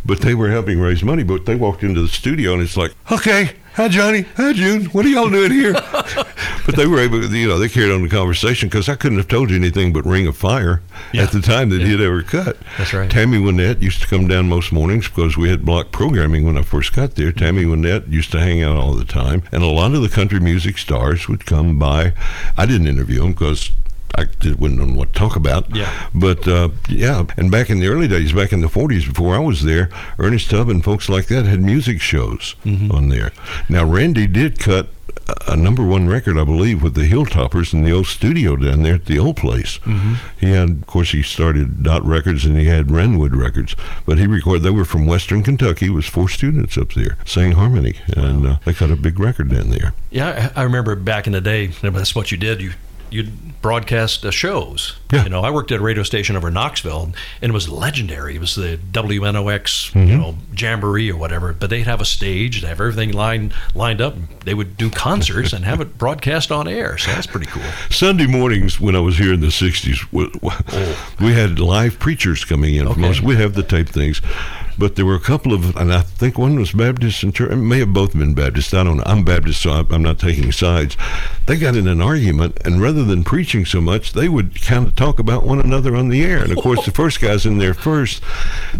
but 0.04 0.20
they 0.20 0.34
were 0.34 0.50
helping 0.50 0.80
raise 0.80 1.02
money. 1.02 1.22
But 1.22 1.46
they 1.46 1.54
walked 1.54 1.82
into 1.82 2.02
the 2.02 2.08
studio 2.08 2.54
and 2.54 2.62
it's 2.62 2.76
like, 2.76 2.94
okay. 3.10 3.50
Hi 3.80 3.88
Johnny. 3.88 4.26
Hi 4.36 4.52
June. 4.52 4.84
What 4.92 5.06
are 5.06 5.08
y'all 5.08 5.30
doing 5.30 5.52
here? 5.52 5.72
but 6.66 6.76
they 6.76 6.86
were 6.86 6.98
able, 7.00 7.24
you 7.24 7.48
know, 7.48 7.58
they 7.58 7.70
carried 7.70 7.90
on 7.92 8.02
the 8.02 8.10
conversation 8.10 8.68
because 8.68 8.90
I 8.90 8.94
couldn't 8.94 9.16
have 9.16 9.26
told 9.28 9.48
you 9.48 9.56
anything 9.56 9.90
but 9.90 10.04
Ring 10.04 10.26
of 10.26 10.36
Fire 10.36 10.82
Yeah. 11.14 11.22
at 11.22 11.32
the 11.32 11.40
time 11.40 11.70
that 11.70 11.80
he'd 11.80 11.98
ever 11.98 12.22
cut. 12.22 12.58
That's 12.76 12.92
right. 12.92 13.10
Tammy 13.10 13.38
Wynette 13.38 13.80
used 13.80 14.02
to 14.02 14.06
come 14.06 14.28
down 14.28 14.50
most 14.50 14.70
mornings 14.70 15.08
because 15.08 15.38
we 15.38 15.48
had 15.48 15.64
block 15.64 15.92
programming 15.92 16.44
when 16.44 16.58
I 16.58 16.62
first 16.62 16.92
got 16.92 17.14
there. 17.14 17.32
Tammy 17.32 17.64
Wynette 17.64 18.12
used 18.12 18.32
to 18.32 18.40
hang 18.40 18.62
out 18.62 18.76
all 18.76 18.92
the 18.92 19.06
time, 19.06 19.44
and 19.50 19.62
a 19.62 19.66
lot 19.66 19.94
of 19.94 20.02
the 20.02 20.10
country 20.10 20.40
music 20.40 20.76
stars 20.76 21.26
would 21.26 21.46
come 21.46 21.78
by. 21.78 22.12
I 22.58 22.66
didn't 22.66 22.86
interview 22.86 23.20
them 23.22 23.32
because. 23.32 23.70
I 24.14 24.24
did, 24.24 24.60
wouldn't 24.60 24.80
know 24.80 24.94
what 24.96 25.12
to 25.12 25.18
talk 25.18 25.36
about. 25.36 25.74
Yeah. 25.74 26.08
But 26.14 26.46
uh, 26.48 26.70
yeah, 26.88 27.24
and 27.36 27.50
back 27.50 27.70
in 27.70 27.80
the 27.80 27.88
early 27.88 28.08
days, 28.08 28.32
back 28.32 28.52
in 28.52 28.60
the 28.60 28.68
40s, 28.68 29.06
before 29.08 29.34
I 29.34 29.38
was 29.38 29.62
there, 29.64 29.88
Ernest 30.18 30.50
Tubb 30.50 30.68
and 30.68 30.82
folks 30.84 31.08
like 31.08 31.26
that 31.26 31.44
had 31.46 31.60
music 31.60 32.00
shows 32.00 32.54
on 32.66 33.08
there. 33.08 33.32
Now, 33.68 33.84
Randy 33.84 34.26
did 34.26 34.58
cut 34.58 34.88
a- 35.46 35.56
number 35.56 35.84
one 35.84 36.08
record, 36.08 36.36
I 36.38 36.44
believe, 36.44 36.82
with 36.82 36.94
the 36.94 37.08
Hilltoppers 37.08 37.72
in 37.72 37.84
the 37.84 37.92
old 37.92 38.06
studio 38.08 38.56
down 38.56 38.82
there 38.82 38.94
at 38.96 39.06
the 39.06 39.18
old 39.18 39.36
place. 39.36 39.78
He 40.40 40.50
had, 40.50 40.70
of 40.70 40.86
course, 40.86 41.12
he 41.12 41.22
started 41.22 41.82
Dot 41.84 42.04
Records 42.04 42.44
and 42.44 42.56
he 42.58 42.66
had 42.66 42.88
Ranwood 42.88 43.34
Records, 43.40 43.76
but 44.06 44.18
he 44.18 44.26
recorded. 44.26 44.64
They 44.64 44.70
were 44.70 44.84
from 44.84 45.06
Western 45.06 45.42
Kentucky. 45.42 45.86
It 45.86 45.90
was 45.90 46.06
four 46.06 46.28
students 46.28 46.76
up 46.76 46.92
there 46.94 47.16
sang 47.24 47.52
harmony, 47.52 47.94
and 48.16 48.44
uh, 48.46 48.56
they 48.64 48.74
cut 48.74 48.90
a 48.90 48.96
big 48.96 49.20
record 49.20 49.50
down 49.50 49.70
there. 49.70 49.94
Yeah, 50.10 50.50
I 50.54 50.60
I 50.60 50.64
remember 50.64 50.96
back 50.96 51.26
in 51.28 51.32
the 51.32 51.40
day. 51.40 51.68
That's 51.68 52.14
what 52.14 52.30
you 52.32 52.36
did. 52.36 52.60
You 52.60 52.72
you 53.10 53.28
broadcast 53.62 54.24
uh, 54.24 54.30
shows. 54.30 54.96
Yeah. 55.12 55.24
You 55.24 55.28
know, 55.30 55.40
I 55.42 55.50
worked 55.50 55.70
at 55.70 55.80
a 55.80 55.82
radio 55.82 56.02
station 56.02 56.34
over 56.36 56.48
in 56.48 56.54
Knoxville, 56.54 57.12
and 57.42 57.50
it 57.50 57.52
was 57.52 57.68
legendary. 57.68 58.36
It 58.36 58.40
was 58.40 58.54
the 58.54 58.78
WNOX, 58.92 59.90
Mm-hmm. 59.92 60.06
you 60.06 60.16
know, 60.16 60.36
jamboree 60.56 61.10
or 61.10 61.16
whatever. 61.16 61.52
But 61.52 61.70
they'd 61.70 61.82
have 61.86 62.00
a 62.00 62.04
stage, 62.04 62.60
they'd 62.62 62.68
have 62.68 62.80
everything 62.80 63.12
lined 63.12 63.52
lined 63.74 64.00
up. 64.00 64.14
They 64.44 64.54
would 64.54 64.76
do 64.76 64.90
concerts 64.90 65.52
and 65.52 65.64
have 65.64 65.80
it 65.80 65.98
broadcast 65.98 66.50
on 66.50 66.68
air. 66.68 66.96
So 66.98 67.10
that's 67.12 67.26
pretty 67.26 67.46
cool. 67.46 67.62
Sunday 67.90 68.26
mornings 68.26 68.80
when 68.80 68.96
I 68.96 69.00
was 69.00 69.18
here 69.18 69.32
in 69.34 69.40
the 69.40 69.48
'60s, 69.48 69.98
we, 70.12 70.30
we 71.24 71.32
had 71.34 71.58
live 71.58 71.98
preachers 71.98 72.44
coming 72.44 72.74
in. 72.76 72.90
From 72.92 73.04
Okay. 73.04 73.10
us. 73.10 73.20
We'd 73.20 73.38
have 73.38 73.54
the 73.54 73.62
tape 73.62 73.88
things, 73.88 74.20
but 74.80 74.96
there 74.96 75.04
were 75.06 75.14
a 75.14 75.20
couple 75.20 75.52
of, 75.52 75.76
and 75.76 75.92
I 75.92 76.00
think 76.00 76.38
one 76.38 76.58
was 76.58 76.72
Baptist 76.72 77.22
and 77.22 77.34
church. 77.34 77.52
It 77.52 77.56
may 77.56 77.78
have 77.80 77.92
both 77.92 78.14
been 78.16 78.32
Baptist. 78.34 78.72
I 78.72 78.82
don't 78.82 78.96
know. 78.96 79.02
I'm 79.04 79.22
Baptist, 79.24 79.60
so 79.60 79.70
I'm- 79.72 79.86
I'm 79.90 80.02
not 80.02 80.18
taking 80.18 80.50
sides. 80.52 80.96
They 81.46 81.56
got 81.58 81.76
in 81.76 81.86
an 81.86 82.00
argument, 82.00 82.56
and 82.64 82.80
rather 82.80 83.04
than 83.04 83.22
preaching 83.22 83.66
so 83.66 83.80
much, 83.82 84.14
they 84.14 84.28
would 84.28 84.60
kind 84.62 84.86
of 84.86 84.96
talk 84.96 85.18
about 85.18 85.46
one 85.46 85.60
another 85.60 85.94
on 85.94 86.08
the 86.08 86.22
air. 86.24 86.38
And 86.38 86.50
of 86.50 86.58
course, 86.58 86.84
the 86.84 86.90
first 86.92 87.20
guy's 87.20 87.44
in 87.44 87.58
there 87.58 87.74
first. 87.74 88.22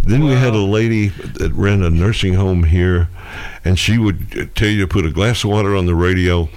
Then 0.02 0.24
we 0.24 0.32
had 0.32 0.54
a 0.54 0.58
lady 0.58 1.08
that 1.08 1.52
ran 1.52 1.82
a 1.82 1.90
nursing 1.90 2.34
home 2.34 2.64
here, 2.64 3.08
and 3.64 3.78
she 3.78 3.98
would 3.98 4.50
tell 4.56 4.68
you 4.68 4.80
to 4.80 4.86
put 4.88 5.04
a 5.04 5.10
glass 5.10 5.44
of 5.44 5.50
water 5.50 5.76
on 5.76 5.84
the 5.86 5.94
radio 5.94 6.48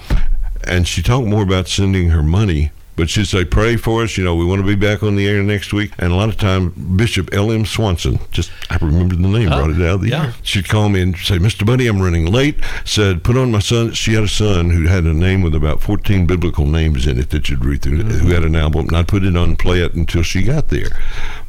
and 0.65 0.87
she 0.87 1.01
talked 1.01 1.27
more 1.27 1.43
about 1.43 1.67
sending 1.67 2.11
her 2.11 2.23
money. 2.23 2.71
But 2.95 3.09
she'd 3.09 3.27
say, 3.27 3.45
"Pray 3.45 3.75
for 3.75 4.03
us. 4.03 4.17
You 4.17 4.23
know, 4.23 4.35
we 4.35 4.45
want 4.45 4.61
to 4.61 4.67
be 4.67 4.75
back 4.75 5.03
on 5.03 5.15
the 5.15 5.27
air 5.27 5.41
next 5.41 5.73
week." 5.73 5.91
And 5.97 6.11
a 6.11 6.15
lot 6.15 6.29
of 6.29 6.37
time, 6.37 6.69
Bishop 6.95 7.33
L. 7.33 7.51
M. 7.51 7.65
Swanson, 7.65 8.19
just 8.31 8.51
I 8.69 8.77
remembered 8.77 9.19
the 9.19 9.27
name, 9.27 9.49
brought 9.49 9.69
it 9.69 9.81
oh, 9.81 9.87
out 9.87 9.95
of 9.95 10.01
the 10.01 10.09
yeah. 10.09 10.25
air. 10.25 10.33
She'd 10.43 10.69
call 10.69 10.89
me 10.89 11.01
and 11.01 11.17
say, 11.17 11.37
"Mr. 11.37 11.65
Buddy, 11.65 11.87
I'm 11.87 12.01
running 12.01 12.31
late." 12.31 12.57
Said, 12.85 13.23
"Put 13.23 13.37
on 13.37 13.51
my 13.51 13.59
son." 13.59 13.93
She 13.93 14.13
had 14.13 14.23
a 14.23 14.27
son 14.27 14.69
who 14.69 14.87
had 14.87 15.05
a 15.05 15.13
name 15.13 15.41
with 15.41 15.55
about 15.55 15.81
14 15.81 16.25
biblical 16.25 16.65
names 16.65 17.07
in 17.07 17.19
it 17.19 17.29
that 17.31 17.49
you'd 17.49 17.65
read 17.65 17.81
through. 17.81 18.03
Who 18.03 18.27
had 18.29 18.43
an 18.43 18.55
album, 18.55 18.87
and 18.87 18.97
I'd 18.97 19.07
put 19.07 19.23
it 19.23 19.35
on 19.35 19.49
and 19.49 19.59
play 19.59 19.81
it 19.81 19.93
until 19.93 20.23
she 20.23 20.43
got 20.43 20.69
there. 20.69 20.89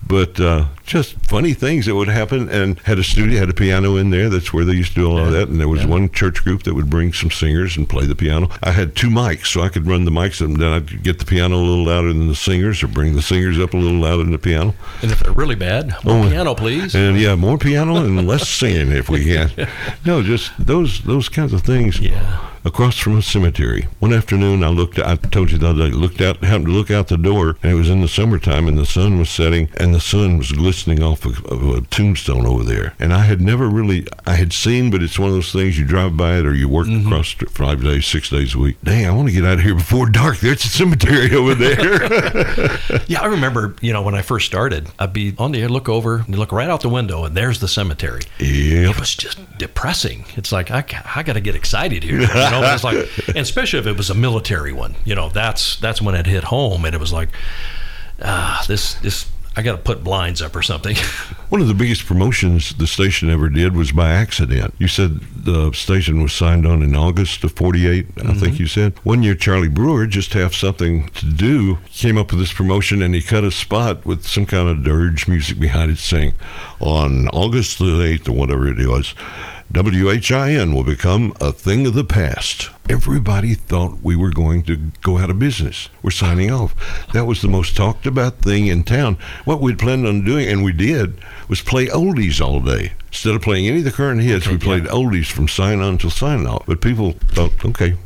But 0.06 0.38
uh, 0.38 0.66
just 0.84 1.14
funny 1.26 1.54
things 1.54 1.86
that 1.86 1.94
would 1.94 2.08
happen, 2.08 2.48
and 2.50 2.78
had 2.80 2.98
a 2.98 3.02
studio, 3.04 3.40
had 3.40 3.48
a 3.48 3.54
piano 3.54 3.96
in 3.96 4.10
there. 4.10 4.28
That's 4.28 4.52
where 4.52 4.64
they 4.64 4.74
used 4.74 4.90
to 4.94 5.00
do 5.00 5.10
a 5.10 5.12
lot 5.12 5.26
of 5.28 5.32
that. 5.32 5.48
And 5.48 5.58
there 5.58 5.68
was 5.68 5.86
one 5.86 6.10
church 6.10 6.44
group 6.44 6.64
that 6.64 6.74
would 6.74 6.90
bring 6.90 7.12
some 7.12 7.30
singers 7.30 7.76
and 7.76 7.88
play 7.88 8.04
the 8.06 8.14
piano. 8.14 8.48
I 8.62 8.72
had 8.72 8.94
two 8.94 9.08
mics, 9.08 9.46
so 9.46 9.62
I 9.62 9.70
could 9.70 9.86
run 9.86 10.04
the 10.04 10.10
mics, 10.10 10.40
and 10.44 10.56
then 10.58 10.72
I'd 10.72 11.02
get 11.02 11.18
the 11.20 11.24
piano 11.24 11.56
a 11.56 11.64
little 11.64 11.84
louder 11.84 12.12
than 12.12 12.28
the 12.28 12.34
singers, 12.34 12.82
or 12.82 12.88
bring 12.88 13.14
the 13.14 13.22
singers 13.22 13.58
up 13.58 13.72
a 13.72 13.76
little 13.78 13.98
louder 13.98 14.24
than 14.24 14.32
the 14.32 14.38
piano. 14.38 14.74
And 15.02 15.10
if 15.10 15.20
they're 15.20 15.32
really 15.32 15.54
bad, 15.56 15.88
more 16.04 16.24
Oh, 16.26 16.28
piano, 16.28 16.54
please. 16.54 16.94
And 16.94 17.18
yeah, 17.18 17.34
more 17.34 17.56
piano 17.58 17.96
and 17.96 18.26
less 18.28 18.48
singing 18.48 18.92
if 18.92 19.08
we 19.08 19.24
can. 19.34 19.50
No, 20.04 20.22
just 20.22 20.52
those 20.58 21.00
those 21.02 21.28
kinds 21.30 21.52
of 21.52 21.62
things. 21.62 21.98
Yeah. 21.98 22.50
Across 22.66 22.98
from 22.98 23.18
a 23.18 23.22
cemetery. 23.22 23.88
One 24.00 24.12
afternoon, 24.12 24.64
I 24.64 24.68
looked. 24.68 24.98
I 24.98 25.16
told 25.16 25.50
you 25.50 25.58
the 25.58 25.68
other 25.68 25.90
day. 25.90 25.94
Looked 25.94 26.20
out. 26.20 26.42
Happened 26.42 26.66
to 26.66 26.72
look 26.72 26.90
out 26.90 27.08
the 27.08 27.18
door, 27.18 27.56
and 27.62 27.72
it 27.72 27.74
was 27.74 27.90
in 27.90 28.00
the 28.00 28.08
summertime, 28.08 28.68
and 28.68 28.78
the 28.78 28.86
sun 28.86 29.18
was 29.18 29.28
setting, 29.28 29.68
and 29.76 29.94
the 29.94 30.00
sun 30.00 30.38
was 30.38 30.52
glistening 30.52 31.02
off 31.02 31.26
of, 31.26 31.44
of 31.46 31.68
a 31.68 31.82
tombstone 31.82 32.46
over 32.46 32.62
there. 32.62 32.94
And 32.98 33.12
I 33.12 33.24
had 33.24 33.40
never 33.40 33.68
really. 33.68 34.06
I 34.26 34.36
had 34.36 34.52
seen, 34.52 34.90
but 34.90 35.02
it's 35.02 35.18
one 35.18 35.28
of 35.28 35.34
those 35.34 35.52
things 35.52 35.78
you 35.78 35.84
drive 35.84 36.16
by 36.16 36.38
it, 36.38 36.46
or 36.46 36.54
you 36.54 36.68
work 36.68 36.86
mm-hmm. 36.86 37.06
across 37.06 37.28
st- 37.28 37.50
five 37.50 37.82
days, 37.82 38.06
six 38.06 38.30
days 38.30 38.54
a 38.54 38.58
week. 38.58 38.76
Dang, 38.82 39.06
I 39.06 39.10
want 39.10 39.28
to 39.28 39.34
get 39.34 39.44
out 39.44 39.58
of 39.58 39.60
here 39.60 39.74
before 39.74 40.08
dark. 40.08 40.38
There's 40.38 40.64
a 40.64 40.68
cemetery 40.68 41.34
over 41.34 41.54
there. 41.54 42.70
Yeah, 43.06 43.20
I 43.20 43.26
remember, 43.26 43.74
you 43.80 43.92
know, 43.92 44.02
when 44.02 44.14
I 44.14 44.22
first 44.22 44.46
started, 44.46 44.88
I'd 44.98 45.12
be 45.12 45.34
on 45.38 45.52
the 45.52 45.60
air, 45.62 45.68
look 45.68 45.88
over, 45.88 46.20
and 46.20 46.38
look 46.38 46.52
right 46.52 46.68
out 46.68 46.80
the 46.80 46.88
window, 46.88 47.24
and 47.24 47.36
there's 47.36 47.60
the 47.60 47.68
cemetery. 47.68 48.22
yep. 48.38 48.94
It 48.94 49.00
was 49.00 49.14
just 49.14 49.58
depressing. 49.58 50.24
It's 50.36 50.52
like 50.52 50.70
I, 50.70 50.84
I 51.14 51.22
got 51.22 51.34
to 51.34 51.40
get 51.40 51.54
excited 51.54 52.02
here, 52.02 52.20
know. 52.62 52.74
It's 52.74 52.84
like, 52.84 53.28
and 53.28 53.38
especially 53.38 53.78
if 53.78 53.86
it 53.86 53.96
was 53.96 54.10
a 54.10 54.14
military 54.14 54.72
one, 54.72 54.94
you 55.04 55.14
know. 55.14 55.28
That's 55.28 55.76
that's 55.76 56.00
when 56.00 56.14
it 56.14 56.26
hit 56.26 56.44
home, 56.44 56.84
and 56.84 56.94
it 56.94 56.98
was 56.98 57.12
like, 57.12 57.28
ah, 58.22 58.64
this 58.68 58.94
this 58.94 59.30
I 59.56 59.62
got 59.62 59.72
to 59.72 59.82
put 59.82 60.02
blinds 60.02 60.42
up 60.42 60.56
or 60.56 60.62
something. 60.62 60.96
One 61.48 61.60
of 61.60 61.68
the 61.68 61.74
biggest 61.74 62.06
promotions 62.06 62.74
the 62.74 62.88
station 62.88 63.30
ever 63.30 63.48
did 63.48 63.76
was 63.76 63.92
by 63.92 64.10
accident. 64.10 64.74
You 64.78 64.88
said 64.88 65.20
the 65.20 65.70
station 65.72 66.20
was 66.22 66.32
signed 66.32 66.66
on 66.66 66.82
in 66.82 66.96
August 66.96 67.44
of 67.44 67.52
48, 67.52 68.06
I 68.24 68.34
think 68.34 68.58
you 68.58 68.66
said. 68.66 68.98
One 69.04 69.22
year, 69.22 69.36
Charlie 69.36 69.68
Brewer, 69.68 70.06
just 70.06 70.32
to 70.32 70.38
have 70.38 70.56
something 70.56 71.08
to 71.10 71.26
do, 71.26 71.78
came 71.92 72.18
up 72.18 72.32
with 72.32 72.40
this 72.40 72.52
promotion 72.52 73.00
and 73.00 73.14
he 73.14 73.22
cut 73.22 73.44
a 73.44 73.52
spot 73.52 74.04
with 74.04 74.26
some 74.26 74.44
kind 74.44 74.68
of 74.68 74.82
dirge 74.82 75.28
music 75.28 75.60
behind 75.60 75.92
it 75.92 75.98
saying, 75.98 76.34
on 76.80 77.28
August 77.28 77.78
the 77.78 77.84
8th 77.84 78.28
or 78.28 78.32
whatever 78.32 78.66
it 78.66 78.84
was, 78.88 79.14
WHIN 79.74 80.72
will 80.72 80.84
become 80.84 81.34
a 81.40 81.50
thing 81.50 81.84
of 81.84 81.94
the 81.94 82.04
past. 82.04 82.70
Everybody 82.88 83.54
thought 83.54 83.98
we 84.04 84.14
were 84.14 84.30
going 84.30 84.62
to 84.64 84.76
go 85.02 85.18
out 85.18 85.30
of 85.30 85.40
business. 85.40 85.88
We're 86.00 86.12
signing 86.12 86.52
off. 86.52 86.76
That 87.12 87.24
was 87.24 87.42
the 87.42 87.48
most 87.48 87.76
talked 87.76 88.06
about 88.06 88.38
thing 88.38 88.68
in 88.68 88.84
town. 88.84 89.18
What 89.44 89.60
we'd 89.60 89.80
planned 89.80 90.06
on 90.06 90.24
doing, 90.24 90.46
and 90.46 90.62
we 90.62 90.72
did, 90.72 91.18
was 91.48 91.60
play 91.60 91.86
oldies 91.88 92.40
all 92.40 92.60
day. 92.60 92.92
Instead 93.08 93.34
of 93.34 93.42
playing 93.42 93.66
any 93.66 93.78
of 93.78 93.84
the 93.84 93.90
current 93.90 94.22
hits, 94.22 94.46
we 94.46 94.58
played 94.58 94.84
oldies 94.84 95.26
from 95.26 95.48
sign 95.48 95.80
on 95.80 95.98
till 95.98 96.10
sign 96.10 96.46
off. 96.46 96.64
But 96.66 96.80
people 96.80 97.12
thought, 97.32 97.64
okay. 97.64 97.96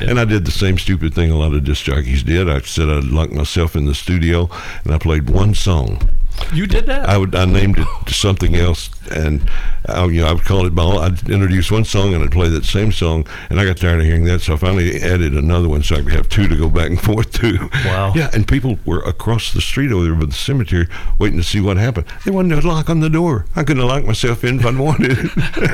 And 0.00 0.18
I 0.18 0.24
did 0.24 0.46
the 0.46 0.50
same 0.50 0.78
stupid 0.78 1.12
thing 1.12 1.30
a 1.30 1.36
lot 1.36 1.52
of 1.52 1.64
disc 1.64 1.84
jockeys 1.84 2.22
did. 2.22 2.48
I 2.48 2.60
said 2.60 2.88
I'd 2.88 3.04
lock 3.04 3.32
myself 3.32 3.76
in 3.76 3.84
the 3.84 3.94
studio 3.94 4.48
and 4.84 4.94
I 4.94 4.98
played 4.98 5.28
one 5.28 5.54
song. 5.54 6.08
You 6.52 6.66
did 6.66 6.86
that? 6.86 7.08
I 7.08 7.18
would 7.18 7.34
I 7.34 7.44
named 7.44 7.78
it 7.78 7.86
something 8.08 8.54
else, 8.56 8.90
and 9.10 9.48
I, 9.86 10.04
you 10.06 10.20
know 10.22 10.28
I 10.28 10.32
would 10.32 10.44
call 10.44 10.66
it. 10.66 10.74
Ball. 10.74 10.98
I'd 11.00 11.28
introduce 11.28 11.70
one 11.70 11.84
song 11.84 12.14
and 12.14 12.22
I'd 12.22 12.30
play 12.32 12.48
that 12.48 12.64
same 12.64 12.92
song, 12.92 13.26
and 13.50 13.58
I 13.60 13.64
got 13.64 13.76
tired 13.78 14.00
of 14.00 14.06
hearing 14.06 14.24
that, 14.24 14.40
so 14.40 14.54
I 14.54 14.56
finally 14.56 15.00
added 15.02 15.34
another 15.34 15.68
one 15.68 15.82
so 15.82 15.96
I 15.96 16.02
could 16.02 16.12
have 16.12 16.28
two 16.28 16.46
to 16.48 16.56
go 16.56 16.68
back 16.68 16.90
and 16.90 17.00
forth 17.08 17.32
to. 17.40 17.68
Wow. 17.86 18.12
Yeah, 18.14 18.30
and 18.32 18.46
people 18.46 18.78
were 18.84 19.00
across 19.00 19.52
the 19.52 19.60
street 19.60 19.90
over 19.92 20.04
there 20.04 20.14
by 20.14 20.26
the 20.26 20.32
cemetery 20.32 20.86
waiting 21.18 21.38
to 21.38 21.44
see 21.44 21.60
what 21.60 21.76
happened. 21.76 22.06
They 22.24 22.30
wanted 22.30 22.62
a 22.62 22.68
lock 22.68 22.90
on 22.90 23.00
the 23.00 23.08
door. 23.10 23.46
I 23.56 23.64
couldn't 23.64 23.86
lock 23.86 24.04
myself 24.04 24.44
in 24.44 24.60
if 24.60 24.66
I 24.66 24.78
wanted. 24.78 25.16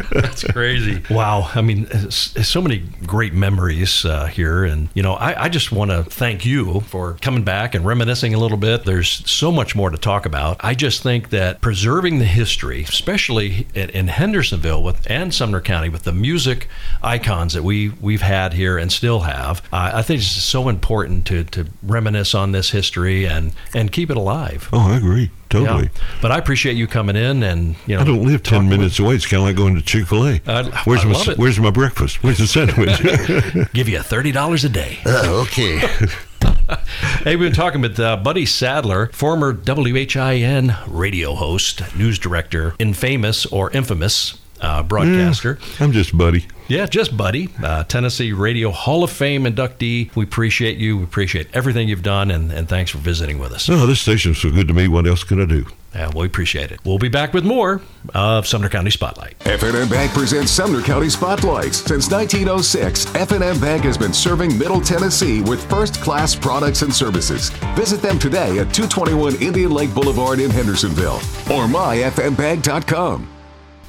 That's 0.12 0.44
crazy. 0.44 1.02
Wow. 1.10 1.50
I 1.54 1.60
mean, 1.62 1.86
s- 1.92 2.34
so 2.46 2.60
many 2.62 2.84
great 3.06 3.32
memories 3.34 4.04
uh, 4.04 4.26
here. 4.26 4.64
And, 4.64 4.88
you 4.94 5.02
know, 5.02 5.14
I, 5.14 5.44
I 5.44 5.48
just 5.48 5.72
want 5.72 5.90
to 5.90 6.04
thank 6.04 6.44
you 6.44 6.80
for 6.80 7.14
coming 7.20 7.42
back 7.44 7.74
and 7.74 7.84
reminiscing 7.84 8.34
a 8.34 8.38
little 8.38 8.56
bit. 8.58 8.84
There's 8.84 9.08
so 9.30 9.50
much 9.50 9.74
more 9.74 9.90
to 9.90 9.98
talk 9.98 10.24
about. 10.26 10.53
I 10.60 10.74
just 10.74 11.02
think 11.02 11.30
that 11.30 11.60
preserving 11.60 12.18
the 12.18 12.24
history, 12.24 12.82
especially 12.82 13.14
especially 13.24 13.66
in, 13.74 13.90
in 13.90 14.08
Hendersonville 14.08 14.82
with 14.82 15.08
and 15.10 15.32
Sumner 15.32 15.60
County 15.60 15.88
with 15.88 16.02
the 16.02 16.12
music 16.12 16.68
icons 17.02 17.52
that 17.54 17.62
we 17.62 17.90
we've 18.00 18.22
had 18.22 18.52
here 18.52 18.78
and 18.78 18.90
still 18.92 19.20
have. 19.20 19.62
Uh, 19.72 19.92
I 19.94 20.02
think 20.02 20.20
it's 20.20 20.30
so 20.30 20.68
important 20.68 21.26
to 21.26 21.44
to 21.44 21.66
reminisce 21.82 22.34
on 22.34 22.52
this 22.52 22.70
history 22.70 23.26
and 23.26 23.52
and 23.74 23.92
keep 23.92 24.10
it 24.10 24.16
alive. 24.16 24.68
Oh, 24.72 24.92
I 24.92 24.96
agree. 24.96 25.30
Totally. 25.48 25.84
Yeah. 25.84 26.02
But 26.20 26.32
I 26.32 26.38
appreciate 26.38 26.76
you 26.76 26.86
coming 26.86 27.16
in 27.16 27.42
and 27.42 27.76
you 27.86 27.94
know. 27.94 28.02
I 28.02 28.04
don't 28.04 28.24
live 28.24 28.42
ten 28.42 28.68
minutes 28.68 28.98
away. 28.98 29.14
It's 29.14 29.26
kind 29.26 29.42
of 29.42 29.48
like 29.48 29.56
going 29.56 29.76
to 29.76 29.82
Chick 29.82 30.06
Fil 30.06 30.26
A. 30.26 30.38
Where's 30.84 31.04
I 31.04 31.08
my 31.08 31.12
love. 31.12 31.38
Where's 31.38 31.60
my 31.60 31.70
breakfast? 31.70 32.22
Where's 32.22 32.38
the 32.38 32.46
sandwich? 32.46 33.70
Give 33.72 33.88
you 33.88 34.00
thirty 34.02 34.32
dollars 34.32 34.64
a 34.64 34.68
day. 34.68 34.98
oh, 35.06 35.42
okay. 35.42 35.82
Hey, 37.24 37.36
we've 37.36 37.46
been 37.48 37.56
talking 37.56 37.80
with 37.80 37.98
uh, 37.98 38.16
Buddy 38.18 38.44
Sadler, 38.44 39.06
former 39.08 39.52
WHIN 39.54 40.74
radio 40.86 41.34
host, 41.34 41.96
news 41.96 42.18
director, 42.18 42.74
infamous 42.78 43.46
or 43.46 43.70
infamous 43.70 44.34
uh, 44.60 44.82
broadcaster. 44.82 45.58
I'm 45.80 45.92
just 45.92 46.16
buddy. 46.16 46.46
Yeah, 46.66 46.86
just 46.86 47.14
Buddy, 47.14 47.50
uh, 47.62 47.84
Tennessee 47.84 48.32
Radio 48.32 48.70
Hall 48.70 49.04
of 49.04 49.10
Fame 49.10 49.44
inductee. 49.44 50.14
We 50.16 50.24
appreciate 50.24 50.78
you. 50.78 50.96
We 50.96 51.04
appreciate 51.04 51.48
everything 51.52 51.88
you've 51.88 52.02
done, 52.02 52.30
and, 52.30 52.50
and 52.50 52.66
thanks 52.68 52.90
for 52.90 52.98
visiting 52.98 53.38
with 53.38 53.52
us. 53.52 53.68
Oh, 53.68 53.86
this 53.86 54.00
station's 54.00 54.38
so 54.38 54.50
good 54.50 54.66
to 54.68 54.74
me. 54.74 54.88
What 54.88 55.06
else 55.06 55.24
can 55.24 55.42
I 55.42 55.44
do? 55.44 55.66
Yeah, 55.94 56.10
we 56.16 56.26
appreciate 56.26 56.72
it. 56.72 56.80
We'll 56.84 56.98
be 56.98 57.10
back 57.10 57.34
with 57.34 57.44
more 57.44 57.82
of 58.14 58.46
Sumner 58.46 58.70
County 58.70 58.90
Spotlight. 58.90 59.38
FNM 59.40 59.90
Bank 59.90 60.10
presents 60.12 60.50
Sumner 60.50 60.80
County 60.80 61.10
Spotlights. 61.10 61.78
Since 61.84 62.10
1906, 62.10 63.06
FNM 63.06 63.60
Bank 63.60 63.84
has 63.84 63.98
been 63.98 64.14
serving 64.14 64.58
Middle 64.58 64.80
Tennessee 64.80 65.42
with 65.42 65.64
first 65.70 66.00
class 66.00 66.34
products 66.34 66.80
and 66.82 66.92
services. 66.92 67.50
Visit 67.76 68.00
them 68.00 68.18
today 68.18 68.58
at 68.58 68.72
221 68.72 69.36
Indian 69.42 69.70
Lake 69.70 69.94
Boulevard 69.94 70.40
in 70.40 70.50
Hendersonville 70.50 71.16
or 71.52 71.68
myfnbank.com. 71.68 73.33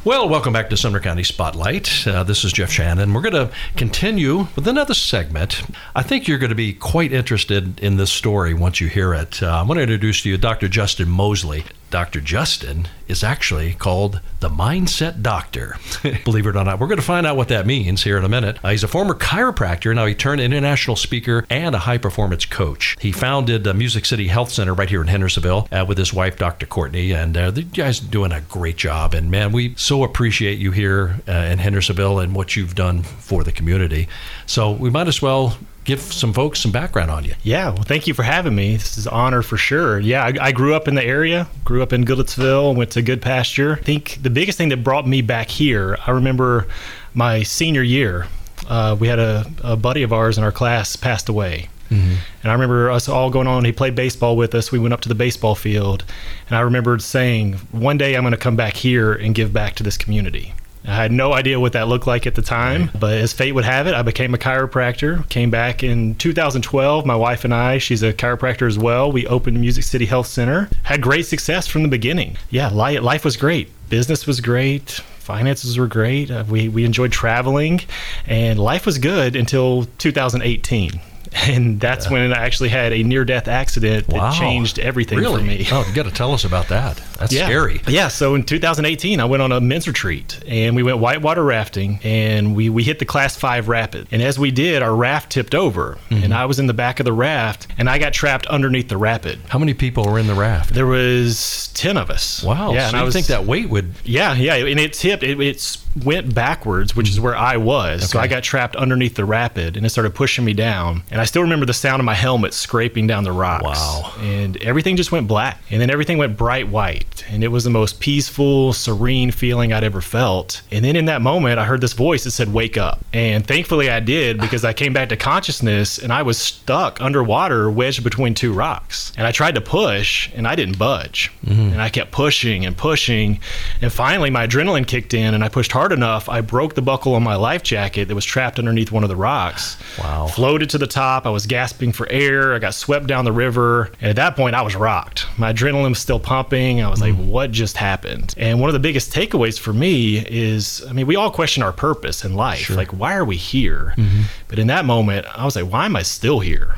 Well, 0.05 0.29
welcome 0.29 0.53
back 0.53 0.69
to 0.69 0.77
Sumner 0.77 0.99
County 0.99 1.23
Spotlight. 1.23 2.05
Uh, 2.05 2.23
this 2.23 2.43
is 2.43 2.53
Jeff 2.53 2.69
Shannon. 2.69 3.11
We're 3.11 3.21
going 3.21 3.47
to 3.47 3.51
continue 3.75 4.47
with 4.55 4.67
another 4.67 4.93
segment. 4.93 5.63
I 5.95 6.03
think 6.03 6.27
you're 6.27 6.37
going 6.37 6.51
to 6.51 6.55
be 6.55 6.73
quite 6.73 7.11
interested 7.11 7.79
in 7.79 7.97
this 7.97 8.11
story 8.11 8.53
once 8.53 8.79
you 8.79 8.87
hear 8.87 9.15
it. 9.15 9.41
Uh, 9.41 9.59
I'm 9.59 9.65
going 9.65 9.77
to 9.77 9.81
introduce 9.81 10.21
to 10.21 10.29
you 10.29 10.37
Dr. 10.37 10.67
Justin 10.67 11.09
Mosley. 11.09 11.63
Dr. 11.95 12.19
Justin 12.19 12.89
is 13.07 13.23
actually 13.23 13.73
called 13.73 14.19
the 14.41 14.49
Mindset 14.49 15.21
Doctor. 15.21 15.77
Believe 16.25 16.45
it 16.45 16.49
or 16.49 16.63
not, 16.65 16.77
we're 16.77 16.87
going 16.87 16.99
to 16.99 17.05
find 17.05 17.25
out 17.25 17.37
what 17.37 17.47
that 17.47 17.65
means 17.65 18.03
here 18.03 18.17
in 18.17 18.25
a 18.25 18.27
minute. 18.27 18.57
Uh, 18.61 18.71
he's 18.71 18.83
a 18.83 18.89
former 18.89 19.13
chiropractor. 19.13 19.95
Now 19.95 20.05
he 20.05 20.13
turned 20.13 20.41
international 20.41 20.97
speaker 20.97 21.45
and 21.49 21.73
a 21.73 21.79
high 21.79 21.97
performance 21.97 22.43
coach. 22.43 22.97
He 22.99 23.13
founded 23.13 23.65
uh, 23.65 23.73
Music 23.73 24.05
City 24.05 24.27
Health 24.27 24.51
Center 24.51 24.73
right 24.73 24.89
here 24.89 24.99
in 24.99 25.07
Hendersonville 25.07 25.69
uh, 25.71 25.85
with 25.87 25.97
his 25.97 26.13
wife, 26.13 26.37
Dr. 26.37 26.65
Courtney, 26.65 27.13
and 27.13 27.37
uh, 27.37 27.49
the 27.49 27.61
guys 27.61 28.01
doing 28.01 28.33
a 28.33 28.41
great 28.41 28.75
job. 28.75 29.13
And 29.13 29.31
man, 29.31 29.53
we 29.53 29.73
so 29.75 30.03
appreciate 30.03 30.59
you 30.59 30.71
here 30.71 31.21
uh, 31.29 31.31
in 31.31 31.59
Hendersonville 31.59 32.19
and 32.19 32.35
what 32.35 32.57
you've 32.57 32.75
done 32.75 33.03
for 33.03 33.45
the 33.45 33.53
community. 33.53 34.09
So 34.45 34.69
we 34.69 34.89
might 34.89 35.07
as 35.07 35.21
well 35.21 35.57
give 35.85 36.01
some 36.01 36.33
folks 36.33 36.59
some 36.59 36.71
background 36.71 37.09
on 37.09 37.23
you. 37.23 37.35
Yeah, 37.43 37.69
well, 37.69 37.83
thank 37.83 38.07
you 38.07 38.13
for 38.13 38.23
having 38.23 38.55
me. 38.55 38.73
This 38.73 38.97
is 38.97 39.07
an 39.07 39.13
honor 39.13 39.41
for 39.41 39.55
sure. 39.55 39.99
Yeah, 39.99 40.23
I, 40.25 40.47
I 40.47 40.51
grew 40.51 40.75
up 40.75 40.87
in 40.87 40.95
the 40.95 41.03
area, 41.03 41.47
grew 41.63 41.81
up 41.81 41.93
in 41.93 42.03
Goodlettsville, 42.03 42.75
went 42.75 42.91
to 42.91 43.03
Goodpasture. 43.03 43.77
I 43.77 43.81
think 43.81 44.19
the 44.21 44.29
biggest 44.29 44.57
thing 44.57 44.69
that 44.69 44.83
brought 44.83 45.07
me 45.07 45.21
back 45.21 45.49
here, 45.49 45.97
I 46.05 46.11
remember 46.11 46.67
my 47.13 47.43
senior 47.43 47.83
year, 47.83 48.27
uh, 48.67 48.97
we 48.99 49.07
had 49.07 49.19
a, 49.19 49.45
a 49.63 49.77
buddy 49.77 50.03
of 50.03 50.11
ours 50.11 50.37
in 50.37 50.43
our 50.43 50.51
class 50.51 50.95
passed 50.95 51.29
away. 51.29 51.69
And 51.87 52.51
I 52.51 52.51
remember 52.51 52.89
us 52.89 53.07
all 53.07 53.29
going 53.29 53.47
on. 53.47 53.63
He 53.63 53.71
played 53.71 53.93
baseball 53.95 54.35
with 54.35 54.55
us. 54.55 54.71
We 54.71 54.79
went 54.79 54.93
up 54.93 55.01
to 55.01 55.09
the 55.09 55.15
baseball 55.15 55.53
field, 55.53 56.03
and 56.49 56.57
I 56.57 56.61
remembered 56.61 57.01
saying, 57.01 57.53
"One 57.71 57.97
day 57.97 58.15
I'm 58.15 58.23
going 58.23 58.31
to 58.31 58.37
come 58.37 58.55
back 58.55 58.73
here 58.75 59.13
and 59.13 59.35
give 59.35 59.53
back 59.53 59.75
to 59.75 59.83
this 59.83 59.95
community." 59.95 60.55
I 60.87 60.93
had 60.95 61.11
no 61.11 61.33
idea 61.33 61.59
what 61.59 61.73
that 61.73 61.87
looked 61.87 62.05
like 62.05 62.27
at 62.27 62.35
the 62.35 62.41
time, 62.41 62.91
but 62.99 63.13
as 63.17 63.33
fate 63.33 63.53
would 63.53 63.65
have 63.65 63.87
it, 63.87 63.95
I 63.95 64.03
became 64.03 64.33
a 64.35 64.37
chiropractor. 64.37 65.27
Came 65.29 65.49
back 65.49 65.83
in 65.83 66.15
2012. 66.15 67.05
My 67.05 67.15
wife 67.15 67.43
and 67.43 67.53
I, 67.53 67.79
she's 67.79 68.03
a 68.03 68.13
chiropractor 68.13 68.67
as 68.67 68.77
well. 68.77 69.11
We 69.11 69.25
opened 69.25 69.59
Music 69.59 69.83
City 69.83 70.05
Health 70.05 70.27
Center. 70.27 70.69
Had 70.83 71.01
great 71.01 71.25
success 71.25 71.65
from 71.65 71.81
the 71.81 71.87
beginning. 71.87 72.37
Yeah, 72.49 72.69
life 72.69 73.25
was 73.25 73.35
great. 73.35 73.69
Business 73.89 74.27
was 74.27 74.41
great. 74.41 75.01
Finances 75.19 75.77
were 75.77 75.87
great. 75.87 76.29
Uh, 76.29 76.43
we, 76.47 76.69
we 76.69 76.85
enjoyed 76.85 77.11
traveling, 77.11 77.81
and 78.27 78.59
life 78.59 78.85
was 78.85 78.99
good 78.99 79.35
until 79.35 79.85
2018. 79.97 81.01
And 81.47 81.79
that's 81.79 82.09
when 82.09 82.33
I 82.33 82.39
actually 82.39 82.69
had 82.69 82.91
a 82.91 83.03
near 83.03 83.23
death 83.23 83.47
accident 83.47 84.07
that 84.07 84.33
changed 84.33 84.79
everything 84.79 85.19
really? 85.19 85.41
for 85.41 85.45
me. 85.45 85.67
Oh, 85.71 85.85
you 85.87 85.93
got 85.93 86.05
to 86.05 86.11
tell 86.11 86.33
us 86.33 86.43
about 86.43 86.69
that. 86.69 86.99
That's 87.19 87.33
yeah. 87.33 87.45
scary. 87.45 87.81
Yeah. 87.87 88.07
So 88.07 88.33
in 88.35 88.43
2018, 88.43 89.19
I 89.19 89.25
went 89.25 89.43
on 89.43 89.51
a 89.51 89.61
men's 89.61 89.87
retreat 89.87 90.41
and 90.47 90.75
we 90.75 90.81
went 90.81 90.97
whitewater 90.99 91.43
rafting 91.43 91.99
and 92.03 92.55
we, 92.55 92.69
we 92.69 92.83
hit 92.83 92.99
the 92.99 93.05
class 93.05 93.35
five 93.35 93.67
rapid. 93.67 94.07
And 94.11 94.21
as 94.21 94.39
we 94.39 94.49
did, 94.49 94.81
our 94.81 94.95
raft 94.95 95.31
tipped 95.31 95.53
over 95.53 95.97
Mm-hmm. 96.09 96.23
and 96.23 96.33
I 96.33 96.45
was 96.45 96.59
in 96.59 96.67
the 96.67 96.73
back 96.73 96.99
of 96.99 97.05
the 97.05 97.13
raft 97.13 97.67
and 97.77 97.89
I 97.89 97.99
got 97.99 98.13
trapped 98.13 98.45
underneath 98.47 98.89
the 98.89 98.97
rapid. 98.97 99.39
How 99.49 99.59
many 99.59 99.73
people 99.73 100.05
were 100.05 100.19
in 100.19 100.27
the 100.27 100.33
raft? 100.33 100.73
There 100.73 100.85
was 100.87 101.69
10 101.73 101.97
of 101.97 102.09
us. 102.09 102.43
Wow. 102.43 102.73
Yeah. 102.73 102.85
so 102.85 102.87
and 102.89 102.97
I 102.97 103.03
was, 103.03 103.13
think 103.13 103.27
that 103.27 103.45
weight 103.45 103.69
would 103.69 103.93
yeah, 104.03 104.33
yeah, 104.33 104.55
and 104.55 104.79
it 104.79 104.93
tipped. 104.93 105.23
It, 105.23 105.39
it 105.39 105.77
went 106.03 106.35
backwards, 106.35 106.95
which 106.95 107.09
is 107.09 107.15
mm-hmm. 107.15 107.25
where 107.25 107.35
I 107.35 107.57
was. 107.57 108.09
So 108.09 108.19
I 108.19 108.27
got 108.27 108.43
trapped 108.43 108.75
underneath 108.75 109.15
the 109.15 109.25
rapid, 109.25 109.77
and 109.77 109.85
it 109.85 109.89
started 109.89 110.13
pushing 110.15 110.43
me 110.43 110.53
down. 110.53 111.03
And 111.11 111.21
I 111.21 111.25
still 111.25 111.41
remember 111.41 111.65
the 111.65 111.73
sound 111.73 111.99
of 111.99 112.05
my 112.05 112.13
helmet 112.13 112.53
scraping 112.53 113.07
down 113.07 113.23
the 113.23 113.31
rocks. 113.31 113.63
Wow. 113.63 114.13
And 114.19 114.57
everything 114.57 114.97
just 114.97 115.11
went 115.11 115.27
black, 115.27 115.61
and 115.69 115.81
then 115.81 115.89
everything 115.89 116.17
went 116.17 116.37
bright 116.37 116.67
white, 116.67 117.23
and 117.29 117.43
it 117.43 117.49
was 117.49 117.63
the 117.63 117.69
most 117.69 117.99
peaceful, 117.99 118.73
serene 118.73 119.31
feeling 119.31 119.71
I'd 119.71 119.83
ever 119.83 120.01
felt. 120.01 120.61
And 120.71 120.83
then 120.83 120.95
in 120.95 121.05
that 121.05 121.21
moment, 121.21 121.59
I 121.59 121.65
heard 121.65 121.81
this 121.81 121.93
voice 121.93 122.23
that 122.25 122.31
said, 122.31 122.51
"Wake 122.51 122.77
up!" 122.77 123.03
And 123.13 123.45
thankfully, 123.45 123.89
I 123.89 123.99
did 123.99 124.39
because 124.45 124.65
I 124.65 124.73
came 124.73 124.93
back 124.93 125.09
to 125.09 125.17
consciousness, 125.17 125.97
and 125.97 126.11
I 126.11 126.23
was 126.23 126.37
stuck 126.37 126.99
underwater, 127.01 127.69
wedged 127.69 128.03
between 128.03 128.33
two 128.33 128.53
rocks. 128.53 129.13
And 129.17 129.25
I 129.25 129.31
tried 129.31 129.55
to 129.55 129.61
push, 129.61 130.29
and 130.35 130.47
I 130.47 130.55
didn't 130.55 130.77
budge. 130.77 131.31
Mm-hmm. 131.45 131.73
And 131.73 131.81
I 131.81 131.89
kept 131.89 132.11
pushing 132.11 132.65
and 132.65 132.75
pushing. 132.75 133.39
And 133.81 133.91
finally, 133.91 134.29
my 134.29 134.47
adrenaline 134.47 134.87
kicked 134.87 135.13
in, 135.13 135.33
and 135.33 135.43
I 135.43 135.49
pushed 135.49 135.71
hard 135.85 135.93
enough. 135.93 136.27
I 136.27 136.41
broke 136.41 136.73
the 136.73 136.81
buckle 136.81 137.13
on 137.13 137.21
my 137.21 137.35
life 137.35 137.61
jacket 137.61 138.07
that 138.07 138.15
was 138.15 138.25
trapped 138.25 138.57
underneath 138.57 138.91
one 138.91 139.03
of 139.03 139.09
the 139.09 139.15
rocks. 139.15 139.77
Wow. 139.99 140.25
Floated 140.25 140.67
to 140.71 140.79
the 140.79 140.87
top. 140.87 141.27
I 141.27 141.29
was 141.29 141.45
gasping 141.45 141.91
for 141.91 142.09
air. 142.09 142.55
I 142.55 142.59
got 142.59 142.73
swept 142.73 143.05
down 143.05 143.23
the 143.23 143.31
river. 143.31 143.91
And 144.01 144.09
at 144.09 144.15
that 144.15 144.35
point, 144.35 144.55
I 144.55 144.63
was 144.63 144.75
rocked. 144.75 145.27
My 145.37 145.53
adrenaline 145.53 145.89
was 145.89 145.99
still 145.99 146.19
pumping. 146.19 146.81
I 146.81 146.89
was 146.89 147.01
like, 147.01 147.13
hmm. 147.13 147.27
what 147.27 147.51
just 147.51 147.77
happened? 147.77 148.33
And 148.35 148.59
one 148.59 148.67
of 148.67 148.73
the 148.73 148.79
biggest 148.79 149.13
takeaways 149.13 149.59
for 149.59 149.73
me 149.73 150.25
is 150.25 150.83
I 150.89 150.91
mean, 150.91 151.05
we 151.05 151.15
all 151.15 151.29
question 151.29 151.61
our 151.61 151.71
purpose 151.71 152.25
in 152.25 152.33
life. 152.33 152.71
Like, 152.71 152.89
why 152.89 153.15
are 153.15 153.25
we 153.25 153.37
here? 153.37 153.93
Mm-hmm. 153.95 154.23
But 154.47 154.57
in 154.57 154.65
that 154.67 154.85
moment, 154.85 155.27
I 155.37 155.45
was 155.45 155.55
like, 155.55 155.71
why 155.71 155.85
am 155.85 155.95
I 155.95 156.01
still 156.01 156.39
here? 156.39 156.77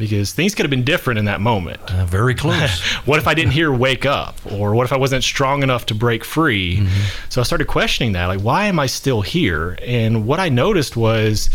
Because 0.00 0.32
things 0.32 0.54
could 0.54 0.64
have 0.64 0.70
been 0.70 0.82
different 0.82 1.18
in 1.18 1.26
that 1.26 1.40
moment. 1.40 1.80
uh, 1.92 2.06
very 2.06 2.34
close. 2.34 2.80
what 3.04 3.18
if 3.18 3.28
I 3.28 3.34
didn't 3.34 3.52
hear 3.52 3.70
wake 3.72 4.06
up? 4.06 4.34
Or 4.50 4.74
what 4.74 4.84
if 4.84 4.92
I 4.92 4.96
wasn't 4.96 5.22
strong 5.22 5.62
enough 5.62 5.86
to 5.86 5.94
break 5.94 6.24
free? 6.24 6.84
So 7.28 7.40
I 7.40 7.44
started 7.44 7.66
questioning 7.68 8.12
that. 8.12 8.26
Like, 8.26 8.40
why 8.40 8.64
am 8.64 8.80
I 8.80 8.86
still 8.86 9.20
here? 9.20 9.78
And 9.86 10.26
what 10.26 10.40
I 10.40 10.48
noticed 10.48 10.96
was, 10.96 11.50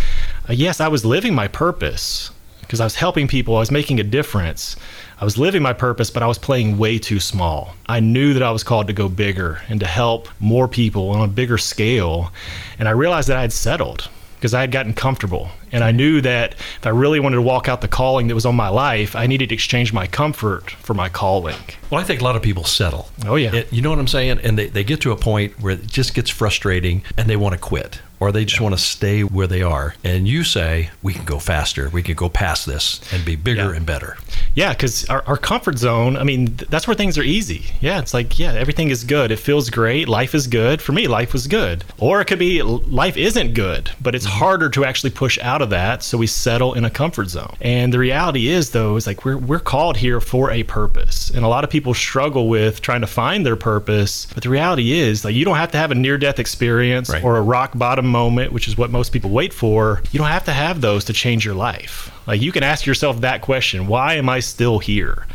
uh, 0.48 0.54
yes, 0.54 0.80
I 0.80 0.88
was 0.88 1.04
living 1.04 1.34
my 1.36 1.48
purpose 1.48 2.32
because 2.62 2.80
I 2.80 2.84
was 2.86 2.96
helping 2.96 3.28
people, 3.28 3.56
I 3.56 3.60
was 3.60 3.72
making 3.72 4.00
a 4.00 4.04
difference. 4.04 4.76
I 5.20 5.24
was 5.24 5.38
living 5.38 5.62
my 5.62 5.74
purpose, 5.74 6.10
but 6.10 6.24
I 6.24 6.28
was 6.28 6.38
playing 6.38 6.78
way 6.78 6.98
too 6.98 7.20
small. 7.20 7.74
I 7.88 8.00
knew 8.00 8.34
that 8.34 8.44
I 8.44 8.52
was 8.52 8.64
called 8.64 8.88
to 8.88 8.94
go 8.94 9.08
bigger 9.08 9.62
and 9.70 9.80
to 9.80 9.86
help 9.86 10.28
more 10.40 10.68
people 10.68 11.10
on 11.12 11.22
a 11.22 11.32
bigger 11.32 11.58
scale. 11.58 12.32
And 12.80 12.88
I 12.88 12.92
realized 12.92 13.30
that 13.30 13.38
I 13.38 13.42
had 13.42 13.54
settled 13.54 14.10
because 14.36 14.54
I 14.54 14.62
had 14.62 14.72
gotten 14.72 14.94
comfortable. 14.94 15.50
And 15.72 15.84
I 15.84 15.92
knew 15.92 16.22
that 16.22 16.54
if 16.54 16.86
I 16.86 16.90
really 16.90 17.20
wanted 17.20 17.36
to 17.36 17.42
walk 17.42 17.68
out 17.68 17.82
the 17.82 17.88
calling 17.88 18.28
that 18.28 18.36
was 18.36 18.46
on 18.46 18.56
my 18.56 18.70
life, 18.70 19.16
I 19.16 19.28
needed 19.28 19.50
to 19.50 19.56
exchange 19.56 19.92
my 19.92 20.08
comfort 20.08 20.72
for 20.72 20.94
my 20.94 21.10
calling. 21.10 21.56
Well, 21.90 22.00
I 22.00 22.04
think 22.04 22.22
a 22.22 22.24
lot 22.24 22.36
of 22.36 22.42
people 22.42 22.64
settle. 22.64 23.10
Oh, 23.26 23.36
yeah. 23.36 23.54
It- 23.54 23.74
you 23.74 23.82
know 23.82 23.90
what 23.90 24.00
I'm 24.00 24.08
saying? 24.08 24.40
And 24.44 24.58
they, 24.58 24.68
they 24.68 24.84
get 24.84 25.02
to 25.02 25.12
a 25.12 25.18
point 25.18 25.60
where 25.60 25.74
it 25.74 25.88
just 25.88 26.14
gets 26.14 26.30
frustrating 26.30 27.04
and 27.18 27.30
they 27.30 27.36
want 27.36 27.54
to 27.54 27.60
quit 27.60 28.00
or 28.20 28.32
they 28.32 28.46
just 28.46 28.62
want 28.62 28.74
to 28.76 28.82
stay 28.82 29.24
where 29.24 29.48
they 29.48 29.62
are. 29.62 29.96
And 30.04 30.28
you 30.28 30.44
say, 30.44 30.90
we 31.04 31.14
can 31.14 31.26
go 31.26 31.40
faster. 31.40 31.90
We 31.90 32.04
can 32.04 32.16
go 32.16 32.30
past 32.30 32.66
this 32.66 33.02
and 33.14 33.24
be 33.26 33.36
bigger 33.36 33.72
Yeah. 33.72 33.78
and 33.78 33.86
better. 33.86 34.18
Yeah, 34.54 34.72
because 34.74 35.06
our, 35.10 35.24
our 35.28 35.38
comfort 35.38 35.78
zone, 35.78 36.16
I 36.18 36.24
mean, 36.24 36.56
th- 36.56 36.70
that's 36.70 36.88
where 36.88 36.96
things 36.96 37.18
are 37.18 37.24
easy. 37.24 37.66
Yeah, 37.82 38.00
it's 38.00 38.14
like, 38.14 38.40
yeah, 38.40 38.54
everything 38.54 38.90
is 38.90 39.04
good. 39.04 39.32
It 39.32 39.40
feels 39.40 39.70
great. 39.70 40.08
Life 40.08 40.34
is 40.34 40.48
good. 40.48 40.82
For 40.82 40.94
me, 40.94 41.08
life 41.08 41.34
was 41.34 41.48
good. 41.48 41.84
Or 41.98 42.22
it 42.22 42.26
could 42.26 42.40
be 42.40 42.62
life 42.62 43.18
isn't 43.18 43.54
good, 43.54 43.92
but 44.02 44.16
it's 44.16 44.26
mm-hmm. 44.26 44.40
harder 44.40 44.70
to 44.70 44.86
actually 44.86 45.10
push 45.12 45.38
out 45.40 45.62
of 45.62 45.70
that. 45.72 46.04
So 46.04 46.18
we 46.18 46.28
settle 46.28 46.74
in 46.74 46.86
a 46.86 46.90
comfort 46.90 47.30
zone. 47.30 47.56
And 47.62 47.94
the 47.94 48.00
reality 48.00 48.48
is, 48.48 48.72
though, 48.72 48.96
is 48.96 49.08
like 49.08 49.26
we're, 49.26 49.38
we're 49.38 49.60
called 49.60 49.98
here 49.98 50.22
for 50.22 50.52
a 50.52 50.64
purpose. 50.64 51.30
And 51.32 51.44
a 51.44 51.48
lot 51.50 51.64
of 51.64 51.70
people 51.70 51.94
struggle 51.94 52.48
with 52.48 52.82
trying 52.82 53.02
to 53.02 53.08
find 53.08 53.46
their 53.46 53.56
purpose. 53.58 54.28
But 54.34 54.44
the 54.44 54.50
reality 54.50 54.94
is, 54.94 55.26
like, 55.26 55.36
you 55.36 55.44
don't 55.46 55.58
have 55.58 55.72
to 55.72 55.78
have 55.78 55.92
a 55.92 55.96
near 55.96 56.18
death 56.18 56.40
experience 56.40 57.10
Right. 57.10 57.24
or 57.24 57.38
a 57.38 57.42
rock 57.42 57.78
bottom 57.78 58.05
moment, 58.08 58.52
which 58.52 58.68
is 58.68 58.78
what 58.78 58.92
most 58.92 59.12
people 59.12 59.30
wait 59.30 59.54
for. 59.54 60.02
You 60.12 60.18
don't 60.18 60.28
have 60.28 60.46
to 60.46 60.54
have 60.54 60.82
those 60.82 61.06
to 61.06 61.14
change 61.14 61.46
your 61.46 61.56
life. 61.56 62.12
Like 62.28 62.42
you 62.42 62.52
can 62.52 62.64
ask 62.64 62.86
yourself 62.86 63.22
that 63.22 63.42
question, 63.42 63.88
why 63.88 64.16
am 64.16 64.30
I 64.30 64.40
still 64.40 64.80
here? 64.80 65.26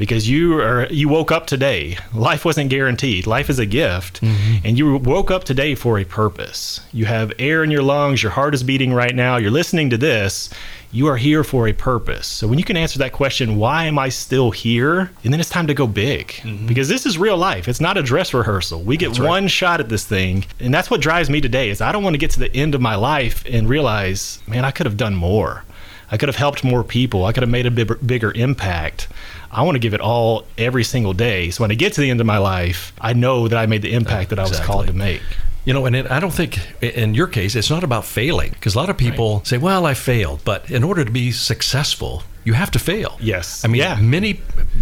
because 0.00 0.26
you 0.30 0.58
are 0.58 0.86
you 0.86 1.10
woke 1.10 1.30
up 1.30 1.46
today. 1.46 1.98
Life 2.14 2.46
wasn't 2.46 2.70
guaranteed. 2.70 3.26
Life 3.26 3.50
is 3.50 3.58
a 3.58 3.66
gift, 3.66 4.22
mm-hmm. 4.22 4.66
and 4.66 4.78
you 4.78 4.96
woke 4.96 5.30
up 5.30 5.44
today 5.44 5.74
for 5.74 5.98
a 5.98 6.04
purpose. 6.04 6.80
You 6.90 7.04
have 7.04 7.34
air 7.38 7.62
in 7.62 7.70
your 7.70 7.82
lungs. 7.82 8.22
Your 8.22 8.32
heart 8.32 8.54
is 8.54 8.62
beating 8.62 8.94
right 8.94 9.14
now. 9.14 9.36
You're 9.36 9.50
listening 9.50 9.90
to 9.90 9.98
this. 9.98 10.48
You 10.92 11.06
are 11.06 11.16
here 11.16 11.44
for 11.44 11.68
a 11.68 11.72
purpose. 11.72 12.26
So 12.26 12.48
when 12.48 12.58
you 12.58 12.64
can 12.64 12.76
answer 12.76 12.98
that 12.98 13.12
question, 13.12 13.56
why 13.56 13.84
am 13.84 13.96
I 13.96 14.08
still 14.08 14.50
here? 14.50 15.12
And 15.22 15.32
then 15.32 15.38
it's 15.38 15.48
time 15.48 15.68
to 15.68 15.74
go 15.74 15.86
big 15.86 16.28
mm-hmm. 16.28 16.66
because 16.66 16.88
this 16.88 17.06
is 17.06 17.16
real 17.16 17.36
life. 17.36 17.68
It's 17.68 17.80
not 17.80 17.96
a 17.96 18.02
dress 18.02 18.34
rehearsal. 18.34 18.82
We 18.82 18.96
get 18.96 19.20
one 19.20 19.46
shot 19.46 19.78
at 19.78 19.88
this 19.88 20.04
thing, 20.04 20.46
and 20.58 20.74
that's 20.74 20.90
what 20.90 21.00
drives 21.00 21.30
me 21.30 21.40
today. 21.40 21.70
Is 21.70 21.80
I 21.80 21.92
don't 21.92 22.02
want 22.02 22.14
to 22.14 22.18
get 22.18 22.32
to 22.32 22.40
the 22.40 22.52
end 22.56 22.74
of 22.74 22.80
my 22.80 22.96
life 22.96 23.44
and 23.48 23.68
realize, 23.68 24.42
man, 24.48 24.64
I 24.64 24.72
could 24.72 24.86
have 24.86 24.96
done 24.96 25.14
more. 25.14 25.64
I 26.10 26.16
could 26.16 26.28
have 26.28 26.36
helped 26.36 26.64
more 26.64 26.82
people. 26.82 27.24
I 27.24 27.32
could 27.32 27.44
have 27.44 27.50
made 27.50 27.66
a 27.66 27.70
bigger, 27.70 27.94
bigger 27.94 28.32
impact. 28.32 29.06
I 29.52 29.62
want 29.62 29.76
to 29.76 29.80
give 29.80 29.94
it 29.94 30.00
all 30.00 30.44
every 30.58 30.82
single 30.82 31.12
day. 31.12 31.50
So 31.50 31.62
when 31.62 31.70
I 31.70 31.74
get 31.74 31.92
to 31.92 32.00
the 32.00 32.10
end 32.10 32.20
of 32.20 32.26
my 32.26 32.38
life, 32.38 32.92
I 33.00 33.12
know 33.12 33.46
that 33.46 33.58
I 33.58 33.66
made 33.66 33.82
the 33.82 33.92
impact 33.92 34.30
that 34.30 34.40
I 34.40 34.42
was 34.42 34.58
called 34.58 34.88
to 34.88 34.92
make. 34.92 35.22
You 35.64 35.74
know, 35.74 35.84
and 35.86 35.94
it, 35.94 36.10
I 36.10 36.20
don't 36.20 36.32
think 36.32 36.58
in 36.82 37.14
your 37.14 37.26
case 37.26 37.54
it's 37.54 37.68
not 37.70 37.84
about 37.84 38.04
failing 38.06 38.50
because 38.52 38.74
a 38.74 38.78
lot 38.78 38.88
of 38.90 38.96
people 38.96 39.42
say, 39.44 39.58
"Well, 39.58 39.84
I 39.86 39.94
failed," 39.94 40.40
but 40.44 40.70
in 40.70 40.82
order 40.82 41.04
to 41.04 41.10
be 41.10 41.32
successful, 41.32 42.22
you 42.44 42.54
have 42.54 42.70
to 42.70 42.78
fail. 42.78 43.18
Yes. 43.20 43.62
I 43.64 43.68
mean, 43.68 43.82
Yeah. 43.82 43.96
many 44.00 44.40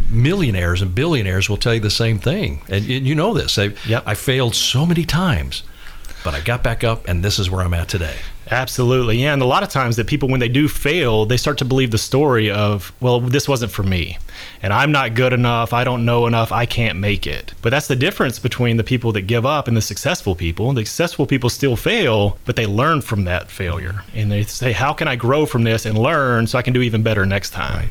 millionaires 0.08 0.80
and 0.80 0.94
billionaires 0.94 1.48
will 1.50 1.56
tell 1.56 1.74
you 1.74 1.80
the 1.80 1.90
same 1.90 2.18
thing, 2.18 2.62
and, 2.68 2.88
and 2.88 3.06
you 3.06 3.14
know 3.14 3.34
this. 3.34 3.56
They, 3.56 3.74
Yep. 3.86 4.04
I 4.06 4.14
failed 4.14 4.54
so 4.54 4.86
many 4.86 5.04
times, 5.04 5.62
but 6.24 6.34
I 6.34 6.40
got 6.40 6.62
back 6.62 6.84
up, 6.84 7.08
and 7.08 7.24
this 7.24 7.38
is 7.38 7.50
where 7.50 7.62
I'm 7.64 7.74
at 7.74 7.88
today. 7.88 8.16
Absolutely. 8.50 9.18
Yeah. 9.22 9.32
And 9.32 9.42
a 9.42 9.46
lot 9.46 9.62
of 9.62 9.68
times 9.68 9.96
that 9.96 10.06
people, 10.06 10.28
when 10.28 10.40
they 10.40 10.48
do 10.48 10.68
fail, 10.68 11.26
they 11.26 11.36
start 11.36 11.58
to 11.58 11.64
believe 11.64 11.90
the 11.90 11.98
story 11.98 12.50
of, 12.50 12.92
well, 13.00 13.20
this 13.20 13.46
wasn't 13.48 13.72
for 13.72 13.82
me. 13.82 14.18
And 14.62 14.72
I'm 14.72 14.90
not 14.92 15.14
good 15.14 15.32
enough. 15.32 15.72
I 15.72 15.84
don't 15.84 16.04
know 16.04 16.26
enough. 16.26 16.50
I 16.52 16.64
can't 16.66 16.98
make 16.98 17.26
it. 17.26 17.52
But 17.62 17.70
that's 17.70 17.88
the 17.88 17.96
difference 17.96 18.38
between 18.38 18.76
the 18.76 18.84
people 18.84 19.12
that 19.12 19.22
give 19.22 19.44
up 19.44 19.68
and 19.68 19.76
the 19.76 19.82
successful 19.82 20.34
people. 20.34 20.72
The 20.72 20.84
successful 20.84 21.26
people 21.26 21.50
still 21.50 21.76
fail, 21.76 22.38
but 22.44 22.56
they 22.56 22.66
learn 22.66 23.00
from 23.02 23.24
that 23.24 23.50
failure. 23.50 24.02
And 24.14 24.30
they 24.32 24.42
say, 24.44 24.72
how 24.72 24.92
can 24.92 25.08
I 25.08 25.16
grow 25.16 25.44
from 25.46 25.64
this 25.64 25.84
and 25.86 25.98
learn 25.98 26.46
so 26.46 26.58
I 26.58 26.62
can 26.62 26.72
do 26.72 26.82
even 26.82 27.02
better 27.02 27.26
next 27.26 27.50
time? 27.50 27.90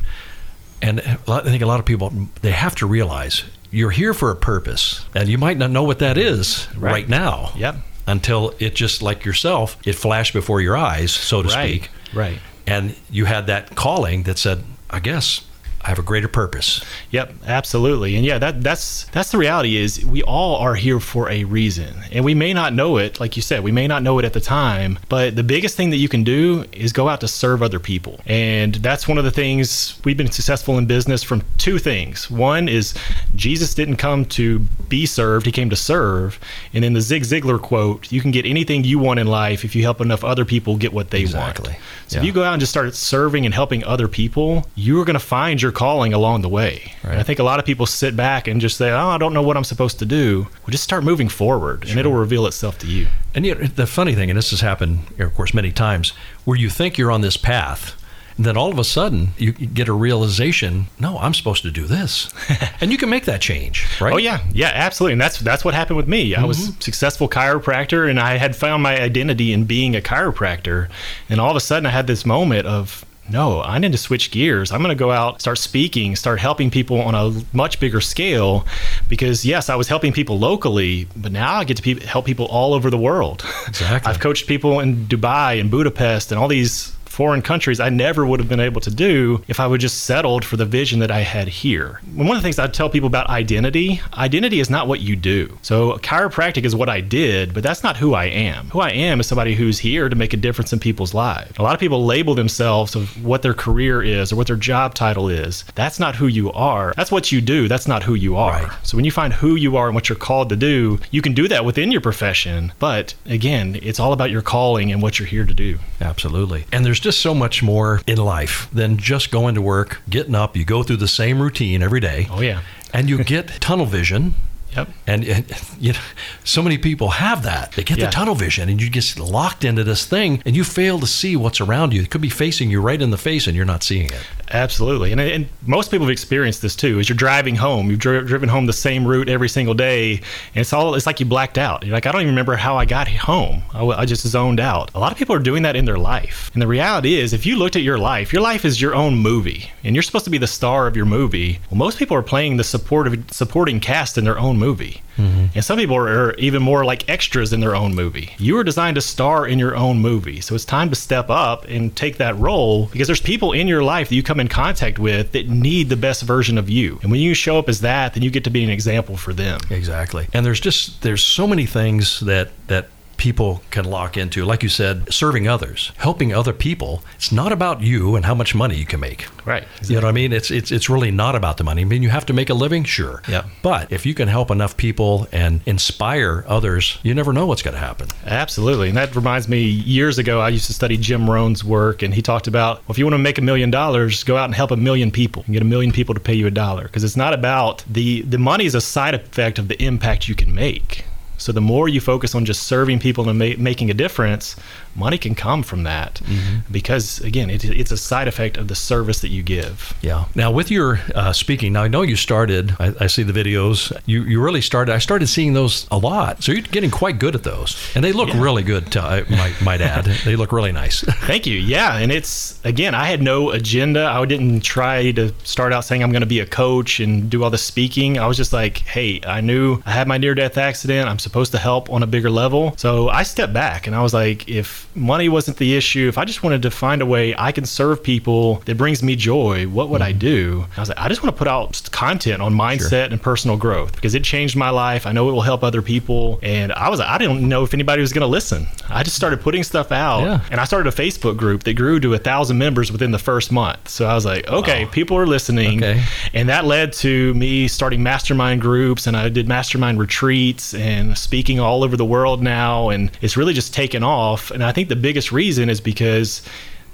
And 0.80 1.00
I 1.26 1.40
think 1.40 1.62
a 1.62 1.66
lot 1.66 1.80
of 1.80 1.86
people 1.86 2.12
they 2.42 2.52
have 2.52 2.74
to 2.76 2.86
realize 2.86 3.42
you're 3.70 3.90
here 3.90 4.14
for 4.14 4.30
a 4.30 4.36
purpose, 4.36 5.04
and 5.14 5.28
you 5.28 5.36
might 5.36 5.58
not 5.58 5.70
know 5.70 5.82
what 5.82 5.98
that 5.98 6.16
is 6.16 6.66
right, 6.76 6.92
Right. 6.92 7.08
now. 7.08 7.50
Yep. 7.56 7.76
Until 8.08 8.54
it 8.58 8.74
just 8.74 9.02
like 9.02 9.24
yourself, 9.24 9.76
it 9.84 9.92
flashed 9.94 10.32
before 10.32 10.60
your 10.60 10.76
eyes, 10.76 11.12
so 11.12 11.42
to 11.42 11.48
Right. 11.48 11.68
speak. 11.82 11.90
Right. 12.12 12.38
And 12.66 12.94
you 13.10 13.26
had 13.26 13.46
that 13.46 13.74
calling 13.76 14.22
that 14.24 14.38
said, 14.38 14.64
"I 14.90 14.98
guess 15.00 15.42
have 15.88 15.98
a 15.98 16.02
greater 16.02 16.28
purpose." 16.28 16.84
Yep, 17.10 17.32
absolutely. 17.46 18.16
And 18.16 18.24
yeah, 18.24 18.38
that 18.38 18.62
that's 18.62 19.04
that's 19.12 19.30
the 19.30 19.38
reality 19.38 19.76
is 19.76 20.04
we 20.04 20.22
all 20.22 20.56
are 20.56 20.74
here 20.74 21.00
for 21.00 21.28
a 21.30 21.44
reason. 21.44 21.94
And 22.12 22.24
we 22.24 22.34
may 22.34 22.52
not 22.52 22.72
know 22.74 22.96
it, 22.98 23.20
like 23.20 23.36
you 23.36 23.42
said, 23.42 23.62
we 23.64 23.72
may 23.72 23.86
not 23.86 24.02
know 24.02 24.18
it 24.18 24.24
at 24.24 24.32
the 24.32 24.40
time, 24.40 24.98
but 25.08 25.36
the 25.36 25.42
biggest 25.42 25.76
thing 25.76 25.90
that 25.90 25.96
you 25.96 26.08
can 26.08 26.24
do 26.24 26.64
is 26.72 26.92
go 26.92 27.08
out 27.08 27.20
to 27.20 27.28
serve 27.28 27.62
other 27.62 27.78
people. 27.80 28.20
And 28.26 28.74
that's 28.76 29.06
one 29.08 29.18
of 29.18 29.24
the 29.24 29.30
things 29.30 29.98
we've 30.04 30.16
been 30.16 30.30
successful 30.30 30.78
in 30.78 30.86
business 30.86 31.22
from 31.22 31.42
two 31.58 31.78
things. 31.78 32.30
One 32.30 32.68
is 32.68 32.94
Jesus 33.34 33.74
didn't 33.74 33.96
come 33.96 34.24
to 34.26 34.60
be 34.88 35.06
served, 35.06 35.46
he 35.46 35.52
came 35.52 35.70
to 35.70 35.76
serve. 35.76 36.38
And 36.74 36.84
in 36.84 36.92
the 36.94 37.00
Zig 37.00 37.22
Ziglar 37.22 37.60
quote, 37.60 38.10
you 38.12 38.20
can 38.20 38.30
get 38.30 38.46
anything 38.46 38.84
you 38.84 38.98
want 38.98 39.20
in 39.20 39.26
life 39.26 39.64
if 39.64 39.74
you 39.74 39.82
help 39.82 40.00
enough 40.00 40.24
other 40.24 40.44
people 40.44 40.76
get 40.76 40.92
what 40.92 41.10
they 41.10 41.20
Exactly. 41.20 41.70
want. 41.72 41.80
So 42.08 42.16
Yeah. 42.16 42.20
if 42.20 42.26
you 42.26 42.32
go 42.32 42.42
out 42.44 42.52
and 42.54 42.60
just 42.60 42.70
start 42.72 42.94
serving 42.94 43.44
and 43.44 43.54
helping 43.54 43.84
other 43.84 44.08
people, 44.08 44.66
you're 44.74 45.04
going 45.04 45.14
to 45.14 45.20
find 45.20 45.60
your 45.60 45.72
calling 45.78 46.12
along 46.12 46.42
the 46.42 46.48
way. 46.48 46.92
And 47.04 47.20
I 47.20 47.22
think 47.22 47.38
a 47.38 47.44
lot 47.44 47.60
of 47.60 47.64
people 47.64 47.86
sit 47.86 48.16
back 48.16 48.48
and 48.48 48.60
just 48.60 48.76
say, 48.76 48.90
"Oh, 48.90 49.08
I 49.10 49.16
don't 49.16 49.32
know 49.32 49.42
what 49.42 49.56
I'm 49.56 49.62
supposed 49.62 50.00
to 50.00 50.04
do." 50.04 50.48
Well, 50.50 50.72
just 50.72 50.82
start 50.82 51.04
moving 51.04 51.28
forward, 51.28 51.88
and 51.88 52.00
it'll 52.00 52.12
reveal 52.12 52.46
itself 52.46 52.78
to 52.80 52.88
you. 52.88 53.06
And 53.32 53.44
know, 53.44 53.54
the 53.54 53.86
funny 53.86 54.16
thing, 54.16 54.28
and 54.28 54.36
this 54.36 54.50
has 54.50 54.60
happened, 54.60 55.06
of 55.20 55.32
course, 55.36 55.54
many 55.54 55.70
times, 55.70 56.12
where 56.44 56.58
you 56.58 56.68
think 56.68 56.98
you're 56.98 57.12
on 57.12 57.20
this 57.20 57.36
path, 57.36 57.94
and 58.36 58.44
then 58.44 58.56
all 58.56 58.72
of 58.72 58.78
a 58.78 58.84
sudden 58.84 59.28
you 59.36 59.52
get 59.52 59.88
a 59.88 59.92
realization, 59.92 60.86
no, 60.98 61.18
I'm 61.18 61.34
supposed 61.34 61.62
to 61.62 61.70
do 61.70 61.86
this, 61.86 62.28
and 62.80 62.90
you 62.90 62.98
can 62.98 63.08
make 63.08 63.26
that 63.26 63.40
change, 63.40 63.86
right? 64.00 64.12
Oh 64.12 64.16
yeah, 64.16 64.40
yeah, 64.52 64.72
absolutely, 64.74 65.12
and 65.12 65.20
that's 65.20 65.38
that's 65.38 65.64
what 65.64 65.74
happened 65.74 65.96
with 65.96 66.08
me. 66.08 66.34
I 66.34 66.44
was 66.44 66.70
a 66.70 66.72
successful 66.80 67.28
chiropractor, 67.28 68.10
and 68.10 68.18
I 68.18 68.36
had 68.38 68.56
found 68.56 68.82
my 68.82 69.00
identity 69.00 69.52
in 69.52 69.64
being 69.64 69.94
a 69.94 70.00
chiropractor, 70.00 70.88
and 71.28 71.40
all 71.40 71.50
of 71.50 71.56
a 71.56 71.60
sudden 71.60 71.86
I 71.86 71.90
had 71.90 72.08
this 72.08 72.26
moment 72.26 72.66
of. 72.66 73.04
No, 73.30 73.60
I 73.62 73.78
need 73.78 73.92
to 73.92 73.98
switch 73.98 74.30
gears. 74.30 74.72
I'm 74.72 74.80
going 74.82 74.96
to 74.96 74.98
go 74.98 75.10
out, 75.10 75.40
start 75.40 75.58
speaking, 75.58 76.16
start 76.16 76.38
helping 76.40 76.70
people 76.70 77.00
on 77.00 77.14
a 77.14 77.42
much 77.52 77.78
bigger 77.80 78.00
scale. 78.00 78.66
Because 79.08 79.44
yes, 79.44 79.68
I 79.68 79.76
was 79.76 79.88
helping 79.88 80.12
people 80.12 80.38
locally, 80.38 81.06
but 81.16 81.32
now 81.32 81.56
I 81.56 81.64
get 81.64 81.76
to 81.76 81.82
pe- 81.82 82.04
help 82.04 82.24
people 82.24 82.46
all 82.46 82.74
over 82.74 82.90
the 82.90 82.98
world. 82.98 83.44
Exactly. 83.68 84.10
I've 84.10 84.18
coached 84.18 84.46
people 84.46 84.80
in 84.80 85.06
Dubai 85.06 85.60
and 85.60 85.70
Budapest 85.70 86.32
and 86.32 86.40
all 86.40 86.48
these 86.48 86.96
foreign 87.18 87.42
countries 87.42 87.80
I 87.80 87.88
never 87.88 88.24
would 88.24 88.38
have 88.38 88.48
been 88.48 88.60
able 88.60 88.80
to 88.80 88.92
do 88.92 89.42
if 89.48 89.58
I 89.58 89.66
would 89.66 89.80
just 89.80 90.04
settled 90.04 90.44
for 90.44 90.56
the 90.56 90.64
vision 90.64 91.00
that 91.00 91.10
I 91.10 91.22
had 91.22 91.48
here. 91.48 91.98
One 92.14 92.28
of 92.28 92.36
the 92.36 92.42
things 92.42 92.60
I 92.60 92.68
tell 92.68 92.88
people 92.88 93.08
about 93.08 93.28
identity, 93.28 94.00
identity 94.14 94.60
is 94.60 94.70
not 94.70 94.86
what 94.86 95.00
you 95.00 95.16
do. 95.16 95.58
So 95.62 95.94
chiropractic 95.98 96.64
is 96.64 96.76
what 96.76 96.88
I 96.88 97.00
did, 97.00 97.54
but 97.54 97.64
that's 97.64 97.82
not 97.82 97.96
who 97.96 98.14
I 98.14 98.26
am. 98.26 98.70
Who 98.70 98.78
I 98.78 98.90
am 98.90 99.18
is 99.18 99.26
somebody 99.26 99.56
who's 99.56 99.80
here 99.80 100.08
to 100.08 100.14
make 100.14 100.32
a 100.32 100.36
difference 100.36 100.72
in 100.72 100.78
people's 100.78 101.12
lives. 101.12 101.58
A 101.58 101.62
lot 101.62 101.74
of 101.74 101.80
people 101.80 102.06
label 102.06 102.36
themselves 102.36 102.94
of 102.94 103.24
what 103.24 103.42
their 103.42 103.52
career 103.52 104.00
is 104.00 104.32
or 104.32 104.36
what 104.36 104.46
their 104.46 104.54
job 104.54 104.94
title 104.94 105.28
is. 105.28 105.64
That's 105.74 105.98
not 105.98 106.14
who 106.14 106.28
you 106.28 106.52
are. 106.52 106.94
That's 106.96 107.10
what 107.10 107.32
you 107.32 107.40
do. 107.40 107.66
That's 107.66 107.88
not 107.88 108.04
who 108.04 108.14
you 108.14 108.36
are. 108.36 108.62
Right. 108.62 108.86
So 108.86 108.96
when 108.96 109.04
you 109.04 109.10
find 109.10 109.32
who 109.32 109.56
you 109.56 109.76
are 109.76 109.86
and 109.88 109.94
what 109.96 110.08
you're 110.08 110.14
called 110.14 110.50
to 110.50 110.56
do, 110.56 111.00
you 111.10 111.20
can 111.20 111.34
do 111.34 111.48
that 111.48 111.64
within 111.64 111.90
your 111.90 112.00
profession. 112.00 112.72
But 112.78 113.16
again, 113.26 113.76
it's 113.82 113.98
all 113.98 114.12
about 114.12 114.30
your 114.30 114.42
calling 114.42 114.92
and 114.92 115.02
what 115.02 115.18
you're 115.18 115.26
here 115.26 115.44
to 115.44 115.54
do. 115.54 115.80
Absolutely. 116.00 116.64
And 116.70 116.86
there's 116.86 117.07
just 117.08 117.20
so 117.22 117.32
much 117.34 117.62
more 117.62 118.02
in 118.06 118.18
life 118.18 118.68
than 118.70 118.98
just 118.98 119.30
going 119.30 119.54
to 119.54 119.62
work, 119.62 120.02
getting 120.10 120.34
up, 120.34 120.54
you 120.54 120.62
go 120.64 120.82
through 120.82 120.96
the 120.98 121.08
same 121.08 121.40
routine 121.40 121.82
every 121.82 122.00
day. 122.00 122.26
Oh, 122.30 122.42
yeah. 122.42 122.60
And 122.92 123.08
you 123.08 123.24
get 123.24 123.46
tunnel 123.62 123.86
vision. 123.86 124.34
Yep. 124.76 124.88
And, 125.06 125.24
and 125.24 125.46
you 125.80 125.94
know, 125.94 125.98
so 126.44 126.60
many 126.62 126.76
people 126.76 127.08
have 127.08 127.42
that. 127.44 127.72
They 127.72 127.82
get 127.82 127.96
Yeah. 127.96 128.06
the 128.06 128.12
tunnel 128.12 128.34
vision, 128.34 128.68
and 128.68 128.78
you 128.82 128.90
get 128.90 129.18
locked 129.18 129.64
into 129.64 129.84
this 129.84 130.04
thing, 130.04 130.42
and 130.44 130.54
you 130.54 130.64
fail 130.64 131.00
to 131.00 131.06
see 131.06 131.34
what's 131.34 131.62
around 131.62 131.94
you. 131.94 132.02
It 132.02 132.10
could 132.10 132.20
be 132.20 132.28
facing 132.28 132.70
you 132.70 132.82
right 132.82 133.00
in 133.00 133.08
the 133.10 133.16
face, 133.16 133.46
and 133.46 133.56
you're 133.56 133.64
not 133.64 133.82
seeing 133.82 134.10
it. 134.10 134.20
Absolutely, 134.50 135.12
and, 135.12 135.20
and 135.20 135.48
most 135.66 135.90
people 135.90 136.06
have 136.06 136.12
experienced 136.12 136.62
this 136.62 136.74
too. 136.74 136.98
As 136.98 137.08
you're 137.08 137.16
driving 137.16 137.54
home, 137.54 137.90
you've 137.90 137.98
dri- 137.98 138.24
driven 138.24 138.48
home 138.48 138.66
the 138.66 138.72
same 138.72 139.06
route 139.06 139.28
every 139.28 139.48
single 139.48 139.74
day, 139.74 140.14
and 140.14 140.56
it's 140.56 140.72
all 140.72 140.94
it's 140.94 141.06
like 141.06 141.20
you 141.20 141.26
blacked 141.26 141.58
out. 141.58 141.84
You're 141.84 141.92
like, 141.92 142.06
I 142.06 142.12
don't 142.12 142.22
even 142.22 142.32
remember 142.32 142.56
how 142.56 142.76
I 142.76 142.84
got 142.84 143.08
home. 143.08 143.62
I, 143.74 143.84
I 143.84 144.04
just 144.06 144.26
zoned 144.26 144.60
out. 144.60 144.90
A 144.94 144.98
lot 144.98 145.12
of 145.12 145.18
people 145.18 145.34
are 145.34 145.40
doing 145.40 145.62
that 145.64 145.76
in 145.76 145.84
their 145.84 145.98
life, 145.98 146.50
and 146.54 146.62
the 146.62 146.66
reality 146.66 147.16
is, 147.16 147.32
if 147.32 147.44
you 147.44 147.58
looked 147.58 147.76
at 147.76 147.82
your 147.82 147.98
life, 147.98 148.32
your 148.32 148.42
life 148.42 148.64
is 148.64 148.80
your 148.80 148.94
own 148.94 149.16
movie, 149.16 149.70
and 149.84 149.94
you're 149.94 150.02
supposed 150.02 150.24
to 150.24 150.30
be 150.30 150.38
the 150.38 150.46
star 150.46 150.86
of 150.86 150.96
your 150.96 151.06
movie. 151.06 151.60
Well, 151.70 151.78
most 151.78 151.98
people 151.98 152.16
are 152.16 152.22
playing 152.22 152.56
the 152.56 152.64
supportive 152.64 153.24
supporting 153.30 153.80
cast 153.80 154.16
in 154.16 154.24
their 154.24 154.38
own 154.38 154.58
movie. 154.58 155.02
Mm-hmm. 155.18 155.46
And 155.54 155.64
some 155.64 155.78
people 155.78 155.96
are 155.96 156.34
even 156.34 156.62
more 156.62 156.84
like 156.84 157.08
extras 157.08 157.52
in 157.52 157.60
their 157.60 157.74
own 157.74 157.94
movie. 157.94 158.34
You 158.38 158.54
were 158.54 158.64
designed 158.64 158.94
to 158.94 159.00
star 159.00 159.46
in 159.46 159.58
your 159.58 159.76
own 159.76 159.98
movie. 159.98 160.40
So 160.40 160.54
it's 160.54 160.64
time 160.64 160.88
to 160.90 160.96
step 160.96 161.28
up 161.28 161.64
and 161.66 161.94
take 161.94 162.16
that 162.18 162.36
role 162.38 162.86
because 162.86 163.08
there's 163.08 163.20
people 163.20 163.52
in 163.52 163.68
your 163.68 163.82
life 163.82 164.08
that 164.08 164.14
you 164.14 164.22
come 164.22 164.40
in 164.40 164.48
contact 164.48 164.98
with 164.98 165.32
that 165.32 165.48
need 165.48 165.88
the 165.88 165.96
best 165.96 166.22
version 166.22 166.56
of 166.56 166.70
you. 166.70 166.98
And 167.02 167.10
when 167.10 167.20
you 167.20 167.34
show 167.34 167.58
up 167.58 167.68
as 167.68 167.80
that, 167.80 168.14
then 168.14 168.22
you 168.22 168.30
get 168.30 168.44
to 168.44 168.50
be 168.50 168.64
an 168.64 168.70
example 168.70 169.16
for 169.16 169.32
them. 169.32 169.60
Exactly. 169.70 170.28
And 170.32 170.46
there's 170.46 170.60
just 170.60 171.02
there's 171.02 171.22
so 171.22 171.46
many 171.46 171.66
things 171.66 172.20
that 172.20 172.50
that 172.68 172.88
people 173.18 173.62
can 173.70 173.84
lock 173.84 174.16
into. 174.16 174.44
Like 174.44 174.62
you 174.62 174.68
said, 174.68 175.12
serving 175.12 175.46
others, 175.46 175.92
helping 175.96 176.32
other 176.32 176.52
people. 176.52 177.02
It's 177.16 177.30
not 177.30 177.52
about 177.52 177.82
you 177.82 178.16
and 178.16 178.24
how 178.24 178.34
much 178.34 178.54
money 178.54 178.76
you 178.76 178.86
can 178.86 179.00
make. 179.00 179.28
Right. 179.44 179.64
You 179.82 179.96
know 179.96 180.02
what 180.02 180.08
I 180.08 180.12
mean? 180.12 180.32
It's 180.32 180.50
it's 180.50 180.72
it's 180.72 180.88
really 180.88 181.10
not 181.10 181.34
about 181.34 181.58
the 181.58 181.64
money. 181.64 181.82
I 181.82 181.84
mean, 181.84 182.02
you 182.02 182.08
have 182.08 182.26
to 182.26 182.32
make 182.32 182.48
a 182.48 182.54
living, 182.54 182.84
sure. 182.84 183.22
Yeah. 183.28 183.44
But 183.62 183.92
if 183.92 184.06
you 184.06 184.14
can 184.14 184.28
help 184.28 184.50
enough 184.50 184.76
people 184.76 185.26
and 185.32 185.60
inspire 185.66 186.44
others, 186.46 186.98
you 187.02 187.14
never 187.14 187.32
know 187.32 187.46
what's 187.46 187.62
going 187.62 187.74
to 187.74 187.80
happen. 187.80 188.08
Absolutely. 188.24 188.88
And 188.88 188.96
that 188.96 189.14
reminds 189.14 189.48
me, 189.48 189.62
years 189.62 190.18
ago, 190.18 190.40
I 190.40 190.48
used 190.48 190.66
to 190.66 190.72
study 190.72 190.96
Jim 190.96 191.28
Rohn's 191.28 191.64
work, 191.64 192.02
and 192.02 192.14
he 192.14 192.22
talked 192.22 192.46
about 192.46 192.76
well, 192.78 192.92
if 192.92 192.98
you 192.98 193.04
want 193.04 193.14
to 193.14 193.18
make 193.18 193.38
a 193.38 193.42
million 193.42 193.70
dollars, 193.70 194.24
go 194.24 194.36
out 194.36 194.44
and 194.44 194.54
help 194.54 194.70
a 194.70 194.76
million 194.76 195.10
people 195.10 195.42
and 195.46 195.52
get 195.52 195.62
a 195.62 195.66
million 195.66 195.92
people 195.92 196.14
to 196.14 196.20
pay 196.20 196.34
you 196.34 196.46
a 196.46 196.50
dollar. 196.50 196.84
Because 196.84 197.04
it's 197.04 197.16
not 197.16 197.34
about 197.34 197.84
the, 197.90 198.22
the 198.22 198.38
money 198.38 198.64
is 198.64 198.74
a 198.74 198.80
side 198.80 199.14
effect 199.14 199.58
of 199.58 199.68
the 199.68 199.82
impact 199.82 200.28
you 200.28 200.34
can 200.34 200.54
make. 200.54 201.04
So 201.38 201.52
the 201.52 201.60
more 201.60 201.88
you 201.88 202.00
focus 202.00 202.34
on 202.34 202.44
just 202.44 202.64
serving 202.64 202.98
people 202.98 203.28
and 203.28 203.38
ma- 203.38 203.56
making 203.58 203.90
a 203.90 203.94
difference, 203.94 204.56
money 204.94 205.18
can 205.18 205.34
come 205.34 205.62
from 205.62 205.84
that. 205.84 206.16
Mm-hmm. 206.24 206.72
Because 206.72 207.20
again, 207.20 207.48
it, 207.48 207.64
it's 207.64 207.90
a 207.90 207.96
side 207.96 208.28
effect 208.28 208.56
of 208.56 208.68
the 208.68 208.74
service 208.74 209.20
that 209.20 209.28
you 209.28 209.42
give. 209.42 209.94
Yeah. 210.02 210.26
Now, 210.34 210.50
with 210.50 210.70
your 210.70 211.00
uh, 211.14 211.32
speaking, 211.32 211.72
now 211.72 211.84
I 211.84 211.88
know 211.88 212.02
you 212.02 212.16
started. 212.16 212.74
I, 212.78 212.94
I 213.00 213.06
see 213.06 213.22
the 213.22 213.32
videos. 213.32 213.96
You 214.06 214.22
you 214.22 214.42
really 214.42 214.60
started. 214.60 214.92
I 214.92 214.98
started 214.98 215.28
seeing 215.28 215.54
those 215.54 215.86
a 215.90 215.98
lot. 215.98 216.42
So 216.42 216.52
you're 216.52 216.62
getting 216.62 216.90
quite 216.90 217.18
good 217.18 217.34
at 217.34 217.44
those, 217.44 217.76
and 217.94 218.04
they 218.04 218.12
look 218.12 218.32
really 218.34 218.62
good. 218.62 218.92
To, 218.92 219.00
I 219.00 219.22
might, 219.30 219.60
might 219.62 219.80
add, 219.80 220.04
they 220.24 220.36
look 220.36 220.52
really 220.52 220.72
nice. 220.72 221.00
Thank 221.26 221.46
you. 221.46 221.58
Yeah, 221.58 221.96
and 221.96 222.10
it's 222.10 222.60
again, 222.64 222.94
I 222.94 223.04
had 223.06 223.22
no 223.22 223.50
agenda. 223.50 224.06
I 224.06 224.24
didn't 224.24 224.60
try 224.60 225.12
to 225.12 225.32
start 225.44 225.72
out 225.72 225.84
saying 225.84 226.02
I'm 226.02 226.10
going 226.12 226.20
to 226.22 226.26
be 226.26 226.40
a 226.40 226.46
coach 226.46 227.00
and 227.00 227.30
do 227.30 227.44
all 227.44 227.50
the 227.50 227.58
speaking. 227.58 228.18
I 228.18 228.26
was 228.26 228.36
just 228.36 228.52
like, 228.52 228.78
hey, 228.78 229.20
I 229.26 229.40
knew 229.40 229.82
I 229.86 229.92
had 229.92 230.08
my 230.08 230.18
near-death 230.18 230.58
accident. 230.58 231.08
I'm 231.08 231.18
supposed 231.28 231.52
to 231.52 231.58
help 231.58 231.90
on 231.90 232.02
a 232.02 232.06
bigger 232.06 232.30
level. 232.30 232.74
So 232.76 233.08
I 233.08 233.22
stepped 233.22 233.52
back 233.52 233.86
and 233.86 233.94
I 233.94 234.02
was 234.02 234.14
like, 234.14 234.48
if 234.48 234.88
money 234.96 235.28
wasn't 235.28 235.56
the 235.58 235.76
issue, 235.76 236.08
if 236.08 236.18
I 236.18 236.24
just 236.24 236.42
wanted 236.42 236.62
to 236.62 236.70
find 236.70 237.02
a 237.02 237.06
way 237.06 237.34
I 237.36 237.52
can 237.52 237.66
serve 237.66 238.02
people 238.02 238.56
that 238.66 238.76
brings 238.76 239.02
me 239.02 239.14
joy, 239.16 239.66
what 239.66 239.88
would 239.90 240.02
I 240.02 240.10
mm-hmm. 240.10 240.18
do? 240.18 240.66
I 240.76 240.80
was 240.80 240.88
like, 240.88 240.98
I 240.98 241.08
just 241.08 241.22
want 241.22 241.34
to 241.34 241.38
put 241.38 241.48
out 241.48 241.88
content 241.92 242.40
on 242.42 242.54
mindset 242.54 243.12
and 243.12 243.20
personal 243.20 243.56
growth 243.56 243.94
because 243.94 244.14
it 244.14 244.24
changed 244.24 244.56
my 244.56 244.70
life. 244.70 245.06
I 245.06 245.12
know 245.12 245.28
it 245.28 245.32
will 245.32 245.42
help 245.42 245.62
other 245.62 245.82
people, 245.82 246.38
and 246.42 246.72
I 246.72 246.88
was 246.88 247.00
I 247.00 247.18
didn't 247.18 247.46
know 247.46 247.64
if 247.64 247.74
anybody 247.74 248.00
was 248.00 248.12
going 248.12 248.22
to 248.22 248.28
listen. 248.28 248.66
I 248.88 249.02
just 249.02 249.16
started 249.16 249.40
putting 249.40 249.62
stuff 249.64 249.92
out, 249.92 250.22
Yeah. 250.22 250.40
and 250.50 250.60
I 250.60 250.64
started 250.64 250.92
a 250.92 250.96
Facebook 250.96 251.36
group 251.36 251.64
that 251.64 251.74
grew 251.74 252.00
to 252.00 252.14
a 252.14 252.18
thousand 252.18 252.58
members 252.58 252.90
within 252.90 253.10
the 253.10 253.18
first 253.18 253.52
month. 253.52 253.88
So 253.88 254.06
I 254.06 254.14
was 254.14 254.24
like, 254.24 254.48
okay, 254.48 254.86
people 254.86 255.16
are 255.16 255.26
listening, 255.26 255.78
Okay. 255.82 256.02
and 256.32 256.48
that 256.48 256.64
led 256.64 256.92
to 257.04 257.34
me 257.34 257.68
starting 257.68 258.02
mastermind 258.02 258.60
groups, 258.60 259.06
and 259.06 259.16
I 259.16 259.28
did 259.28 259.48
mastermind 259.48 259.98
retreats 259.98 260.74
and 260.74 261.17
speaking 261.18 261.60
all 261.60 261.84
over 261.84 261.96
the 261.96 262.04
world 262.04 262.42
now, 262.42 262.88
and 262.88 263.10
it's 263.20 263.36
really 263.36 263.54
just 263.54 263.74
taken 263.74 264.02
off. 264.02 264.50
And 264.50 264.64
I 264.64 264.72
think 264.72 264.88
the 264.88 264.96
biggest 264.96 265.32
reason 265.32 265.68
is 265.68 265.80
because 265.80 266.42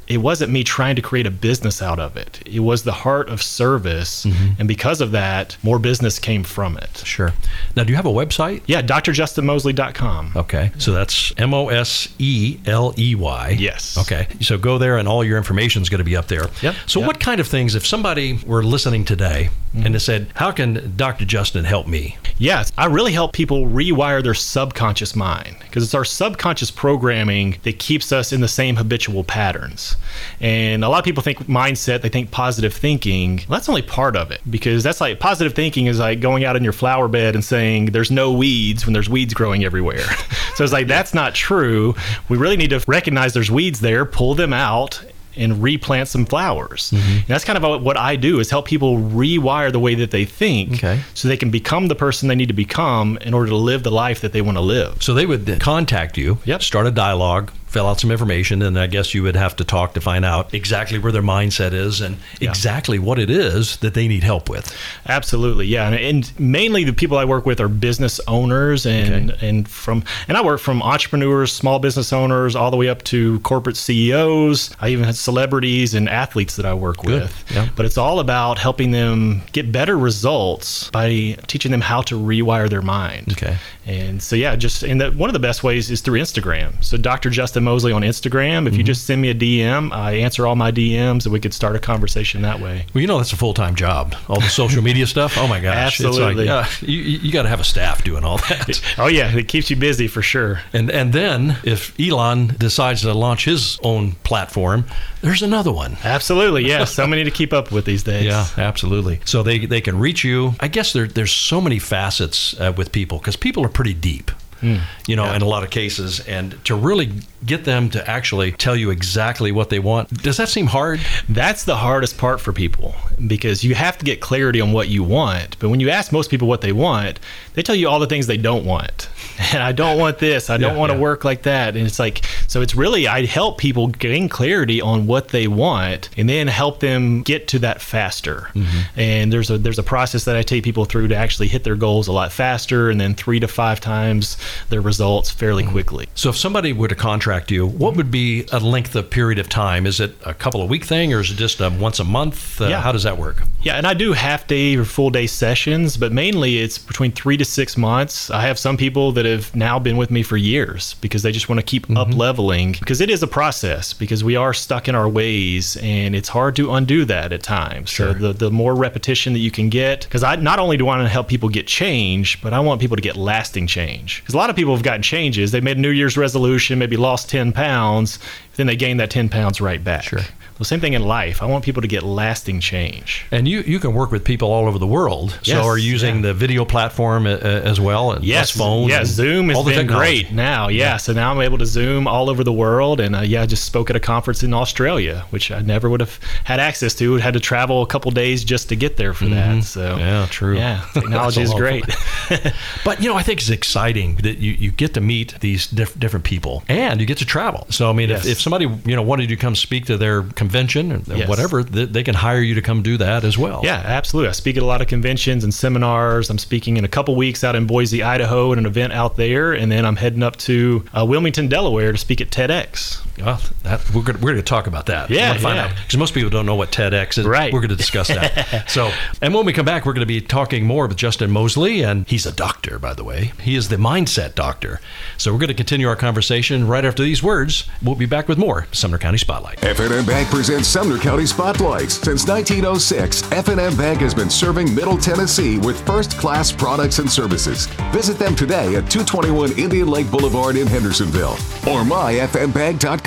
it 0.06 0.18
wasn't 0.18 0.52
me 0.52 0.64
trying 0.64 0.96
to 0.96 1.02
create 1.02 1.26
a 1.26 1.30
business 1.30 1.80
out 1.82 1.98
of 1.98 2.16
it. 2.16 2.40
It 2.46 2.60
was 2.60 2.82
the 2.84 2.92
heart 2.92 3.28
of 3.28 3.42
service, 3.42 4.24
and 4.58 4.68
because 4.68 5.00
of 5.00 5.12
that, 5.12 5.56
more 5.62 5.78
business 5.78 6.18
came 6.18 6.44
from 6.44 6.76
it. 6.78 7.02
sure. 7.04 7.32
Now, 7.76 7.84
do 7.84 7.90
you 7.90 7.96
have 7.96 8.06
a 8.06 8.10
website? 8.12 8.62
Yeah, 8.66 8.82
drjustinmoseley.com. 8.82 10.32
Okay, 10.36 10.72
so 10.78 10.92
that's 10.92 11.32
M 11.38 11.54
O 11.54 11.68
S 11.68 12.08
E 12.18 12.58
L 12.66 12.94
E 12.98 13.14
Y. 13.14 13.56
Yes. 13.58 13.96
Okay, 13.98 14.26
so 14.40 14.58
go 14.58 14.78
there, 14.78 14.96
and 14.98 15.08
all 15.08 15.24
your 15.24 15.36
information 15.38 15.82
is 15.82 15.88
going 15.88 15.98
to 15.98 16.04
be 16.04 16.16
up 16.16 16.28
there. 16.28 16.48
Yep, 16.62 16.74
So, 16.86 17.00
yep. 17.00 17.06
what 17.06 17.20
kind 17.20 17.40
of 17.40 17.46
things, 17.46 17.74
if 17.74 17.86
somebody 17.86 18.38
were 18.46 18.62
listening 18.62 19.04
today 19.04 19.50
Mm-hmm. 19.74 19.86
and 19.86 19.94
they 19.96 19.98
said, 19.98 20.28
"How 20.36 20.52
can 20.52 20.92
Dr. 20.96 21.24
Justin 21.24 21.64
help 21.64 21.88
me?" 21.88 22.16
Yes, 22.38 22.70
I 22.78 22.84
really 22.86 23.10
help 23.12 23.32
people 23.32 23.66
rewire 23.66 24.22
their 24.22 24.32
subconscious 24.32 25.16
mind 25.16 25.56
because 25.62 25.82
it's 25.82 25.94
our 25.94 26.04
subconscious 26.04 26.70
programming 26.70 27.56
that 27.64 27.80
keeps 27.80 28.12
us 28.12 28.32
in 28.32 28.40
the 28.40 28.46
same 28.46 28.76
habitual 28.76 29.24
patterns. 29.24 29.93
And 30.40 30.84
a 30.84 30.88
lot 30.88 30.98
of 30.98 31.04
people 31.04 31.22
think 31.22 31.38
mindset, 31.46 32.02
they 32.02 32.08
think 32.08 32.30
positive 32.30 32.72
thinking. 32.74 33.36
Well, 33.48 33.58
that's 33.58 33.68
only 33.68 33.82
part 33.82 34.16
of 34.16 34.30
it 34.30 34.40
because 34.48 34.82
that's 34.82 35.00
like 35.00 35.20
positive 35.20 35.54
thinking 35.54 35.86
is 35.86 35.98
like 35.98 36.20
going 36.20 36.44
out 36.44 36.56
in 36.56 36.64
your 36.64 36.72
flower 36.72 37.08
bed 37.08 37.34
and 37.34 37.44
saying 37.44 37.86
there's 37.86 38.10
no 38.10 38.32
weeds 38.32 38.86
when 38.86 38.92
there's 38.92 39.08
weeds 39.08 39.34
growing 39.34 39.64
everywhere. 39.64 40.00
so 40.54 40.64
it's 40.64 40.72
like 40.72 40.86
that's 40.86 41.14
not 41.14 41.34
true. 41.34 41.94
We 42.28 42.36
really 42.38 42.56
need 42.56 42.70
to 42.70 42.82
recognize 42.86 43.32
there's 43.34 43.50
weeds 43.50 43.80
there, 43.80 44.04
pull 44.04 44.34
them 44.34 44.52
out 44.52 45.04
and 45.36 45.60
replant 45.60 46.06
some 46.08 46.24
flowers. 46.24 46.92
Mm-hmm. 46.92 47.16
And 47.18 47.26
that's 47.26 47.44
kind 47.44 47.58
of 47.62 47.82
what 47.82 47.96
I 47.96 48.14
do 48.14 48.38
is 48.38 48.50
help 48.50 48.66
people 48.66 48.98
rewire 48.98 49.72
the 49.72 49.80
way 49.80 49.96
that 49.96 50.12
they 50.12 50.24
think 50.24 50.74
Okay. 50.74 51.00
so 51.14 51.26
they 51.26 51.36
can 51.36 51.50
become 51.50 51.88
the 51.88 51.96
person 51.96 52.28
they 52.28 52.36
need 52.36 52.46
to 52.48 52.54
become 52.54 53.18
in 53.20 53.34
order 53.34 53.48
to 53.48 53.56
live 53.56 53.82
the 53.82 53.90
life 53.90 54.20
that 54.20 54.32
they 54.32 54.40
want 54.42 54.56
to 54.58 54.60
live. 54.62 55.02
So 55.02 55.12
they 55.12 55.26
would 55.26 55.58
contact 55.58 56.16
you, 56.16 56.38
Yep. 56.44 56.62
start 56.62 56.86
a 56.86 56.92
dialogue, 56.92 57.50
fill 57.74 57.86
out 57.88 57.98
some 58.00 58.10
information, 58.12 58.62
and 58.62 58.78
I 58.78 58.86
guess 58.86 59.12
you 59.14 59.22
would 59.24 59.34
have 59.34 59.56
to 59.56 59.64
talk 59.64 59.94
to 59.94 60.00
find 60.00 60.24
out 60.24 60.54
exactly 60.54 60.98
where 60.98 61.10
their 61.12 61.22
mindset 61.22 61.72
is 61.72 62.00
and 62.00 62.16
Yeah. 62.40 62.48
exactly 62.50 62.98
what 63.00 63.18
it 63.18 63.28
is 63.30 63.76
that 63.78 63.94
they 63.94 64.06
need 64.08 64.22
help 64.22 64.48
with. 64.48 64.72
Absolutely, 65.08 65.66
yeah, 65.66 65.88
and, 65.88 65.96
and 65.96 66.40
mainly 66.40 66.84
the 66.84 66.92
people 66.92 67.18
I 67.18 67.24
work 67.24 67.44
with 67.46 67.60
are 67.60 67.68
business 67.68 68.20
owners, 68.28 68.86
and 68.86 69.30
and 69.42 69.68
from 69.68 70.04
and 70.28 70.36
I 70.36 70.42
work 70.42 70.60
from 70.60 70.82
entrepreneurs, 70.82 71.52
small 71.52 71.78
business 71.80 72.12
owners, 72.12 72.54
all 72.54 72.70
the 72.70 72.76
way 72.76 72.88
up 72.88 73.02
to 73.04 73.40
corporate 73.40 73.76
CEOs. 73.76 74.70
I 74.80 74.90
even 74.90 75.04
have 75.04 75.16
celebrities 75.16 75.94
and 75.94 76.08
athletes 76.08 76.54
that 76.56 76.64
I 76.66 76.74
work 76.74 76.98
Good, 76.98 77.22
with. 77.22 77.44
yeah. 77.52 77.68
But 77.74 77.86
it's 77.86 77.98
all 77.98 78.20
about 78.20 78.58
helping 78.58 78.92
them 78.92 79.42
get 79.52 79.72
better 79.72 79.98
results 79.98 80.90
by 80.90 81.36
teaching 81.48 81.72
them 81.72 81.80
how 81.80 82.02
to 82.02 82.14
rewire 82.18 82.68
their 82.70 82.82
mind. 82.82 83.32
Okay. 83.32 83.56
And 83.86 84.22
so 84.22 84.36
yeah, 84.36 84.54
just 84.56 84.82
and 84.84 85.00
the, 85.00 85.10
one 85.10 85.28
of 85.28 85.34
the 85.34 85.40
best 85.40 85.64
ways 85.64 85.90
is 85.90 86.00
through 86.00 86.20
Instagram. 86.20 86.82
So 86.82 86.96
Dr. 86.96 87.30
Justin 87.30 87.63
Moseley 87.64 87.92
on 87.92 88.02
Instagram. 88.02 88.66
If 88.66 88.74
you 88.74 88.80
Mm-hmm. 88.80 88.86
just 88.86 89.06
send 89.06 89.22
me 89.22 89.30
a 89.30 89.34
DM, 89.34 89.92
I 89.92 90.12
answer 90.16 90.46
all 90.46 90.56
my 90.56 90.70
DMs, 90.70 91.24
and 91.24 91.32
we 91.32 91.40
could 91.40 91.54
start 91.54 91.74
a 91.74 91.78
conversation 91.78 92.42
that 92.42 92.60
way. 92.60 92.84
Well, 92.92 93.00
you 93.00 93.06
know 93.06 93.16
that's 93.18 93.32
a 93.32 93.36
full 93.36 93.54
time 93.54 93.74
job. 93.74 94.14
All 94.28 94.40
the 94.40 94.48
social 94.48 94.82
media 94.90 95.06
stuff. 95.06 95.36
Oh 95.38 95.46
my 95.48 95.60
gosh, 95.60 95.74
Absolutely. 95.76 96.46
Like, 96.46 96.66
uh, 96.66 96.70
you 96.86 96.98
you 96.98 97.32
got 97.32 97.42
to 97.44 97.48
have 97.48 97.60
a 97.60 97.64
staff 97.64 98.04
doing 98.04 98.24
all 98.24 98.38
that. 98.38 98.80
Oh 98.98 99.06
yeah, 99.06 99.34
it 99.34 99.48
keeps 99.48 99.70
you 99.70 99.76
busy 99.76 100.06
for 100.08 100.22
sure. 100.22 100.60
And 100.72 100.90
and 100.90 101.12
then 101.12 101.56
if 101.64 101.98
Elon 101.98 102.48
decides 102.58 103.00
to 103.02 103.14
launch 103.14 103.44
his 103.46 103.78
own 103.82 104.12
platform, 104.24 104.84
there's 105.22 105.42
another 105.42 105.72
one. 105.72 105.96
Absolutely, 106.04 106.66
yeah. 106.68 106.84
so 107.00 107.06
many 107.06 107.24
to 107.24 107.30
keep 107.30 107.52
up 107.52 107.72
with 107.72 107.84
these 107.86 108.02
days. 108.02 108.24
Yeah, 108.26 108.46
absolutely. 108.58 109.20
So 109.24 109.42
they 109.42 109.64
they 109.66 109.80
can 109.80 109.98
reach 109.98 110.24
you. 110.24 110.54
I 110.60 110.68
guess 110.68 110.92
there 110.92 111.06
there's 111.06 111.32
so 111.32 111.60
many 111.60 111.78
facets 111.78 112.58
uh, 112.60 112.72
with 112.76 112.92
people 112.92 113.18
because 113.18 113.36
people 113.36 113.64
are 113.64 113.68
pretty 113.70 113.94
deep. 113.94 114.30
Hmm. 114.60 114.76
You 115.06 115.16
know, 115.16 115.32
in 115.32 115.42
a 115.42 115.46
lot 115.46 115.62
of 115.62 115.70
cases, 115.70 116.20
and 116.20 116.62
to 116.64 116.74
really 116.74 117.12
get 117.44 117.64
them 117.64 117.90
to 117.90 118.10
actually 118.10 118.52
tell 118.52 118.76
you 118.76 118.90
exactly 118.90 119.52
what 119.52 119.68
they 119.70 119.78
want, 119.78 120.22
does 120.22 120.36
that 120.38 120.48
seem 120.48 120.66
hard? 120.66 121.00
That's 121.28 121.64
the 121.64 121.76
hardest 121.76 122.16
part 122.18 122.40
for 122.40 122.52
people 122.52 122.94
because 123.26 123.64
you 123.64 123.74
have 123.74 123.98
to 123.98 124.04
get 124.04 124.20
clarity 124.20 124.60
on 124.60 124.72
what 124.72 124.88
you 124.88 125.02
want. 125.02 125.58
But 125.58 125.68
when 125.68 125.80
you 125.80 125.90
ask 125.90 126.12
most 126.12 126.30
people 126.30 126.48
what 126.48 126.60
they 126.60 126.72
want, 126.72 127.20
they 127.54 127.62
tell 127.62 127.74
you 127.74 127.88
all 127.88 127.98
the 127.98 128.06
things 128.06 128.26
they 128.26 128.36
don't 128.36 128.64
want. 128.64 129.08
And 129.52 129.60
I 129.64 129.72
don't 129.72 129.98
want 129.98 130.18
this. 130.18 130.48
I 130.48 130.58
don't 130.58 130.74
Yeah, 130.74 130.78
want 130.78 130.90
to 130.92 130.96
yeah. 130.96 131.02
work 131.02 131.24
like 131.24 131.42
that. 131.42 131.74
And 131.76 131.84
it's 131.88 131.98
like, 131.98 132.24
so 132.46 132.60
it's 132.62 132.76
really, 132.76 133.08
I 133.08 133.24
help 133.26 133.58
people 133.58 133.88
gain 133.88 134.28
clarity 134.28 134.80
on 134.80 135.08
what 135.08 135.30
they 135.30 135.48
want 135.48 136.08
and 136.16 136.28
then 136.28 136.46
help 136.46 136.78
them 136.78 137.22
get 137.24 137.48
to 137.48 137.58
that 137.58 137.82
faster. 137.82 138.48
Mm-hmm. 138.54 139.00
And 139.00 139.32
there's 139.32 139.50
a, 139.50 139.58
there's 139.58 139.78
a 139.80 139.82
process 139.82 140.24
that 140.26 140.36
I 140.36 140.42
take 140.42 140.62
people 140.62 140.84
through 140.84 141.08
to 141.08 141.16
actually 141.16 141.48
hit 141.48 141.64
their 141.64 141.74
goals 141.74 142.06
a 142.06 142.12
lot 142.12 142.30
faster 142.30 142.90
and 142.90 143.00
then 143.00 143.14
three 143.16 143.40
to 143.40 143.48
five 143.48 143.80
times 143.80 144.36
their 144.70 144.80
results 144.80 145.30
fairly 145.32 145.64
Mm-hmm. 145.64 145.72
quickly. 145.72 146.08
So 146.14 146.30
if 146.30 146.36
somebody 146.36 146.72
were 146.72 146.88
to 146.88 146.94
contract 146.94 147.50
you, 147.50 147.66
what 147.66 147.96
would 147.96 148.12
be 148.12 148.46
a 148.52 148.60
length 148.60 148.94
of 148.94 149.10
period 149.10 149.40
of 149.40 149.48
time? 149.48 149.84
Is 149.84 149.98
it 149.98 150.14
a 150.24 150.32
couple 150.34 150.62
of 150.62 150.70
week 150.70 150.84
thing, 150.84 151.12
or 151.12 151.20
is 151.20 151.30
it 151.32 151.34
just 151.36 151.60
a 151.60 151.70
once 151.70 151.98
a 151.98 152.04
month? 152.04 152.60
Uh, 152.60 152.68
Yeah. 152.68 152.80
How 152.80 152.92
does 152.92 153.02
that 153.02 153.18
work? 153.18 153.42
Yeah, 153.62 153.74
and 153.76 153.86
I 153.86 153.94
do 153.94 154.12
half 154.12 154.46
day 154.46 154.76
or 154.76 154.84
full 154.84 155.10
day 155.10 155.26
sessions, 155.26 155.96
but 155.96 156.12
mainly 156.12 156.58
it's 156.58 156.78
between 156.78 157.10
three 157.12 157.36
to 157.36 157.43
six 157.48 157.76
months. 157.76 158.30
I 158.30 158.42
have 158.42 158.58
some 158.58 158.76
people 158.76 159.12
that 159.12 159.24
have 159.24 159.54
now 159.54 159.78
been 159.78 159.96
with 159.96 160.10
me 160.10 160.22
for 160.22 160.36
years 160.36 160.94
because 160.94 161.22
they 161.22 161.32
just 161.32 161.48
want 161.48 161.60
to 161.60 161.64
keep 161.64 161.84
mm-hmm. 161.84 161.96
up 161.96 162.14
leveling 162.14 162.72
because 162.72 163.00
it 163.00 163.10
is 163.10 163.22
a 163.22 163.26
process 163.26 163.92
because 163.92 164.24
we 164.24 164.36
are 164.36 164.52
stuck 164.52 164.88
in 164.88 164.94
our 164.94 165.08
ways 165.08 165.76
and 165.80 166.14
it's 166.14 166.28
hard 166.28 166.56
to 166.56 166.72
undo 166.72 167.04
that 167.04 167.32
at 167.32 167.42
times. 167.42 167.90
So 167.90 168.12
the, 168.12 168.32
the 168.32 168.50
more 168.50 168.74
repetition 168.74 169.32
that 169.32 169.40
you 169.40 169.50
can 169.50 169.68
get, 169.68 170.02
because 170.04 170.22
I 170.22 170.36
not 170.36 170.58
only 170.58 170.76
do 170.76 170.84
I 170.84 170.96
want 170.96 171.02
to 171.02 171.08
help 171.08 171.28
people 171.28 171.48
get 171.48 171.66
change, 171.66 172.40
but 172.42 172.52
I 172.52 172.60
want 172.60 172.80
people 172.80 172.96
to 172.96 173.02
get 173.02 173.16
lasting 173.16 173.66
change. 173.66 174.20
Because 174.20 174.34
a 174.34 174.38
lot 174.38 174.50
of 174.50 174.56
people 174.56 174.74
have 174.74 174.82
gotten 174.82 175.02
changes. 175.02 175.50
They 175.50 175.60
made 175.60 175.76
a 175.76 175.80
New 175.80 175.90
Year's 175.90 176.16
resolution, 176.16 176.78
maybe 176.78 176.96
lost 176.96 177.28
10 177.28 177.52
pounds, 177.52 178.18
then 178.56 178.66
they 178.66 178.76
gain 178.76 178.98
that 178.98 179.10
10 179.10 179.28
pounds 179.28 179.60
right 179.60 179.82
back. 179.82 180.04
Sure. 180.04 180.20
The 180.58 180.64
same 180.64 180.80
thing 180.80 180.92
in 180.92 181.02
life. 181.02 181.42
I 181.42 181.46
want 181.46 181.64
people 181.64 181.82
to 181.82 181.88
get 181.88 182.04
lasting 182.04 182.60
change. 182.60 183.26
And 183.32 183.48
you, 183.48 183.60
you 183.62 183.80
can 183.80 183.92
work 183.92 184.12
with 184.12 184.24
people 184.24 184.52
all 184.52 184.66
over 184.68 184.78
the 184.78 184.86
world. 184.86 185.38
Yes, 185.42 185.58
so 185.58 185.64
are 185.66 185.76
you 185.76 185.90
using 185.90 186.16
yeah. 186.16 186.22
the 186.22 186.34
video 186.34 186.64
platform 186.64 187.26
uh, 187.26 187.30
uh, 187.30 187.36
as 187.64 187.80
well? 187.80 188.12
And 188.12 188.24
Yes, 188.24 188.52
plus 188.52 188.64
phone. 188.64 188.88
Yeah, 188.88 188.98
and 188.98 189.06
Zoom 189.06 189.48
has 189.48 189.56
all 189.56 189.64
been 189.64 189.86
great 189.86 190.30
now. 190.32 190.68
Yeah, 190.68 190.96
so 190.96 191.12
now 191.12 191.32
I'm 191.32 191.40
able 191.40 191.58
to 191.58 191.66
Zoom 191.66 192.06
all 192.06 192.30
over 192.30 192.44
the 192.44 192.52
world, 192.52 193.00
and 193.00 193.16
uh, 193.16 193.20
yeah, 193.22 193.42
I 193.42 193.46
just 193.46 193.64
spoke 193.64 193.90
at 193.90 193.96
a 193.96 194.00
conference 194.00 194.42
in 194.44 194.54
Australia, 194.54 195.24
which 195.30 195.50
I 195.50 195.60
never 195.60 195.90
would 195.90 196.00
have 196.00 196.18
had 196.44 196.60
access 196.60 196.94
to. 196.96 197.16
Had 197.16 197.34
to 197.34 197.40
travel 197.40 197.82
a 197.82 197.86
couple 197.86 198.10
days 198.12 198.44
just 198.44 198.68
to 198.68 198.76
get 198.76 198.96
there 198.96 199.12
for 199.14 199.26
that. 199.26 199.64
So 199.64 199.84
Mm-hmm. 199.84 199.98
Yeah, 200.00 200.26
true. 200.30 200.56
Yeah, 200.56 200.84
technology 200.94 201.42
is 201.42 201.50
a 201.50 201.52
lot 201.52 201.62
of 201.62 201.82
great. 201.82 201.84
But 202.84 203.02
you 203.02 203.08
know, 203.08 203.16
I 203.16 203.22
think 203.22 203.40
it's 203.40 203.50
exciting 203.50 204.16
that 204.16 204.38
you, 204.38 204.52
you 204.52 204.70
get 204.70 204.94
to 204.94 205.00
meet 205.00 205.34
these 205.40 205.66
diff- 205.66 205.98
different 205.98 206.24
people 206.24 206.62
and 206.68 207.00
you 207.00 207.06
get 207.06 207.18
to 207.18 207.24
travel. 207.26 207.66
So 207.70 207.90
I 207.90 207.92
mean, 207.92 208.08
Yes. 208.08 208.24
if, 208.24 208.32
if 208.32 208.40
somebody 208.40 208.66
you 208.84 208.94
know 208.96 209.02
wanted 209.02 209.28
to 209.28 209.36
come 209.36 209.54
speak 209.56 209.86
to 209.86 209.96
their 209.96 210.22
convention 210.44 210.92
or 210.92 211.00
Yes. 211.16 211.28
whatever, 211.28 211.62
th- 211.62 211.88
they 211.90 212.02
can 212.02 212.14
hire 212.14 212.40
you 212.40 212.54
to 212.54 212.62
come 212.62 212.82
do 212.82 212.96
that 212.98 213.24
as 213.24 213.36
well. 213.38 213.60
Yeah, 213.64 213.76
absolutely. 213.84 214.28
I 214.28 214.32
speak 214.32 214.56
at 214.56 214.62
a 214.62 214.66
lot 214.66 214.80
of 214.82 214.88
conventions 214.88 215.42
and 215.44 215.52
seminars. 215.52 216.30
I'm 216.30 216.38
speaking 216.38 216.76
in 216.76 216.84
a 216.84 216.88
couple 216.88 217.14
weeks 217.16 217.42
out 217.44 217.54
in 217.56 217.66
Boise, 217.66 218.02
Idaho, 218.02 218.52
at 218.52 218.58
an 218.58 218.66
event 218.66 218.92
out 218.92 219.16
there, 219.16 219.52
and 219.52 219.70
then 219.72 219.84
I'm 219.86 219.96
heading 219.96 220.22
up 220.22 220.36
to 220.48 220.84
uh, 220.96 221.04
Wilmington, 221.04 221.48
Delaware, 221.48 221.92
to 221.92 221.98
speak 221.98 222.20
at 222.20 222.30
TEDx. 222.30 223.00
Well, 223.18 223.40
that, 223.62 223.88
we're 223.94 224.02
going 224.02 224.20
we're 224.20 224.34
to 224.34 224.42
talk 224.42 224.66
about 224.66 224.86
that. 224.86 225.08
Yeah, 225.08 225.34
find 225.38 225.56
yeah. 225.56 225.66
out 225.66 225.76
because 225.76 225.96
most 225.96 226.14
people 226.14 226.30
don't 226.30 226.46
know 226.46 226.56
what 226.56 226.72
TEDx 226.72 227.18
is. 227.18 227.26
Right. 227.26 227.52
We're 227.52 227.60
going 227.60 227.70
to 227.70 227.76
discuss 227.76 228.08
that. 228.08 228.64
so, 228.68 228.90
and 229.22 229.32
when 229.32 229.46
we 229.46 229.52
come 229.52 229.64
back, 229.64 229.86
we're 229.86 229.92
going 229.92 230.00
to 230.00 230.06
be 230.06 230.20
talking 230.20 230.66
more 230.66 230.88
with 230.88 230.96
Justin 230.96 231.30
Moseley, 231.30 231.82
and 231.82 232.08
he's 232.08 232.26
a 232.26 232.32
doctor, 232.32 232.78
by 232.78 232.92
the 232.92 233.04
way. 233.04 233.32
He 233.40 233.54
is 233.54 233.68
the 233.68 233.76
mindset 233.76 234.34
doctor. 234.34 234.80
So 235.16 235.32
we're 235.32 235.38
going 235.38 235.48
to 235.48 235.54
continue 235.54 235.86
our 235.86 235.94
conversation 235.94 236.66
right 236.66 236.84
after 236.84 237.04
these 237.04 237.22
words. 237.22 237.68
We'll 237.82 237.94
be 237.94 238.06
back 238.06 238.26
with 238.26 238.36
more 238.36 238.66
Sumner 238.72 238.98
County 238.98 239.18
Spotlight. 239.18 239.62
F&M 239.62 240.04
Bank 240.04 240.28
presents 240.28 240.68
Sumner 240.68 240.98
County 240.98 241.26
Spotlights. 241.26 241.94
Since 241.94 242.26
1906, 242.26 243.30
F&M 243.30 243.76
Bank 243.76 244.00
has 244.00 244.14
been 244.14 244.30
serving 244.30 244.74
Middle 244.74 244.98
Tennessee 244.98 245.58
with 245.58 245.80
first 245.86 246.18
class 246.18 246.50
products 246.50 246.98
and 246.98 247.10
services. 247.10 247.66
Visit 247.92 248.18
them 248.18 248.34
today 248.34 248.74
at 248.74 248.90
221 248.90 249.52
Indian 249.56 249.86
Lake 249.86 250.10
Boulevard 250.10 250.56
in 250.56 250.66
Hendersonville 250.66 251.34
or 251.68 251.84
myfmbank.com. 251.84 253.03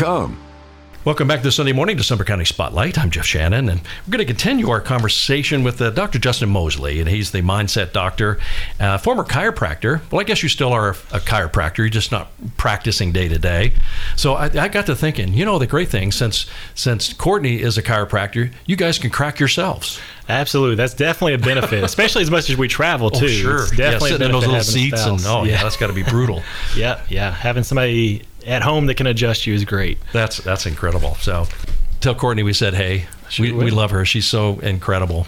Welcome 1.07 1.27
back 1.27 1.41
to 1.41 1.51
Sunday 1.51 1.71
morning 1.71 1.97
to 1.97 2.03
Sumner 2.03 2.23
County 2.23 2.45
Spotlight. 2.45 2.99
I'm 2.99 3.09
Jeff 3.09 3.25
Shannon, 3.25 3.67
and 3.67 3.81
we're 3.81 4.11
going 4.11 4.19
to 4.19 4.25
continue 4.25 4.69
our 4.69 4.79
conversation 4.79 5.63
with 5.63 5.81
uh, 5.81 5.89
Dr. 5.89 6.19
Justin 6.19 6.49
Moseley, 6.49 6.99
and 6.99 7.09
he's 7.09 7.31
the 7.31 7.41
mindset 7.41 7.93
doctor, 7.93 8.37
uh, 8.79 8.99
former 8.99 9.23
chiropractor. 9.23 10.01
Well, 10.11 10.21
I 10.21 10.23
guess 10.23 10.43
you 10.43 10.49
still 10.49 10.71
are 10.71 10.89
a, 10.89 10.91
a 11.13 11.19
chiropractor. 11.19 11.79
You're 11.79 11.89
just 11.89 12.11
not 12.11 12.29
practicing 12.57 13.11
day 13.11 13.27
to 13.27 13.39
day. 13.39 13.73
So 14.15 14.35
I, 14.35 14.65
I 14.65 14.67
got 14.67 14.85
to 14.85 14.95
thinking, 14.95 15.33
you 15.33 15.45
know, 15.45 15.57
the 15.57 15.65
great 15.65 15.89
thing 15.89 16.11
since 16.11 16.45
since 16.75 17.11
Courtney 17.13 17.59
is 17.59 17.75
a 17.79 17.81
chiropractor, 17.81 18.51
you 18.67 18.75
guys 18.75 18.99
can 18.99 19.09
crack 19.09 19.39
yourselves. 19.39 19.99
Absolutely, 20.29 20.75
that's 20.75 20.93
definitely 20.93 21.33
a 21.33 21.39
benefit, 21.39 21.83
especially 21.85 22.21
as 22.21 22.29
much 22.29 22.51
as 22.51 22.57
we 22.57 22.67
travel 22.67 23.09
too. 23.09 23.25
Oh, 23.25 23.29
sure. 23.29 23.61
It's 23.63 23.71
definitely 23.71 24.09
yeah, 24.09 24.15
a 24.15 24.19
sitting 24.19 24.25
in 24.27 24.31
those 24.33 24.45
little 24.45 24.61
seats, 24.61 25.05
and 25.05 25.19
spouse. 25.19 25.33
oh 25.33 25.45
yeah, 25.45 25.63
that's 25.63 25.77
got 25.77 25.87
to 25.87 25.93
be 25.93 26.03
brutal. 26.03 26.43
yeah, 26.75 27.01
yeah. 27.09 27.31
Having 27.31 27.63
somebody 27.63 28.23
at 28.47 28.63
home 28.63 28.87
that 28.87 28.95
can 28.95 29.05
adjust 29.05 29.45
you 29.45 29.53
is 29.53 29.65
great. 29.65 29.99
That's 30.13 30.37
that's 30.37 30.65
incredible. 30.65 31.15
So 31.15 31.47
tell 31.99 32.15
Courtney 32.15 32.43
we 32.43 32.53
said 32.53 32.73
hey. 32.73 33.05
We, 33.39 33.51
we 33.51 33.71
love 33.71 33.91
her. 33.91 34.05
She's 34.05 34.27
so 34.27 34.59
incredible. 34.59 35.27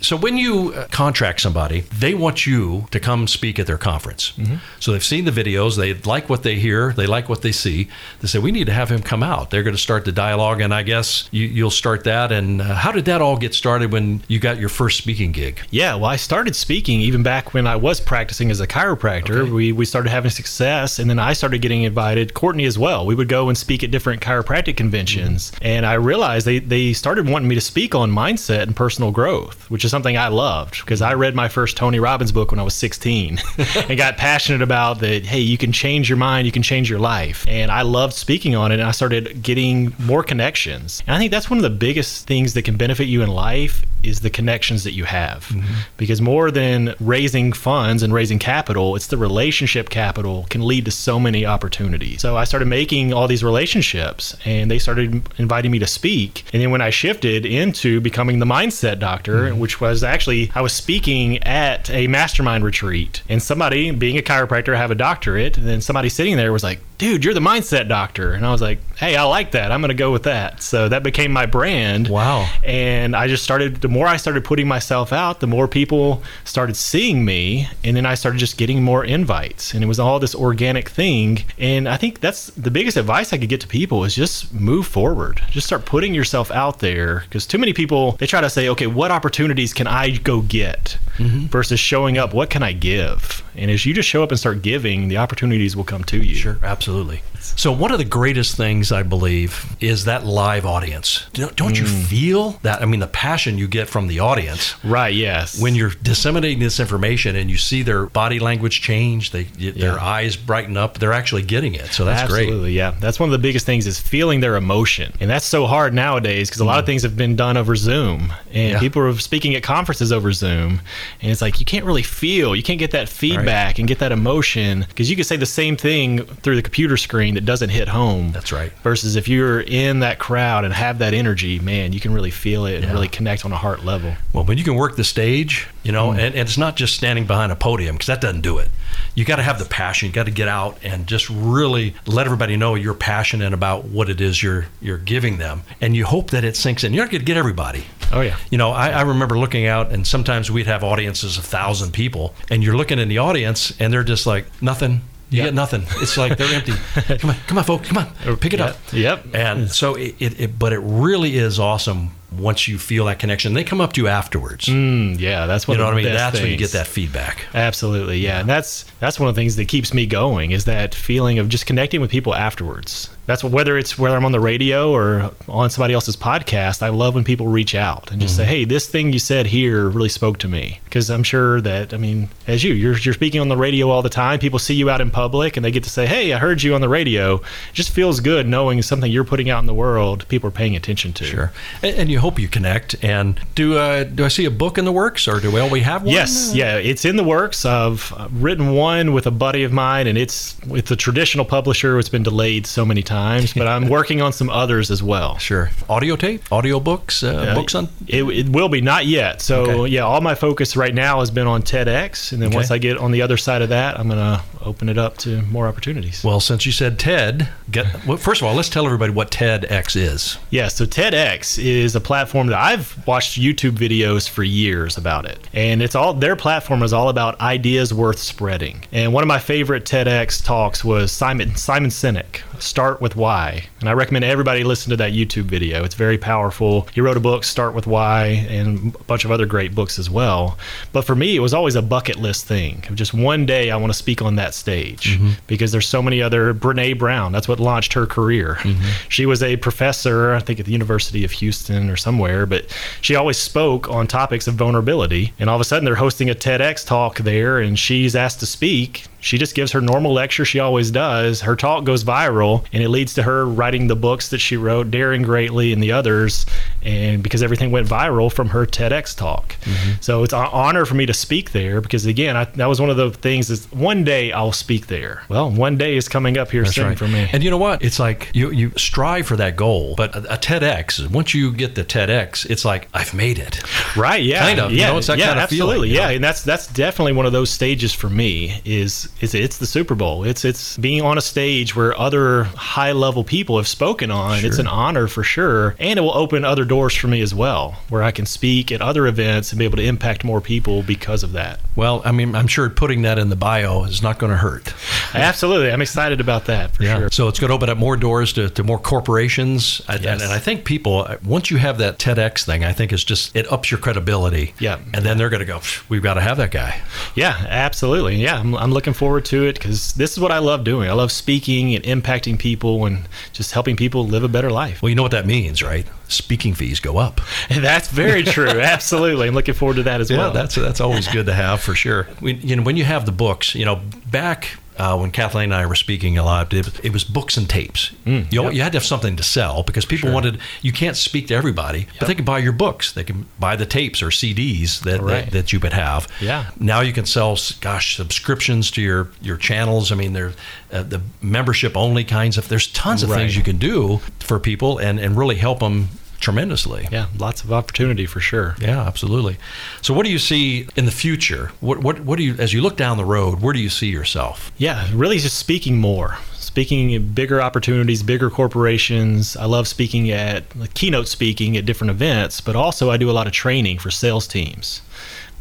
So 0.00 0.16
when 0.16 0.36
you 0.36 0.72
uh, 0.74 0.88
contract 0.88 1.40
somebody, 1.40 1.80
they 1.80 2.14
want 2.14 2.46
you 2.46 2.86
to 2.90 2.98
come 2.98 3.28
speak 3.28 3.58
at 3.58 3.66
their 3.66 3.78
conference. 3.78 4.32
So 4.80 4.92
they've 4.92 5.04
seen 5.04 5.24
the 5.24 5.30
videos, 5.30 5.76
they 5.76 5.94
like 5.94 6.28
what 6.28 6.42
they 6.42 6.56
hear, 6.56 6.92
they 6.92 7.06
like 7.06 7.28
what 7.28 7.42
they 7.42 7.52
see. 7.52 7.88
They 8.20 8.28
say 8.28 8.38
we 8.38 8.52
need 8.52 8.66
to 8.66 8.72
have 8.72 8.90
him 8.90 9.02
come 9.02 9.22
out. 9.22 9.50
They're 9.50 9.62
going 9.62 9.76
to 9.76 9.82
start 9.82 10.04
the 10.04 10.12
dialogue, 10.12 10.60
and 10.60 10.74
I 10.74 10.82
guess 10.82 11.28
you, 11.30 11.46
you'll 11.46 11.70
start 11.70 12.04
that. 12.04 12.32
And 12.32 12.60
uh, 12.60 12.74
how 12.74 12.92
did 12.92 13.04
that 13.04 13.22
all 13.22 13.36
get 13.36 13.54
started 13.54 13.92
when 13.92 14.22
you 14.28 14.38
got 14.38 14.58
your 14.58 14.68
first 14.68 14.98
speaking 14.98 15.32
gig? 15.32 15.60
Yeah, 15.70 15.94
well, 15.94 16.06
I 16.06 16.16
started 16.16 16.56
speaking 16.56 17.00
even 17.00 17.22
back 17.22 17.54
when 17.54 17.66
I 17.66 17.76
was 17.76 18.00
practicing 18.00 18.50
as 18.50 18.60
a 18.60 18.66
chiropractor. 18.66 19.42
Okay. 19.42 19.50
We, 19.50 19.72
we 19.72 19.84
started 19.84 20.10
having 20.10 20.30
success, 20.30 20.98
and 20.98 21.08
then 21.08 21.18
I 21.18 21.32
started 21.32 21.62
getting 21.62 21.84
invited, 21.84 22.34
Courtney 22.34 22.64
as 22.64 22.78
well. 22.78 23.06
We 23.06 23.14
would 23.14 23.28
go 23.28 23.48
and 23.48 23.56
speak 23.56 23.84
at 23.84 23.90
different 23.90 24.20
chiropractic 24.20 24.76
conventions. 24.76 25.52
And 25.62 25.86
I 25.86 25.94
realized 25.94 26.46
they, 26.46 26.58
they 26.58 26.92
started 26.92 27.28
wanting 27.32 27.48
me 27.48 27.54
to 27.54 27.60
speak 27.60 27.94
on 27.94 28.10
mindset 28.10 28.62
and 28.62 28.76
personal 28.76 29.10
growth, 29.10 29.70
which 29.70 29.84
is 29.84 29.90
something 29.90 30.16
I 30.16 30.28
loved 30.28 30.80
because 30.84 31.02
I 31.02 31.14
read 31.14 31.34
my 31.34 31.48
first 31.48 31.76
Tony 31.76 31.98
Robbins 31.98 32.32
book 32.32 32.50
when 32.50 32.60
I 32.60 32.62
was 32.62 32.74
16 32.74 33.40
and 33.88 33.98
got 33.98 34.16
passionate 34.16 34.62
about 34.62 35.00
that, 35.00 35.24
hey, 35.24 35.40
you 35.40 35.58
can 35.58 35.72
change 35.72 36.08
your 36.08 36.18
mind, 36.18 36.46
you 36.46 36.52
can 36.52 36.62
change 36.62 36.88
your 36.88 36.98
life. 36.98 37.46
And 37.48 37.70
I 37.70 37.82
loved 37.82 38.14
speaking 38.14 38.54
on 38.54 38.72
it, 38.72 38.78
and 38.78 38.88
I 38.88 38.92
started 38.92 39.42
getting 39.42 39.94
more 39.98 40.22
connections. 40.22 41.02
And 41.06 41.16
I 41.16 41.18
think 41.18 41.30
that's 41.30 41.50
one 41.50 41.58
of 41.58 41.62
the 41.62 41.70
biggest 41.70 42.26
things 42.26 42.54
that 42.54 42.62
can 42.62 42.76
benefit 42.76 43.04
you 43.04 43.22
in 43.22 43.28
life 43.28 43.84
is 44.02 44.20
the 44.20 44.30
connections 44.30 44.84
that 44.84 44.92
you 44.92 45.04
have. 45.04 45.46
Mm-hmm. 45.46 45.74
Because 45.96 46.20
more 46.20 46.50
than 46.50 46.94
raising 47.00 47.52
funds 47.52 48.02
and 48.02 48.12
raising 48.12 48.38
capital, 48.38 48.96
it's 48.96 49.06
the 49.06 49.16
relationship 49.16 49.90
capital 49.90 50.46
can 50.50 50.66
lead 50.66 50.84
to 50.86 50.90
so 50.90 51.20
many 51.20 51.46
opportunities. 51.46 52.20
So 52.20 52.36
I 52.36 52.44
started 52.44 52.66
making 52.66 53.12
all 53.12 53.28
these 53.28 53.44
relationships 53.44 54.36
and 54.44 54.70
they 54.70 54.78
started 54.78 55.22
inviting 55.38 55.70
me 55.70 55.78
to 55.78 55.86
speak. 55.86 56.44
And 56.52 56.60
then 56.60 56.70
when 56.70 56.80
I 56.80 56.90
shifted 56.90 57.21
into 57.24 58.00
becoming 58.00 58.38
the 58.38 58.46
mindset 58.46 58.98
doctor, 58.98 59.48
mm-hmm. 59.48 59.58
which 59.58 59.80
was 59.80 60.02
actually 60.02 60.50
I 60.54 60.60
was 60.60 60.72
speaking 60.72 61.42
at 61.42 61.90
a 61.90 62.06
mastermind 62.06 62.64
retreat. 62.64 63.22
And 63.28 63.42
somebody 63.42 63.90
being 63.90 64.18
a 64.18 64.22
chiropractor 64.22 64.74
I 64.74 64.78
have 64.78 64.90
a 64.90 64.96
doctorate. 64.96 65.56
And 65.56 65.66
then 65.66 65.80
somebody 65.80 66.08
sitting 66.08 66.36
there 66.36 66.52
was 66.52 66.62
like, 66.62 66.80
"Dude, 67.02 67.24
you're 67.24 67.34
the 67.34 67.40
mindset 67.40 67.88
doctor." 67.88 68.32
And 68.32 68.46
I 68.46 68.50
was 68.52 68.62
like, 68.62 68.78
"Hey, 68.96 69.16
I 69.16 69.24
like 69.24 69.50
that. 69.52 69.70
I'm 69.72 69.80
going 69.80 69.88
to 69.88 69.94
go 69.94 70.10
with 70.12 70.22
that." 70.24 70.62
So 70.62 70.88
that 70.88 71.02
became 71.02 71.32
my 71.32 71.46
brand 71.46 72.08
Wow. 72.08 72.48
and 72.64 73.14
I 73.16 73.28
just 73.28 73.42
started 73.44 73.80
the 73.82 73.88
more 73.88 74.06
I 74.06 74.16
started 74.16 74.44
putting 74.44 74.66
myself 74.68 75.12
out, 75.12 75.40
the 75.40 75.46
more 75.46 75.68
people 75.68 76.22
started 76.44 76.76
seeing 76.76 77.24
me 77.24 77.68
and 77.84 77.96
then 77.96 78.06
I 78.06 78.14
started 78.14 78.38
just 78.38 78.56
getting 78.56 78.82
more 78.82 79.04
invites 79.04 79.74
and 79.74 79.82
it 79.84 79.86
was 79.86 79.98
all 79.98 80.18
this 80.18 80.34
organic 80.34 80.88
thing 80.88 81.44
and 81.58 81.88
I 81.88 81.96
think 81.96 82.20
that's 82.20 82.46
the 82.48 82.70
biggest 82.70 82.96
advice 82.96 83.32
I 83.32 83.38
could 83.38 83.48
get 83.48 83.60
to 83.62 83.66
people 83.68 84.04
is 84.04 84.14
just 84.14 84.52
move 84.54 84.86
forward. 84.86 85.40
Just 85.50 85.66
start 85.66 85.84
putting 85.84 86.14
yourself 86.14 86.50
out 86.50 86.78
there 86.78 87.20
because 87.28 87.46
too 87.46 87.58
many 87.58 87.72
people 87.72 88.12
they 88.18 88.26
try 88.26 88.40
to 88.40 88.50
say, 88.50 88.68
"Okay, 88.68 88.86
what 88.86 89.10
opportunities 89.10 89.72
can 89.74 89.86
I 89.86 90.10
go 90.10 90.40
get?" 90.40 90.98
Mm-hmm. 91.18 91.46
versus 91.46 91.78
showing 91.78 92.16
up, 92.16 92.32
"What 92.32 92.48
can 92.48 92.62
I 92.62 92.72
give?" 92.72 93.42
And 93.56 93.70
as 93.70 93.84
you 93.84 93.92
just 93.94 94.08
show 94.08 94.22
up 94.22 94.30
and 94.30 94.38
start 94.38 94.62
giving, 94.62 95.08
the 95.08 95.18
opportunities 95.18 95.76
will 95.76 95.84
come 95.84 96.04
to 96.04 96.16
you. 96.18 96.34
Sure, 96.34 96.58
absolutely. 96.62 97.22
So 97.40 97.72
one 97.72 97.90
of 97.90 97.98
the 97.98 98.04
greatest 98.04 98.56
things 98.56 98.92
I 98.92 99.02
believe 99.02 99.74
is 99.80 100.04
that 100.04 100.24
live 100.24 100.64
audience. 100.64 101.26
Don't, 101.32 101.54
don't 101.56 101.78
you 101.78 101.86
feel 101.86 102.52
that? 102.62 102.80
I 102.80 102.84
mean, 102.86 103.00
the 103.00 103.06
passion 103.08 103.58
you 103.58 103.66
get 103.68 103.88
from 103.88 104.06
the 104.06 104.20
audience 104.20 104.74
Right, 104.84 105.12
yes. 105.12 105.60
when 105.60 105.74
you're 105.74 105.90
disseminating 105.90 106.60
this 106.60 106.78
information 106.80 107.34
and 107.36 107.50
you 107.50 107.56
see 107.58 107.82
their 107.82 108.06
body 108.06 108.38
language 108.38 108.80
change, 108.80 109.32
they 109.32 109.42
their 109.44 109.98
eyes 109.98 110.36
brighten 110.36 110.76
up. 110.76 110.98
They're 110.98 111.12
actually 111.12 111.42
getting 111.42 111.74
it. 111.74 111.86
So 111.92 112.04
that's 112.04 112.30
great. 112.30 112.44
Absolutely, 112.44 112.72
yeah. 112.72 112.92
That's 113.00 113.18
one 113.18 113.28
of 113.28 113.32
the 113.32 113.38
biggest 113.38 113.66
things 113.66 113.86
is 113.86 113.98
feeling 114.00 114.40
their 114.40 114.56
emotion, 114.56 115.12
and 115.20 115.28
that's 115.28 115.44
so 115.44 115.66
hard 115.66 115.92
nowadays 115.92 116.48
because 116.48 116.60
a 116.60 116.64
lot 116.64 116.78
of 116.78 116.86
things 116.86 117.02
have 117.02 117.16
been 117.16 117.34
done 117.36 117.56
over 117.56 117.74
Zoom, 117.76 118.32
and 118.52 118.62
Mm. 118.62 118.70
Yeah. 118.72 118.78
people 118.78 119.02
are 119.02 119.18
speaking 119.18 119.54
at 119.56 119.62
conferences 119.64 120.12
over 120.12 120.32
Zoom, 120.32 120.80
and 121.20 121.30
it's 121.32 121.42
like 121.42 121.58
you 121.58 121.66
can't 121.66 121.84
really 121.84 122.02
feel, 122.04 122.54
you 122.54 122.62
can't 122.62 122.78
get 122.78 122.92
that 122.92 123.08
feedback 123.08 123.41
and 123.48 123.88
get 123.88 123.98
that 124.00 124.12
emotion 124.12 124.84
because 124.88 125.10
you 125.10 125.16
could 125.16 125.26
say 125.26 125.36
the 125.36 125.46
same 125.46 125.76
thing 125.76 126.24
through 126.24 126.56
the 126.56 126.62
computer 126.62 126.96
screen 126.96 127.34
that 127.34 127.44
doesn't 127.44 127.70
hit 127.70 127.88
home. 127.88 128.32
That's 128.32 128.52
right. 128.52 128.72
Versus 128.82 129.16
if 129.16 129.28
you're 129.28 129.60
in 129.60 130.00
that 130.00 130.18
crowd 130.18 130.64
and 130.64 130.72
have 130.74 130.98
that 130.98 131.14
energy, 131.14 131.58
man, 131.58 131.92
you 131.92 132.00
can 132.00 132.12
really 132.12 132.30
feel 132.30 132.66
it 132.66 132.76
and 132.76 132.84
Yeah. 132.84 132.92
really 132.92 133.08
connect 133.08 133.44
on 133.44 133.52
a 133.52 133.56
heart 133.56 133.84
level. 133.84 134.14
Well, 134.32 134.44
when 134.44 134.58
you 134.58 134.64
can 134.64 134.74
work 134.74 134.96
the 134.96 135.04
stage, 135.04 135.66
you 135.82 135.92
know, 135.92 136.08
Mm. 136.10 136.12
and, 136.12 136.20
and 136.34 136.48
it's 136.48 136.58
not 136.58 136.76
just 136.76 136.94
standing 136.94 137.26
behind 137.26 137.52
a 137.52 137.56
podium 137.56 137.96
because 137.96 138.06
that 138.08 138.20
doesn't 138.20 138.40
do 138.42 138.58
it. 138.58 138.68
You 139.14 139.24
got 139.24 139.36
to 139.36 139.42
have 139.42 139.58
the 139.58 139.64
passion. 139.64 140.08
You 140.08 140.12
got 140.12 140.26
to 140.26 140.30
get 140.32 140.48
out 140.48 140.78
and 140.82 141.06
just 141.06 141.28
really 141.30 141.94
let 142.06 142.26
everybody 142.26 142.56
know 142.56 142.74
you're 142.74 142.94
passionate 142.94 143.52
about 143.52 143.84
what 143.86 144.08
it 144.08 144.20
is 144.20 144.42
you're 144.42 144.66
you're 144.80 144.98
giving 144.98 145.38
them, 145.38 145.62
and 145.80 145.94
you 145.96 146.04
hope 146.04 146.30
that 146.30 146.44
it 146.44 146.56
sinks 146.56 146.84
in. 146.84 146.92
You're 146.94 147.04
not 147.04 147.10
going 147.10 147.20
to 147.20 147.24
get 147.24 147.36
everybody. 147.36 147.84
Oh 148.12 148.20
yeah. 148.20 148.36
You 148.50 148.58
know, 148.58 148.70
I, 148.72 148.90
I 148.90 149.02
remember 149.02 149.38
looking 149.38 149.66
out, 149.66 149.90
and 149.92 150.06
sometimes 150.06 150.50
we'd 150.50 150.66
have 150.66 150.84
audiences 150.84 151.38
of 151.38 151.44
thousand 151.44 151.92
people, 151.92 152.34
and 152.50 152.62
you're 152.62 152.76
looking 152.76 152.98
in 152.98 153.08
the 153.08 153.18
audience, 153.18 153.31
and 153.36 153.92
they're 153.92 154.04
just 154.04 154.26
like 154.26 154.46
nothing. 154.62 155.00
You 155.30 155.38
Yeah. 155.38 155.44
get 155.46 155.54
nothing. 155.54 155.84
It's 156.02 156.18
like 156.18 156.36
they're 156.36 156.54
empty. 156.54 156.72
Come 157.18 157.30
on, 157.30 157.36
come 157.46 157.56
on, 157.58 157.64
folks, 157.64 157.88
come 157.88 157.96
on, 157.96 158.36
pick 158.36 158.52
it 158.52 158.60
up. 158.60 158.76
Yep. 158.92 159.28
And 159.34 159.70
so 159.70 159.94
it, 159.94 160.14
it, 160.18 160.40
it, 160.40 160.58
but 160.58 160.74
it 160.74 160.80
really 160.80 161.38
is 161.38 161.58
awesome 161.58 162.10
once 162.30 162.68
you 162.68 162.78
feel 162.78 163.06
that 163.06 163.18
connection. 163.18 163.54
They 163.54 163.64
come 163.64 163.80
up 163.80 163.94
to 163.94 164.02
you 164.02 164.08
afterwards. 164.08 164.66
Mm, 164.66 165.18
yeah, 165.18 165.46
that's 165.46 165.66
one 165.66 165.76
You 165.76 165.78
know 165.78 165.86
what 165.86 165.94
I 165.94 166.02
mean? 166.02 166.12
That's 166.12 166.38
when 166.38 166.50
you 166.50 166.56
get 166.58 166.72
that 166.72 166.86
feedback. 166.86 167.46
Absolutely, 167.54 168.18
yeah. 168.18 168.40
And 168.40 168.48
that's 168.48 168.84
that's 169.00 169.18
one 169.18 169.28
of 169.30 169.34
the 169.34 169.40
things 169.40 169.56
that 169.56 169.68
keeps 169.68 169.94
me 169.94 170.04
going 170.04 170.50
is 170.50 170.66
that 170.66 170.94
feeling 170.94 171.38
of 171.38 171.48
just 171.48 171.64
connecting 171.64 172.02
with 172.02 172.10
people 172.10 172.34
afterwards. 172.34 173.08
That's 173.26 173.44
whether 173.44 173.78
it's 173.78 173.96
whether 173.98 174.16
I'm 174.16 174.24
on 174.24 174.32
the 174.32 174.40
radio 174.40 174.92
or 174.92 175.30
on 175.48 175.70
somebody 175.70 175.94
else's 175.94 176.16
podcast. 176.16 176.82
I 176.82 176.88
love 176.88 177.14
when 177.14 177.24
people 177.24 177.46
reach 177.46 177.74
out 177.74 178.10
and 178.10 178.20
just 178.20 178.36
say, 178.36 178.44
"Hey, 178.44 178.64
this 178.64 178.88
thing 178.88 179.12
you 179.12 179.18
said 179.18 179.46
here 179.46 179.88
really 179.88 180.08
spoke 180.08 180.38
to 180.38 180.48
me." 180.48 180.80
Because 180.84 181.08
I'm 181.08 181.22
sure 181.22 181.60
that 181.60 181.94
I 181.94 181.98
mean, 181.98 182.28
as 182.46 182.64
you, 182.64 182.74
you're 182.74 182.98
you're 182.98 183.14
speaking 183.14 183.40
on 183.40 183.48
the 183.48 183.56
radio 183.56 183.90
all 183.90 184.02
the 184.02 184.08
time. 184.08 184.38
People 184.38 184.58
see 184.58 184.74
you 184.74 184.90
out 184.90 185.00
in 185.00 185.10
public 185.10 185.56
and 185.56 185.64
they 185.64 185.70
get 185.70 185.84
to 185.84 185.90
say, 185.90 186.06
"Hey, 186.06 186.32
I 186.32 186.38
heard 186.38 186.62
you 186.62 186.74
on 186.74 186.80
the 186.80 186.88
radio." 186.88 187.36
It 187.36 187.42
just 187.74 187.90
feels 187.90 188.20
good 188.20 188.48
knowing 188.48 188.82
something 188.82 189.10
you're 189.10 189.24
putting 189.24 189.50
out 189.50 189.60
in 189.60 189.66
the 189.66 189.74
world. 189.74 190.26
People 190.28 190.48
are 190.48 190.52
paying 190.52 190.74
attention 190.74 191.12
to. 191.14 191.24
Sure. 191.24 191.52
And, 191.82 191.96
and 191.96 192.10
you 192.10 192.18
hope 192.18 192.38
you 192.38 192.48
connect. 192.48 192.96
And 193.04 193.40
do 193.54 193.78
uh, 193.78 194.04
do 194.04 194.24
I 194.24 194.28
see 194.28 194.46
a 194.46 194.50
book 194.50 194.78
in 194.78 194.84
the 194.84 194.92
works, 194.92 195.28
or 195.28 195.38
do 195.38 195.50
we 195.50 195.60
already 195.60 195.80
have 195.80 196.02
one? 196.02 196.12
Yes, 196.12 196.52
yeah, 196.54 196.76
it's 196.76 197.04
in 197.04 197.16
the 197.16 197.24
works. 197.24 197.64
I've 197.64 198.12
written 198.32 198.72
one 198.72 199.12
with 199.12 199.26
a 199.26 199.30
buddy 199.30 199.62
of 199.62 199.72
mine, 199.72 200.06
and 200.08 200.18
it's 200.18 200.56
with 200.66 200.90
a 200.90 200.96
traditional 200.96 201.44
publisher. 201.44 201.98
It's 201.98 202.08
been 202.08 202.22
delayed 202.24 202.66
so 202.66 202.84
many 202.84 203.02
times, 203.02 203.11
but 203.56 203.66
I'm 203.66 203.88
working 203.88 204.20
on 204.22 204.32
some 204.32 204.48
others 204.50 204.90
as 204.90 205.02
well. 205.02 205.38
Sure. 205.52 205.70
Audio 205.88 206.16
tape, 206.16 206.42
audio 206.52 206.80
books, 206.80 207.22
uh, 207.22 207.28
Uh, 207.28 207.54
books 207.54 207.74
on. 207.74 207.88
it, 208.06 208.22
it 208.24 208.48
will 208.48 208.68
be 208.68 208.80
not 208.80 209.06
yet. 209.06 209.42
So 209.42 209.62
Okay. 209.62 209.92
yeah, 209.92 210.02
all 210.02 210.20
my 210.20 210.34
focus 210.34 210.76
right 210.76 210.94
now 210.94 211.20
has 211.20 211.30
been 211.30 211.46
on 211.46 211.62
TEDx, 211.62 212.32
and 212.32 212.40
then 212.40 212.48
Okay. 212.48 212.56
once 212.56 212.70
I 212.70 212.78
get 212.78 212.96
on 212.98 213.10
the 213.12 213.22
other 213.22 213.36
side 213.36 213.60
of 213.62 213.68
that, 213.70 213.98
I'm 213.98 214.08
gonna 214.08 214.40
open 214.64 214.88
it 214.88 214.98
up 214.98 215.16
to 215.18 215.42
more 215.42 215.66
opportunities. 215.66 216.22
Well, 216.24 216.40
since 216.40 216.66
you 216.66 216.72
said 216.72 216.98
TED, 216.98 217.48
get 217.70 218.06
well, 218.06 218.16
first 218.16 218.40
of 218.40 218.46
all, 218.46 218.54
let's 218.54 218.68
tell 218.68 218.86
everybody 218.86 219.12
what 219.12 219.30
TEDx 219.30 219.96
is. 219.96 220.38
Yeah, 220.50 220.68
so 220.68 220.84
TEDx 220.84 221.62
is 221.62 221.94
a 221.94 222.00
platform 222.00 222.48
that 222.48 222.58
I've 222.58 223.06
watched 223.06 223.40
YouTube 223.40 223.72
videos 223.72 224.28
for 224.28 224.42
years 224.42 224.96
about 224.96 225.24
it. 225.26 225.48
And 225.52 225.82
it's 225.82 225.94
all 225.94 226.14
their 226.14 226.36
platform 226.36 226.82
is 226.82 226.92
all 226.92 227.08
about 227.08 227.40
ideas 227.40 227.92
worth 227.92 228.18
spreading. 228.18 228.84
And 228.92 229.12
one 229.12 229.22
of 229.22 229.28
my 229.28 229.38
favorite 229.38 229.84
TEDx 229.84 230.44
talks 230.44 230.84
was 230.84 231.12
Simon 231.12 231.56
Simon 231.56 231.90
Sinek. 231.90 232.40
Start 232.60 233.00
with 233.00 233.16
Why. 233.16 233.64
And 233.80 233.88
I 233.88 233.92
recommend 233.92 234.24
everybody 234.24 234.62
listen 234.62 234.90
to 234.90 234.96
that 234.98 235.12
YouTube 235.12 235.44
video. 235.44 235.84
It's 235.84 235.94
very 235.94 236.18
powerful. 236.18 236.86
He 236.94 237.00
wrote 237.00 237.16
a 237.16 237.20
book, 237.20 237.44
Start 237.44 237.74
with 237.74 237.86
Why, 237.86 238.46
and 238.48 238.94
a 238.94 239.04
bunch 239.04 239.24
of 239.24 239.30
other 239.30 239.46
great 239.46 239.74
books 239.74 239.98
as 239.98 240.08
well. 240.08 240.58
But 240.92 241.02
for 241.02 241.14
me, 241.14 241.36
it 241.36 241.40
was 241.40 241.54
always 241.54 241.74
a 241.74 241.82
bucket 241.82 242.16
list 242.16 242.46
thing. 242.46 242.84
Just 242.94 243.12
one 243.12 243.46
day 243.46 243.70
I 243.70 243.76
want 243.76 243.92
to 243.92 243.98
speak 243.98 244.22
on 244.22 244.36
that 244.36 244.51
stage 244.54 245.12
Mm-hmm. 245.12 245.30
because 245.46 245.72
there's 245.72 245.88
so 245.88 246.02
many 246.02 246.22
other. 246.22 246.54
Brene 246.54 246.98
Brown, 246.98 247.32
that's 247.32 247.48
what 247.48 247.58
launched 247.60 247.92
her 247.94 248.06
career. 248.06 248.56
Mm-hmm. 248.60 248.82
She 249.08 249.26
was 249.26 249.42
a 249.42 249.56
professor, 249.56 250.32
I 250.34 250.40
think 250.40 250.60
at 250.60 250.66
the 250.66 250.72
University 250.72 251.24
of 251.24 251.30
Houston 251.32 251.90
or 251.90 251.96
somewhere, 251.96 252.46
but 252.46 252.66
she 253.00 253.14
always 253.14 253.38
spoke 253.38 253.88
on 253.88 254.06
topics 254.06 254.46
of 254.46 254.54
vulnerability. 254.54 255.32
And 255.38 255.48
all 255.50 255.56
of 255.56 255.60
a 255.60 255.64
sudden 255.64 255.84
they're 255.84 255.94
hosting 255.96 256.30
a 256.30 256.34
TEDx 256.34 256.86
talk 256.86 257.18
there 257.18 257.58
and 257.58 257.78
she's 257.78 258.14
asked 258.16 258.40
to 258.40 258.46
speak. 258.46 259.06
She 259.20 259.38
just 259.38 259.54
gives 259.54 259.70
her 259.72 259.80
normal 259.80 260.12
lecture 260.12 260.44
she 260.44 260.58
always 260.58 260.90
does. 260.90 261.42
Her 261.42 261.54
talk 261.54 261.84
goes 261.84 262.02
viral 262.04 262.64
and 262.72 262.82
it 262.82 262.88
leads 262.88 263.14
to 263.14 263.22
her 263.22 263.46
writing 263.46 263.86
the 263.86 263.94
books 263.96 264.30
that 264.30 264.38
she 264.38 264.56
wrote, 264.56 264.90
Daring 264.90 265.22
Greatly 265.22 265.72
and 265.72 265.82
the 265.82 265.92
others. 265.92 266.44
And 266.84 267.22
because 267.22 267.42
everything 267.42 267.70
went 267.70 267.86
viral 267.86 268.32
from 268.32 268.48
her 268.48 268.66
TEDx 268.66 269.16
talk. 269.16 269.56
Mm-hmm. 269.60 270.00
So 270.00 270.22
it's 270.24 270.32
an 270.32 270.48
honor 270.52 270.84
for 270.84 270.94
me 270.94 271.06
to 271.06 271.14
speak 271.14 271.52
there 271.52 271.80
because, 271.80 272.06
again, 272.06 272.36
I, 272.36 272.44
that 272.44 272.66
was 272.66 272.80
one 272.80 272.90
of 272.90 272.96
the 272.96 273.10
things 273.10 273.50
is 273.50 273.70
one 273.72 274.04
day 274.04 274.32
I'll 274.32 274.52
speak 274.52 274.88
there. 274.88 275.22
Well, 275.28 275.50
one 275.50 275.76
day 275.76 275.96
is 275.96 276.08
coming 276.08 276.38
up 276.38 276.50
here 276.50 276.62
That's 276.64 276.74
soon 276.74 276.88
right. 276.88 276.98
for 276.98 277.06
me. 277.08 277.28
And 277.32 277.42
you 277.42 277.50
know 277.50 277.58
what? 277.58 277.82
It's 277.84 277.98
like 277.98 278.30
you 278.34 278.50
you 278.50 278.70
strive 278.76 279.26
for 279.26 279.36
that 279.36 279.56
goal, 279.56 279.94
but 279.96 280.14
a, 280.14 280.34
a 280.34 280.36
TEDx. 280.36 281.08
Once 281.10 281.34
you 281.34 281.52
get 281.52 281.74
the 281.74 281.84
TEDx, 281.84 282.48
it's 282.50 282.64
like 282.64 282.88
I've 282.92 283.14
made 283.14 283.38
it. 283.38 283.62
Right. 283.96 284.22
Yeah. 284.22 284.40
Kind 284.40 284.60
of, 284.60 284.72
you 284.72 284.78
Yeah. 284.78 284.92
know, 284.92 284.98
it's 284.98 285.06
that 285.06 285.18
yeah. 285.18 285.28
kind 285.28 285.40
of 285.40 285.48
feeling, 285.50 285.68
absolutely. 285.68 285.88
you 285.90 285.94
yeah. 285.96 286.08
know? 286.08 286.14
And 286.14 286.24
that's 286.24 286.42
that's 286.42 286.66
definitely 286.66 287.12
one 287.12 287.26
of 287.26 287.32
those 287.32 287.50
stages 287.50 287.92
for 287.92 288.08
me. 288.10 288.60
Is 288.64 289.08
is 289.20 289.34
it's 289.34 289.58
the 289.58 289.66
Super 289.66 289.94
Bowl. 289.94 290.24
It's 290.24 290.44
it's 290.44 290.76
being 290.78 291.02
on 291.02 291.18
a 291.18 291.22
stage 291.22 291.76
where 291.76 291.96
other 291.98 292.44
high 292.44 292.92
level 292.92 293.24
people 293.24 293.56
have 293.56 293.68
spoken 293.68 294.10
on. 294.10 294.44
It's 294.44 294.58
an 294.58 294.66
honor 294.66 295.06
for 295.06 295.22
sure, 295.22 295.74
and 295.78 295.98
it 295.98 296.02
will 296.02 296.16
open 296.16 296.44
other 296.44 296.64
doors 296.72 296.94
for 296.96 297.06
me 297.06 297.20
as 297.20 297.34
well, 297.34 297.76
where 297.90 298.02
I 298.02 298.12
can 298.12 298.24
speak 298.24 298.72
at 298.72 298.80
other 298.80 299.06
events 299.06 299.52
and 299.52 299.58
be 299.58 299.66
able 299.66 299.76
to 299.76 299.84
impact 299.84 300.24
more 300.24 300.40
people 300.40 300.82
because 300.82 301.22
of 301.22 301.32
that. 301.32 301.60
Well, 301.76 302.00
I 302.02 302.12
mean, 302.12 302.34
I'm 302.34 302.46
sure 302.46 302.70
putting 302.70 303.02
that 303.02 303.18
in 303.18 303.28
the 303.28 303.36
bio 303.36 303.84
is 303.84 304.02
not 304.02 304.18
going 304.18 304.30
to 304.32 304.38
hurt. 304.38 304.72
Absolutely. 305.14 305.70
I'm 305.70 305.82
excited 305.82 306.20
about 306.20 306.46
that 306.46 306.70
for 306.74 306.84
sure. 306.84 307.10
So 307.10 307.28
it's 307.28 307.38
going 307.38 307.48
to 307.50 307.54
open 307.54 307.68
up 307.68 307.76
more 307.76 307.96
doors 307.98 308.32
to, 308.34 308.48
to 308.50 308.62
more 308.64 308.78
corporations. 308.78 309.82
And, 309.88 310.02
Yes. 310.02 310.22
and 310.22 310.32
I 310.32 310.38
think 310.38 310.64
people, 310.64 311.06
once 311.24 311.50
you 311.50 311.58
have 311.58 311.78
that 311.78 311.98
TEDx 311.98 312.44
thing, 312.46 312.64
I 312.64 312.72
think 312.72 312.92
it's 312.92 313.04
just, 313.04 313.36
it 313.36 313.50
ups 313.52 313.70
your 313.70 313.78
credibility. 313.78 314.54
Yeah. 314.58 314.78
And 314.94 315.04
then 315.04 315.18
they're 315.18 315.28
going 315.30 315.40
to 315.40 315.46
go, 315.46 315.60
we've 315.90 316.02
got 316.02 316.14
to 316.14 316.20
have 316.22 316.38
that 316.38 316.50
guy. 316.50 316.80
Yeah, 317.14 317.36
absolutely. 317.48 318.16
Yeah, 318.16 318.38
I'm, 318.40 318.54
I'm 318.56 318.72
looking 318.72 318.94
forward 318.94 319.24
to 319.26 319.44
it 319.46 319.54
because 319.54 319.92
this 319.94 320.12
is 320.12 320.18
what 320.20 320.32
I 320.32 320.38
love 320.38 320.64
doing. 320.64 320.88
I 320.88 320.92
love 320.94 321.12
speaking 321.12 321.74
and 321.74 321.84
impacting 321.84 322.38
people 322.38 322.86
and 322.86 323.06
just 323.32 323.52
helping 323.52 323.76
people 323.76 324.06
live 324.06 324.24
a 324.24 324.28
better 324.28 324.50
life. 324.50 324.80
Well, 324.82 324.88
you 324.90 324.94
know 324.96 325.02
what 325.02 325.12
that 325.12 325.26
means, 325.26 325.62
right? 325.62 325.86
Speaking 326.12 326.54
fees 326.54 326.80
go 326.80 326.98
up. 326.98 327.20
That's 327.50 327.88
very 327.88 328.22
true. 328.22 328.48
Absolutely. 328.60 329.28
I'm 329.28 329.34
looking 329.34 329.54
forward 329.54 329.76
to 329.76 329.82
that 329.84 330.00
as 330.00 330.10
Yeah, 330.10 330.18
well. 330.18 330.32
that's 330.32 330.54
that's 330.54 330.80
always 330.80 331.08
good 331.08 331.26
to 331.26 331.34
have 331.34 331.60
for 331.60 331.74
sure. 331.74 332.08
We, 332.20 332.34
you 332.34 332.56
know, 332.56 332.62
when 332.62 332.76
you 332.76 332.84
have 332.84 333.06
the 333.06 333.12
books, 333.12 333.54
you 333.54 333.64
know, 333.64 333.80
back 334.10 334.56
uh, 334.78 334.96
when 334.98 335.10
Kathleen 335.10 335.44
and 335.44 335.54
I 335.54 335.66
were 335.66 335.74
speaking 335.74 336.16
a 336.16 336.24
lot, 336.24 336.52
it, 336.54 336.82
it 336.82 336.92
was 336.94 337.04
books 337.04 337.36
and 337.36 337.48
tapes. 337.48 337.92
you, 338.06 338.24
know, 338.32 338.48
you 338.48 338.62
had 338.62 338.72
to 338.72 338.78
have 338.78 338.86
something 338.86 339.16
to 339.16 339.22
sell 339.22 339.62
because 339.62 339.84
people 339.84 340.10
wanted. 340.10 340.38
You 340.62 340.72
can't 340.72 340.96
speak 340.96 341.28
to 341.28 341.34
everybody, 341.34 341.88
but 342.00 342.06
they 342.08 342.14
can 342.14 342.24
buy 342.24 342.38
your 342.38 342.52
books. 342.52 342.90
They 342.92 343.04
can 343.04 343.26
buy 343.38 343.54
the 343.56 343.66
tapes 343.66 344.02
or 344.02 344.06
CDs 344.08 344.80
that 344.80 345.02
Right. 345.02 345.24
that, 345.26 345.30
that 345.32 345.52
you 345.52 345.60
would 345.60 345.74
have. 345.74 346.08
Yeah. 346.22 346.50
Now 346.58 346.80
you 346.80 346.94
can 346.94 347.04
sell, 347.04 347.32
s- 347.32 347.52
gosh, 347.52 347.96
subscriptions 347.96 348.70
to 348.72 348.80
your 348.82 349.08
your 349.20 349.36
channels. 349.36 349.92
I 349.92 349.94
mean, 349.94 350.14
there 350.14 350.32
uh, 350.72 350.82
the 350.84 351.02
membership 351.20 351.76
only 351.76 352.02
kinds 352.04 352.38
of. 352.38 352.48
There's 352.48 352.66
tons 352.68 353.02
of 353.02 353.10
Right. 353.10 353.18
things 353.18 353.36
you 353.36 353.42
can 353.42 353.58
do 353.58 353.98
for 354.20 354.40
people 354.40 354.78
and 354.78 354.98
and 354.98 355.18
really 355.18 355.36
help 355.36 355.58
them 355.60 355.88
tremendously. 356.22 356.88
yeah, 356.90 357.06
lots 357.18 357.44
of 357.44 357.52
opportunity 357.52 358.06
for 358.06 358.20
sure. 358.20 358.56
Yeah, 358.58 358.80
absolutely. 358.86 359.36
So, 359.82 359.92
what 359.92 360.06
do 360.06 360.12
you 360.12 360.18
see 360.18 360.66
in 360.76 360.86
the 360.86 360.90
future? 360.90 361.52
What 361.60 361.78
what 361.78 362.00
what 362.00 362.16
do 362.16 362.22
you 362.24 362.34
as 362.38 362.52
you 362.52 362.62
look 362.62 362.76
down 362.76 362.96
the 362.96 363.04
road? 363.04 363.40
Where 363.40 363.52
do 363.52 363.60
you 363.60 363.68
see 363.68 363.88
yourself? 363.88 364.50
Yeah, 364.56 364.88
really 364.94 365.18
just 365.18 365.38
speaking 365.38 365.78
more. 365.78 366.18
Speaking 366.34 367.12
bigger 367.14 367.40
opportunities, 367.40 368.02
bigger 368.02 368.28
corporations. 368.28 369.36
I 369.36 369.46
love 369.46 369.66
speaking 369.66 370.10
at 370.10 370.44
like, 370.54 370.74
keynote 370.74 371.08
speaking 371.08 371.56
at 371.56 371.64
different 371.64 371.90
events, 371.90 372.40
but 372.40 372.56
also 372.56 372.90
I 372.90 372.96
do 372.96 373.10
a 373.10 373.12
lot 373.12 373.26
of 373.26 373.32
training 373.32 373.78
for 373.78 373.90
sales 373.90 374.26
teams. 374.26 374.82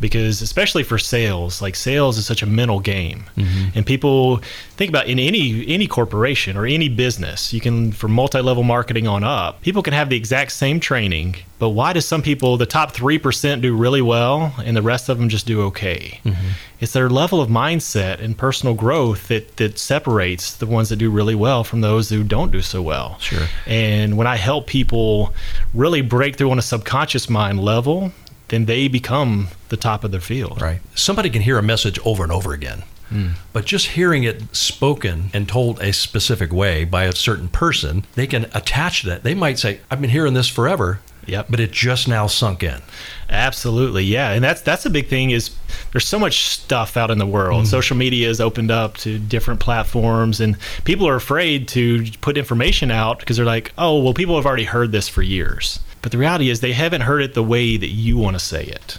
Because 0.01 0.41
especially 0.41 0.83
for 0.83 0.97
sales, 0.97 1.61
like 1.61 1.75
sales 1.75 2.17
is 2.17 2.25
such 2.25 2.41
a 2.41 2.45
mental 2.47 2.79
game. 2.79 3.23
Mm-hmm. 3.37 3.69
And 3.75 3.85
people 3.85 4.37
think 4.75 4.89
about 4.89 5.07
in 5.07 5.19
any 5.19 5.65
any 5.67 5.87
corporation 5.87 6.57
or 6.57 6.65
any 6.65 6.89
business, 6.89 7.53
you 7.53 7.61
can 7.61 7.91
for 7.91 8.07
multi-level 8.07 8.63
marketing 8.63 9.07
on 9.07 9.23
up, 9.23 9.61
people 9.61 9.83
can 9.83 9.93
have 9.93 10.09
the 10.09 10.17
exact 10.17 10.51
same 10.53 10.79
training, 10.79 11.35
but 11.59 11.69
why 11.69 11.93
do 11.93 12.01
some 12.01 12.23
people 12.23 12.57
the 12.57 12.65
top 12.65 12.91
3% 12.93 13.61
do 13.61 13.77
really 13.77 14.01
well 14.01 14.55
and 14.65 14.75
the 14.75 14.81
rest 14.81 15.07
of 15.07 15.19
them 15.19 15.29
just 15.29 15.45
do 15.45 15.61
okay? 15.61 16.19
Mm-hmm. 16.25 16.47
It's 16.79 16.93
their 16.93 17.09
level 17.09 17.39
of 17.39 17.49
mindset 17.49 18.19
and 18.19 18.35
personal 18.35 18.73
growth 18.73 19.27
that 19.27 19.57
that 19.57 19.77
separates 19.77 20.55
the 20.55 20.65
ones 20.65 20.89
that 20.89 20.95
do 20.95 21.11
really 21.11 21.35
well 21.35 21.63
from 21.63 21.81
those 21.81 22.09
who 22.09 22.23
don't 22.23 22.51
do 22.51 22.63
so 22.63 22.81
well. 22.81 23.19
Sure. 23.19 23.47
And 23.67 24.17
when 24.17 24.25
I 24.25 24.35
help 24.37 24.65
people 24.65 25.33
really 25.75 26.01
break 26.01 26.37
through 26.37 26.49
on 26.49 26.57
a 26.57 26.63
subconscious 26.63 27.29
mind 27.29 27.59
level, 27.59 28.11
then 28.51 28.65
they 28.65 28.87
become 28.87 29.47
the 29.69 29.77
top 29.77 30.03
of 30.03 30.11
their 30.11 30.21
field. 30.21 30.61
Right. 30.61 30.81
Somebody 30.93 31.29
can 31.29 31.41
hear 31.41 31.57
a 31.57 31.63
message 31.63 31.97
over 32.05 32.21
and 32.21 32.31
over 32.31 32.53
again. 32.53 32.83
Hmm. 33.09 33.29
But 33.51 33.65
just 33.65 33.87
hearing 33.87 34.23
it 34.23 34.55
spoken 34.55 35.31
and 35.33 35.47
told 35.47 35.81
a 35.81 35.91
specific 35.91 36.53
way 36.53 36.85
by 36.85 37.05
a 37.05 37.13
certain 37.13 37.47
person, 37.47 38.05
they 38.15 38.27
can 38.27 38.45
attach 38.53 39.03
that. 39.03 39.23
They 39.23 39.33
might 39.33 39.57
say, 39.57 39.79
"I've 39.89 39.99
been 39.99 40.11
hearing 40.11 40.33
this 40.33 40.47
forever." 40.47 40.99
Yep. 41.27 41.47
But 41.49 41.59
it 41.59 41.71
just 41.71 42.07
now 42.07 42.27
sunk 42.27 42.63
in. 42.63 42.81
Absolutely, 43.29 44.03
yeah, 44.03 44.31
and 44.31 44.43
that's 44.43 44.61
that's 44.61 44.85
a 44.85 44.89
big 44.89 45.07
thing. 45.07 45.31
Is 45.31 45.51
there's 45.91 46.07
so 46.07 46.19
much 46.19 46.47
stuff 46.47 46.97
out 46.97 47.11
in 47.11 47.19
the 47.19 47.27
world. 47.27 47.63
Mm-hmm. 47.63 47.69
Social 47.69 47.95
media 47.95 48.27
has 48.27 48.41
opened 48.41 48.71
up 48.71 48.97
to 48.97 49.19
different 49.19 49.59
platforms, 49.59 50.41
and 50.41 50.57
people 50.83 51.07
are 51.07 51.15
afraid 51.15 51.67
to 51.69 52.09
put 52.21 52.37
information 52.37 52.91
out 52.91 53.19
because 53.19 53.37
they're 53.37 53.45
like, 53.45 53.71
oh, 53.77 54.01
well, 54.01 54.13
people 54.13 54.35
have 54.35 54.45
already 54.45 54.65
heard 54.65 54.91
this 54.91 55.07
for 55.07 55.21
years. 55.21 55.79
But 56.01 56.11
the 56.11 56.17
reality 56.17 56.49
is, 56.49 56.59
they 56.59 56.73
haven't 56.73 57.01
heard 57.01 57.21
it 57.21 57.33
the 57.33 57.43
way 57.43 57.77
that 57.77 57.89
you 57.89 58.17
want 58.17 58.35
to 58.35 58.39
say 58.39 58.63
it. 58.63 58.97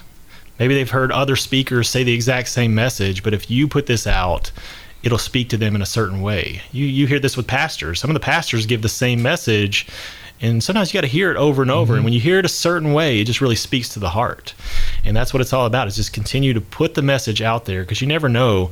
Maybe 0.59 0.75
they've 0.75 0.91
heard 0.91 1.11
other 1.11 1.37
speakers 1.37 1.89
say 1.89 2.05
the 2.05 2.15
exact 2.15 2.49
same 2.49 2.75
message, 2.75 3.23
but 3.23 3.35
if 3.35 3.51
you 3.51 3.67
put 3.67 3.87
this 3.87 4.07
out, 4.07 4.53
it'll 5.03 5.19
speak 5.19 5.49
to 5.49 5.57
them 5.57 5.75
in 5.75 5.83
a 5.83 5.87
certain 5.87 6.21
way. 6.21 6.63
You 6.71 6.87
you 6.87 7.07
hear 7.07 7.19
this 7.19 7.37
with 7.37 7.47
pastors. 7.47 8.01
Some 8.01 8.11
of 8.11 8.15
the 8.15 8.21
pastors 8.21 8.67
give 8.67 8.83
the 8.83 8.89
same 8.89 9.23
message, 9.23 9.89
and 10.41 10.63
sometimes 10.63 10.93
you 10.93 10.99
got 10.99 11.03
to 11.03 11.09
hear 11.09 11.31
it 11.31 11.37
over 11.37 11.63
and 11.63 11.71
over. 11.71 11.95
And 11.95 11.99
mm-hmm. 11.99 12.05
when 12.05 12.13
you 12.13 12.21
hear 12.21 12.39
it 12.39 12.45
a 12.45 12.49
certain 12.49 12.93
way, 12.93 13.21
it 13.21 13.25
just 13.25 13.41
really 13.41 13.57
speaks 13.57 13.89
to 13.91 13.99
the 13.99 14.11
heart. 14.11 14.55
And 15.05 15.17
that's 15.17 15.33
what 15.33 15.41
it's 15.41 15.53
all 15.53 15.67
about. 15.67 15.89
Is 15.89 15.97
just 15.97 16.13
continue 16.13 16.53
to 16.53 16.61
put 16.61 16.95
the 16.95 17.03
message 17.03 17.43
out 17.43 17.65
there 17.65 17.83
because 17.83 18.01
you 18.01 18.07
never 18.07 18.29
know. 18.29 18.71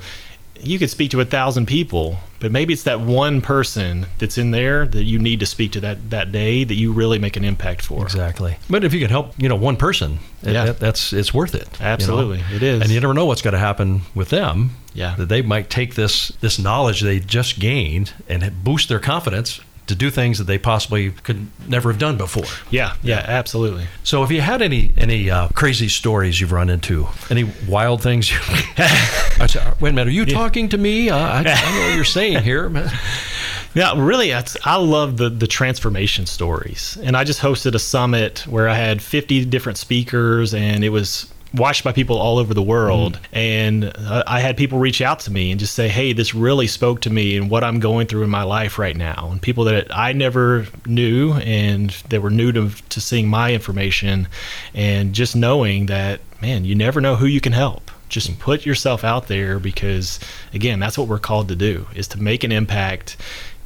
You 0.60 0.78
could 0.78 0.90
speak 0.90 1.10
to 1.12 1.20
a 1.20 1.24
thousand 1.24 1.66
people, 1.66 2.18
but 2.40 2.50
maybe 2.50 2.72
it's 2.72 2.82
that 2.84 3.00
one 3.00 3.40
person 3.40 4.06
that's 4.18 4.36
in 4.38 4.50
there 4.50 4.86
that 4.86 5.04
you 5.04 5.18
need 5.18 5.40
to 5.40 5.46
speak 5.46 5.72
to 5.72 5.80
that 5.80 6.10
that 6.10 6.32
day 6.32 6.64
that 6.64 6.74
you 6.74 6.92
really 6.92 7.18
make 7.18 7.36
an 7.36 7.44
impact 7.44 7.82
for. 7.82 8.02
Exactly. 8.02 8.56
But 8.68 8.82
if 8.84 8.92
you 8.92 9.00
can 9.00 9.10
help, 9.10 9.34
you 9.38 9.48
know, 9.48 9.56
one 9.56 9.76
person, 9.76 10.18
Yeah. 10.42 10.64
that, 10.66 10.80
that's 10.80 11.12
it's 11.12 11.32
worth 11.34 11.54
it. 11.54 11.68
you 11.78 11.84
know? 11.84 11.90
Absolutely, 11.92 12.42
it 12.54 12.62
is. 12.62 12.82
And 12.82 12.90
you 12.90 13.00
never 13.00 13.14
know 13.14 13.26
what's 13.26 13.42
going 13.42 13.52
to 13.52 13.58
happen 13.60 14.02
with 14.14 14.30
them. 14.30 14.70
Yeah. 14.94 15.14
That 15.16 15.28
they 15.28 15.42
might 15.42 15.70
take 15.70 15.94
this 15.94 16.28
this 16.40 16.58
knowledge 16.58 17.00
they 17.02 17.20
just 17.20 17.60
gained 17.60 18.12
and 18.28 18.64
boost 18.64 18.88
their 18.88 18.98
confidence 18.98 19.60
to 19.90 19.94
do 19.94 20.10
things 20.10 20.38
that 20.38 20.44
they 20.44 20.58
possibly 20.58 21.10
could 21.10 21.48
never 21.68 21.90
have 21.90 21.98
done 21.98 22.16
before. 22.16 22.44
Yeah, 22.70 22.96
yeah, 23.02 23.24
absolutely. 23.26 23.86
So, 24.02 24.22
have 24.22 24.32
you 24.32 24.40
had 24.40 24.62
any 24.62 24.92
any 24.96 25.30
uh, 25.30 25.48
crazy 25.48 25.88
stories 25.88 26.40
you've 26.40 26.52
run 26.52 26.70
into? 26.70 27.08
Any 27.28 27.44
wild 27.68 28.02
things? 28.02 28.30
You, 28.30 28.38
I 28.78 29.46
said, 29.48 29.80
Wait 29.80 29.90
a 29.90 29.92
minute, 29.92 30.08
are 30.08 30.12
you 30.12 30.24
talking 30.26 30.68
to 30.70 30.78
me? 30.78 31.10
Uh, 31.10 31.18
I, 31.18 31.38
I 31.40 31.42
know 31.42 31.86
what 31.86 31.94
you're 31.96 32.04
saying 32.04 32.42
here. 32.42 32.70
Yeah, 33.72 33.94
really, 33.96 34.34
I 34.34 34.76
love 34.78 35.16
the 35.16 35.30
the 35.30 35.46
transformation 35.46 36.26
stories, 36.26 36.98
and 37.04 37.16
I 37.16 37.22
just 37.22 37.40
hosted 37.40 37.76
a 37.76 37.78
summit 37.78 38.44
where 38.48 38.68
I 38.68 38.74
had 38.74 39.00
50 39.00 39.44
different 39.44 39.78
speakers, 39.78 40.54
and 40.54 40.82
it 40.82 40.88
was 40.88 41.32
watched 41.54 41.84
by 41.84 41.92
people 41.92 42.16
all 42.18 42.38
over 42.38 42.54
the 42.54 42.62
world. 42.62 43.18
And 43.32 43.84
uh, 43.84 44.24
I 44.26 44.40
had 44.40 44.56
people 44.56 44.78
reach 44.78 45.00
out 45.00 45.20
to 45.20 45.32
me 45.32 45.50
and 45.50 45.60
just 45.60 45.74
say, 45.74 45.88
"Hey, 45.88 46.12
this 46.12 46.34
really 46.34 46.66
spoke 46.66 47.00
to 47.02 47.10
me 47.10 47.36
and 47.36 47.50
what 47.50 47.64
I'm 47.64 47.80
going 47.80 48.06
through 48.06 48.24
in 48.24 48.30
my 48.30 48.42
life 48.42 48.78
right 48.78 48.96
now." 48.96 49.28
And 49.30 49.40
people 49.40 49.64
that 49.64 49.94
I 49.94 50.12
never 50.12 50.66
knew 50.86 51.34
and 51.34 51.90
they 52.08 52.18
were 52.18 52.30
new 52.30 52.52
to 52.52 52.70
to 52.90 53.00
seeing 53.00 53.28
my 53.28 53.52
information, 53.52 54.28
and 54.74 55.12
just 55.12 55.34
knowing 55.36 55.86
that, 55.86 56.20
man, 56.40 56.64
you 56.64 56.74
never 56.74 57.00
know 57.00 57.16
who 57.16 57.26
you 57.26 57.40
can 57.40 57.52
help. 57.52 57.90
Just 58.08 58.40
put 58.40 58.66
yourself 58.66 59.04
out 59.04 59.28
there 59.28 59.60
because, 59.60 60.18
again, 60.52 60.80
that's 60.80 60.98
what 60.98 61.06
we're 61.06 61.20
called 61.20 61.48
to 61.48 61.56
do: 61.56 61.86
is 61.94 62.08
to 62.08 62.20
make 62.20 62.44
an 62.44 62.52
impact. 62.52 63.16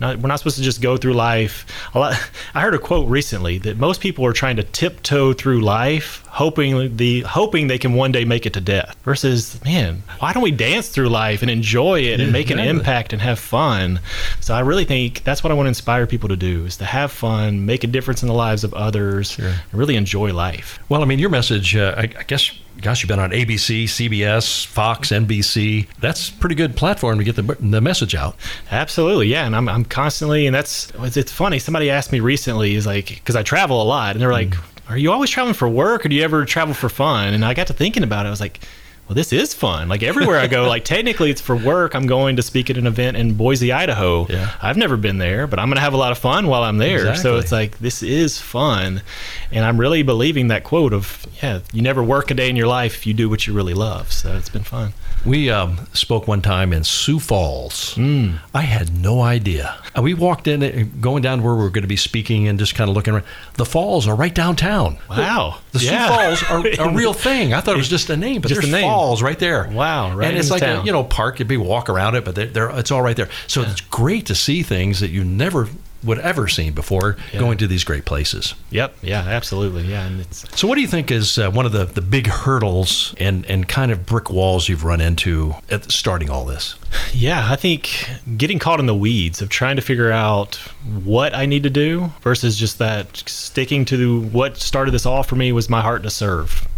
Not, 0.05 0.19
we're 0.19 0.29
not 0.29 0.39
supposed 0.39 0.59
to 0.59 0.63
just 0.63 0.83
go 0.83 0.99
through 0.99 1.15
life. 1.15 1.67
A 1.95 1.99
lot, 1.99 2.31
I 2.55 2.61
heard 2.61 2.75
a 2.75 2.79
quote 2.79 3.09
recently 3.09 3.57
that 3.59 3.79
most 3.79 4.03
people 4.03 4.27
are 4.27 4.35
trying 4.35 4.57
to 4.57 4.63
tiptoe 4.63 5.33
through 5.33 5.63
life, 5.63 6.23
hoping 6.29 6.97
the 6.97 7.23
hoping 7.23 7.69
they 7.69 7.79
can 7.79 7.95
one 7.95 8.13
day 8.13 8.27
make 8.27 8.45
it 8.45 8.53
to 8.53 8.61
death. 8.61 8.95
Versus, 9.03 9.63
man, 9.65 10.03
why 10.19 10.35
don't 10.35 10.43
we 10.43 10.51
dance 10.51 10.89
through 10.89 11.09
life 11.09 11.41
and 11.41 11.51
enjoy 11.51 12.01
it 12.01 12.21
and 12.21 12.33
make 12.33 12.51
an 12.51 12.59
impact 12.59 13.13
and 13.15 13.23
have 13.23 13.39
fun? 13.39 14.01
So 14.41 14.53
I 14.53 14.61
really 14.61 14.85
think 14.85 15.25
that's 15.25 15.43
what 15.43 15.51
I 15.51 15.55
want 15.55 15.67
to 15.67 15.69
inspire 15.69 16.07
people 16.07 16.29
to 16.29 16.37
do: 16.37 16.67
is 16.67 16.77
to 16.79 16.85
have 16.85 17.11
fun, 17.11 17.65
make 17.65 17.83
a 17.83 17.87
difference 17.87 18.23
in 18.23 18.29
the 18.29 18.35
lives 18.35 18.63
of 18.63 18.75
others, 18.75 19.39
and 19.39 19.57
really 19.73 19.97
enjoy 19.97 20.35
life. 20.35 20.79
Well, 20.91 21.01
I 21.01 21.07
mean, 21.07 21.19
your 21.19 21.31
message, 21.31 21.75
uh, 21.77 21.95
I, 21.97 22.03
I 22.03 22.23
guess, 22.25 22.51
gosh, 22.81 23.03
you've 23.03 23.09
been 23.09 23.19
on 23.19 23.31
ABC, 23.31 23.85
CBS, 23.85 24.67
Fox, 24.67 25.11
NBC. 25.11 25.87
That's 26.01 26.29
a 26.29 26.33
pretty 26.35 26.55
good 26.55 26.77
platform 26.77 27.19
to 27.19 27.25
get 27.25 27.37
the, 27.37 27.43
the 27.43 27.81
message 27.81 28.15
out. 28.15 28.37
Absolutely, 28.71 29.29
yeah, 29.29 29.47
and 29.47 29.57
I'm, 29.57 29.69
I'm 29.69 29.85
constantly, 29.85 30.47
and 30.47 30.55
that's 30.55 30.93
it's, 31.01 31.17
it's 31.17 31.33
funny. 31.33 31.59
Somebody 31.59 31.91
asked 31.91 32.13
me 32.13 32.21
recently, 32.21 32.75
is 32.75 32.87
like, 32.87 33.09
because 33.09 33.37
I 33.37 33.43
travel 33.43 33.83
a 33.83 33.85
lot, 33.85 34.13
and 34.13 34.21
they're 34.21 34.33
like, 34.33 34.51
mm. 34.51 34.91
"Are 34.91 34.99
you 34.99 35.13
always 35.13 35.31
traveling 35.31 35.55
for 35.55 35.69
work, 35.69 36.05
or 36.05 36.09
do 36.09 36.17
you 36.17 36.23
ever 36.23 36.45
travel 36.45 36.75
for 36.75 36.89
fun?" 36.89 37.35
And 37.35 37.45
I 37.45 37.55
got 37.55 37.69
to 37.69 37.73
thinking 37.73 38.03
about 38.03 38.27
it. 38.27 38.29
I 38.29 38.31
was 38.31 38.41
like, 38.41 38.61
"Well, 39.09 39.15
this 39.15 39.33
is 39.33 39.55
fun. 39.55 39.89
Like 39.89 40.03
everywhere 40.03 40.39
I 40.39 40.47
go, 40.47 40.67
like 40.69 40.85
technically 40.85 41.31
it's 41.31 41.41
for 41.41 41.57
work. 41.57 41.95
I'm 41.95 42.07
going 42.07 42.37
to 42.37 42.43
speak 42.43 42.71
at 42.71 42.77
an 42.77 42.87
event 42.87 43.17
in 43.17 43.35
Boise, 43.35 43.73
Idaho. 43.73 44.27
Yeah. 44.29 44.51
I've 44.63 44.77
never 44.77 44.97
been 44.97 45.19
there, 45.19 45.47
but 45.47 45.59
I'm 45.59 45.69
going 45.69 45.77
to 45.77 45.83
have 45.83 45.95
a 45.95 45.99
lot 45.99 46.13
of 46.13 46.19
fun 46.19 46.47
while 46.47 46.63
I'm 46.63 46.79
there. 46.79 46.99
Exactly. 46.99 47.23
So 47.23 47.37
it's 47.39 47.53
like 47.53 47.79
this 47.79 48.03
is 48.03 48.41
fun, 48.41 49.03
and 49.51 49.65
I'm 49.65 49.79
really 49.79 50.03
believing 50.03 50.49
that 50.49 50.65
quote 50.65 50.93
of, 50.93 51.27
"Yeah, 51.43 51.61
you 51.73 51.83
never 51.83 52.03
work 52.03 52.31
a 52.31 52.35
day 52.35 52.49
in 52.49 52.57
your 52.57 52.69
life 52.69 52.95
if 52.95 53.07
you 53.07 53.15
do 53.15 53.29
what 53.29 53.47
you 53.47 53.53
really 53.53 53.75
love." 53.75 54.13
So 54.13 54.37
it's 54.37 54.49
been 54.49 54.65
fun. 54.65 54.93
We 55.27 55.49
um, 55.49 55.79
spoke 55.95 56.29
one 56.29 56.43
time 56.43 56.73
in 56.75 56.85
Sioux 56.85 57.19
Falls. 57.19 57.95
Mm. 57.95 58.41
I 58.53 58.61
had 58.63 58.95
no 58.95 59.23
idea. 59.23 59.75
We 60.01 60.13
walked 60.13 60.47
in, 60.47 60.63
uh, 60.63 60.85
going 61.01 61.23
down 61.23 61.43
where 61.43 61.55
we 61.55 61.63
were 61.63 61.71
going 61.71 61.83
to 61.83 61.89
be 61.89 61.97
speaking 61.97 62.47
and 62.47 62.59
just 62.59 62.75
kind 62.75 62.91
of 62.91 62.95
looking 62.97 63.15
around. 63.15 63.25
The 63.55 63.65
falls 63.65 64.07
are 64.07 64.15
right 64.15 64.35
downtown. 64.35 64.99
Wow. 65.09 65.61
The 65.73 65.79
Sioux 65.79 65.87
Yeah. 65.87 66.09
Falls 66.09 66.43
are 66.79 66.89
a 66.91 66.95
real 66.95 67.15
thing. 67.15 67.55
I 67.55 67.61
thought 67.61 67.75
it 67.75 67.79
was 67.79 67.89
just 67.89 68.11
a 68.11 68.17
name, 68.19 68.43
but 68.43 68.49
Just 68.49 68.61
there's 68.61 68.73
a 68.73 68.77
name. 68.77 68.85
falls 68.91 69.23
right 69.23 69.39
there. 69.39 69.67
Wow, 69.73 70.15
right 70.15 70.29
and 70.29 70.37
it's 70.37 70.51
like 70.51 70.63
a 70.63 70.83
you 70.85 70.93
know 70.93 71.05
park. 71.05 71.39
You'd 71.39 71.49
be 71.49 71.57
walk 71.57 71.89
around 71.89 72.17
it, 72.17 72.25
but 72.25 72.35
they're, 72.35 72.47
they're, 72.47 72.71
it's 72.79 72.91
all 72.91 73.01
right 73.03 73.17
there. 73.17 73.31
So 73.47 73.63
it's 73.63 73.81
great 73.81 74.27
to 74.27 74.35
see 74.35 74.63
things 74.63 75.01
that 75.01 75.11
you 75.11 75.25
never 75.25 75.69
would 76.05 76.19
ever 76.19 76.49
seen 76.49 76.73
before 76.73 77.17
going 77.33 77.59
to 77.59 77.67
these 77.67 77.85
great 77.85 78.05
places. 78.05 78.55
Yep. 78.71 78.97
Yeah. 79.03 79.21
Absolutely. 79.21 79.85
Yeah. 79.85 80.07
And 80.07 80.21
it's 80.21 80.45
So, 80.59 80.69
what 80.69 80.75
do 80.77 80.81
you 80.81 80.89
think 80.89 81.11
is 81.11 81.39
uh, 81.39 81.51
one 81.51 81.67
of 81.67 81.73
the, 81.73 81.85
the 81.85 82.01
big 82.01 82.27
hurdles 82.27 83.15
and, 83.19 83.45
and 83.47 83.69
kind 83.69 83.91
of 83.91 84.07
brick 84.07 84.31
walls 84.31 84.69
you've 84.69 84.85
run 84.85 85.01
into 85.01 85.55
at 85.71 85.91
starting 85.91 86.31
all 86.31 86.45
this? 86.45 86.77
Yeah, 87.13 87.49
I 87.51 87.57
think 87.57 88.09
getting 88.37 88.59
caught 88.59 88.79
in 88.81 88.87
the 88.87 88.95
weeds 88.95 89.43
of 89.43 89.49
trying 89.49 89.77
to 89.77 89.83
figure 89.83 90.13
out 90.13 90.57
what 91.05 91.35
I 91.35 91.47
need 91.47 91.65
to 91.65 91.71
do 91.71 92.13
versus 92.21 92.57
just 92.57 92.79
that 92.79 93.17
sticking 93.27 93.85
to 93.87 94.23
what 94.27 94.59
started 94.59 94.93
this 94.93 95.05
all 95.07 95.23
for 95.23 95.35
me 95.37 95.51
was 95.53 95.69
my 95.69 95.81
heart 95.81 96.03
to 96.05 96.11
serve. 96.11 96.69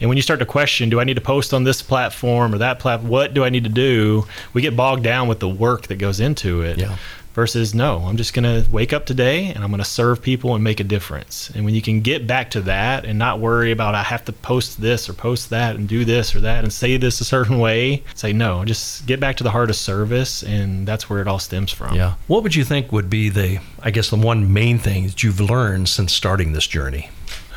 And 0.00 0.08
when 0.08 0.16
you 0.16 0.22
start 0.22 0.38
to 0.40 0.46
question, 0.46 0.88
do 0.88 1.00
I 1.00 1.04
need 1.04 1.14
to 1.14 1.20
post 1.20 1.52
on 1.52 1.64
this 1.64 1.82
platform 1.82 2.54
or 2.54 2.58
that 2.58 2.78
platform? 2.78 3.10
What 3.10 3.34
do 3.34 3.44
I 3.44 3.48
need 3.50 3.64
to 3.64 3.70
do? 3.70 4.26
We 4.52 4.62
get 4.62 4.76
bogged 4.76 5.02
down 5.02 5.28
with 5.28 5.40
the 5.40 5.48
work 5.48 5.88
that 5.88 5.96
goes 5.96 6.20
into 6.20 6.62
it. 6.62 6.78
Yeah. 6.78 6.96
Versus, 7.36 7.74
no, 7.74 7.98
I'm 7.98 8.16
just 8.16 8.32
going 8.32 8.44
to 8.44 8.66
wake 8.70 8.94
up 8.94 9.04
today 9.04 9.48
and 9.48 9.62
I'm 9.62 9.68
going 9.68 9.82
to 9.82 9.84
serve 9.84 10.22
people 10.22 10.54
and 10.54 10.64
make 10.64 10.80
a 10.80 10.84
difference. 10.84 11.50
And 11.50 11.66
when 11.66 11.74
you 11.74 11.82
can 11.82 12.00
get 12.00 12.26
back 12.26 12.50
to 12.52 12.62
that 12.62 13.04
and 13.04 13.18
not 13.18 13.40
worry 13.40 13.72
about, 13.72 13.94
I 13.94 14.02
have 14.04 14.24
to 14.24 14.32
post 14.32 14.80
this 14.80 15.06
or 15.06 15.12
post 15.12 15.50
that 15.50 15.76
and 15.76 15.86
do 15.86 16.06
this 16.06 16.34
or 16.34 16.40
that 16.40 16.64
and 16.64 16.72
say 16.72 16.96
this 16.96 17.20
a 17.20 17.26
certain 17.26 17.58
way, 17.58 18.02
say, 18.14 18.32
no, 18.32 18.64
just 18.64 19.04
get 19.04 19.20
back 19.20 19.36
to 19.36 19.44
the 19.44 19.50
heart 19.50 19.68
of 19.68 19.76
service. 19.76 20.42
And 20.42 20.88
that's 20.88 21.10
where 21.10 21.20
it 21.20 21.28
all 21.28 21.38
stems 21.38 21.70
from. 21.70 21.94
Yeah. 21.94 22.14
What 22.26 22.42
would 22.42 22.54
you 22.54 22.64
think 22.64 22.90
would 22.90 23.10
be 23.10 23.28
the, 23.28 23.58
I 23.82 23.90
guess, 23.90 24.08
the 24.08 24.16
one 24.16 24.54
main 24.54 24.78
thing 24.78 25.04
that 25.04 25.22
you've 25.22 25.38
learned 25.38 25.90
since 25.90 26.14
starting 26.14 26.54
this 26.54 26.66
journey? 26.66 27.10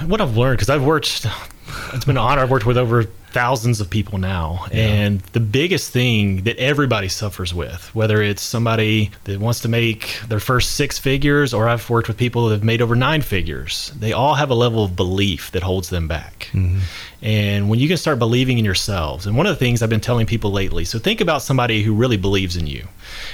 What 0.06 0.22
I've 0.22 0.38
learned, 0.38 0.58
because 0.58 0.70
I've 0.70 0.84
worked, 0.84 1.26
it's 1.94 2.06
been 2.06 2.18
an 2.18 2.24
honor. 2.24 2.42
I've 2.42 2.52
worked 2.52 2.66
with 2.66 2.78
over 2.78 3.04
thousands 3.32 3.80
of 3.80 3.90
people 3.90 4.18
now. 4.18 4.66
And 4.72 5.20
the 5.34 5.40
biggest 5.40 5.92
thing 5.92 6.44
that 6.46 6.58
everybody 6.58 7.10
suffers 7.10 7.54
with, 7.54 7.94
whether 7.94 8.22
it's 8.22 8.42
somebody 8.42 9.12
that 9.26 9.40
wants 9.40 9.60
to 9.62 9.68
make 9.68 10.20
their 10.28 10.40
first 10.40 10.76
six 10.76 10.98
figures, 10.98 11.54
or 11.54 11.70
I've 11.70 11.88
worked 11.90 12.08
with 12.08 12.18
people 12.18 12.48
that 12.48 12.56
have 12.56 12.64
made 12.64 12.82
over 12.82 12.96
nine 12.96 13.22
figures, 13.22 13.92
they 14.00 14.14
all 14.14 14.34
have 14.34 14.50
a 14.50 14.56
level 14.56 14.84
of 14.84 14.96
belief 14.96 15.52
that 15.52 15.62
holds 15.62 15.90
them 15.90 16.08
back. 16.08 16.50
Mm-hmm. 16.54 16.80
And 17.22 17.70
when 17.70 17.80
you 17.80 17.88
can 17.88 17.98
start 17.98 18.18
believing 18.18 18.58
in 18.58 18.66
yourselves, 18.66 19.28
and 19.28 19.38
one 19.38 19.46
of 19.46 19.52
the 19.52 19.60
things 19.60 19.84
I've 19.84 19.90
been 19.90 20.00
telling 20.00 20.26
people 20.26 20.52
lately, 20.52 20.86
so 20.86 20.98
think 20.98 21.22
about 21.22 21.44
somebody 21.44 21.84
who 21.84 21.94
really 21.94 22.18
believes 22.18 22.56
in 22.56 22.66
you. 22.66 22.88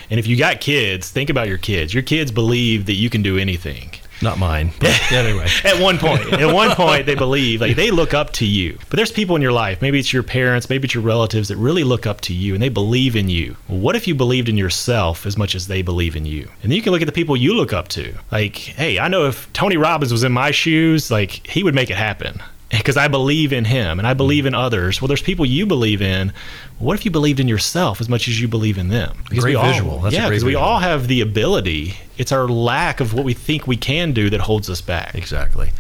And 0.09 0.19
if 0.19 0.27
you 0.27 0.35
got 0.35 0.59
kids, 0.59 1.09
think 1.09 1.29
about 1.29 1.47
your 1.47 1.59
kids. 1.59 1.93
Your 1.93 2.03
kids 2.03 2.31
believe 2.31 2.87
that 2.87 2.95
you 2.95 3.09
can 3.09 3.21
do 3.21 3.37
anything. 3.37 3.91
Not 4.21 4.39
mine. 4.39 4.71
Anyway. 5.11 5.47
At 5.63 5.81
one 5.81 5.97
point, 5.97 6.31
at 6.33 6.53
one 6.53 6.71
point, 6.71 7.05
they 7.05 7.15
believe 7.15 7.61
like 7.61 7.75
they 7.75 7.91
look 7.91 8.13
up 8.13 8.31
to 8.33 8.45
you. 8.45 8.77
But 8.89 8.97
there's 8.97 9.11
people 9.11 9.35
in 9.35 9.41
your 9.41 9.51
life, 9.51 9.81
maybe 9.81 9.99
it's 9.99 10.13
your 10.13 10.23
parents, 10.23 10.69
maybe 10.69 10.85
it's 10.85 10.93
your 10.93 11.03
relatives 11.03 11.49
that 11.49 11.57
really 11.57 11.83
look 11.83 12.05
up 12.05 12.21
to 12.21 12.33
you 12.33 12.53
and 12.53 12.63
they 12.63 12.69
believe 12.69 13.15
in 13.15 13.29
you. 13.29 13.57
Well, 13.67 13.79
what 13.79 13.95
if 13.95 14.07
you 14.07 14.15
believed 14.15 14.49
in 14.49 14.57
yourself 14.57 15.25
as 15.25 15.37
much 15.37 15.55
as 15.55 15.67
they 15.67 15.81
believe 15.81 16.15
in 16.15 16.25
you? 16.25 16.49
And 16.63 16.71
then 16.71 16.77
you 16.77 16.81
can 16.81 16.91
look 16.91 17.01
at 17.01 17.07
the 17.07 17.11
people 17.11 17.35
you 17.35 17.55
look 17.55 17.73
up 17.73 17.87
to. 17.89 18.15
Like, 18.31 18.55
hey, 18.55 18.99
I 18.99 19.07
know 19.07 19.25
if 19.25 19.51
Tony 19.53 19.77
Robbins 19.77 20.11
was 20.11 20.23
in 20.23 20.31
my 20.31 20.51
shoes, 20.51 21.11
like 21.11 21.45
he 21.47 21.63
would 21.63 21.75
make 21.75 21.89
it 21.89 21.97
happen. 21.97 22.41
Because 22.69 22.97
I 22.97 23.07
believe 23.07 23.53
in 23.53 23.65
him 23.65 23.99
and 23.99 24.07
I 24.07 24.13
believe 24.13 24.45
in 24.45 24.55
others. 24.55 25.01
Well, 25.01 25.07
there's 25.07 25.21
people 25.21 25.45
you 25.45 25.65
believe 25.65 26.01
in. 26.01 26.33
What 26.79 26.95
if 26.95 27.05
you 27.05 27.11
believed 27.11 27.39
in 27.39 27.47
yourself 27.47 28.01
as 28.01 28.09
much 28.09 28.27
as 28.27 28.41
you 28.41 28.47
believe 28.47 28.77
in 28.77 28.89
them? 28.89 29.17
Because 29.29 29.43
Great 29.43 29.51
we 29.51 29.55
all, 29.55 29.71
visual. 29.71 29.99
That's 29.99 30.15
yeah, 30.15 30.29
because 30.29 30.43
we 30.43 30.55
all 30.55 30.79
have 30.79 31.07
the 31.07 31.21
ability. 31.21 31.95
It's 32.17 32.31
our 32.31 32.47
lack 32.47 32.99
of 32.99 33.13
what 33.13 33.23
we 33.23 33.33
think 33.33 33.67
we 33.67 33.77
can 33.77 34.13
do 34.13 34.29
that 34.31 34.41
holds 34.41 34.69
us 34.69 34.81
back. 34.81 35.13
Exactly. 35.15 35.71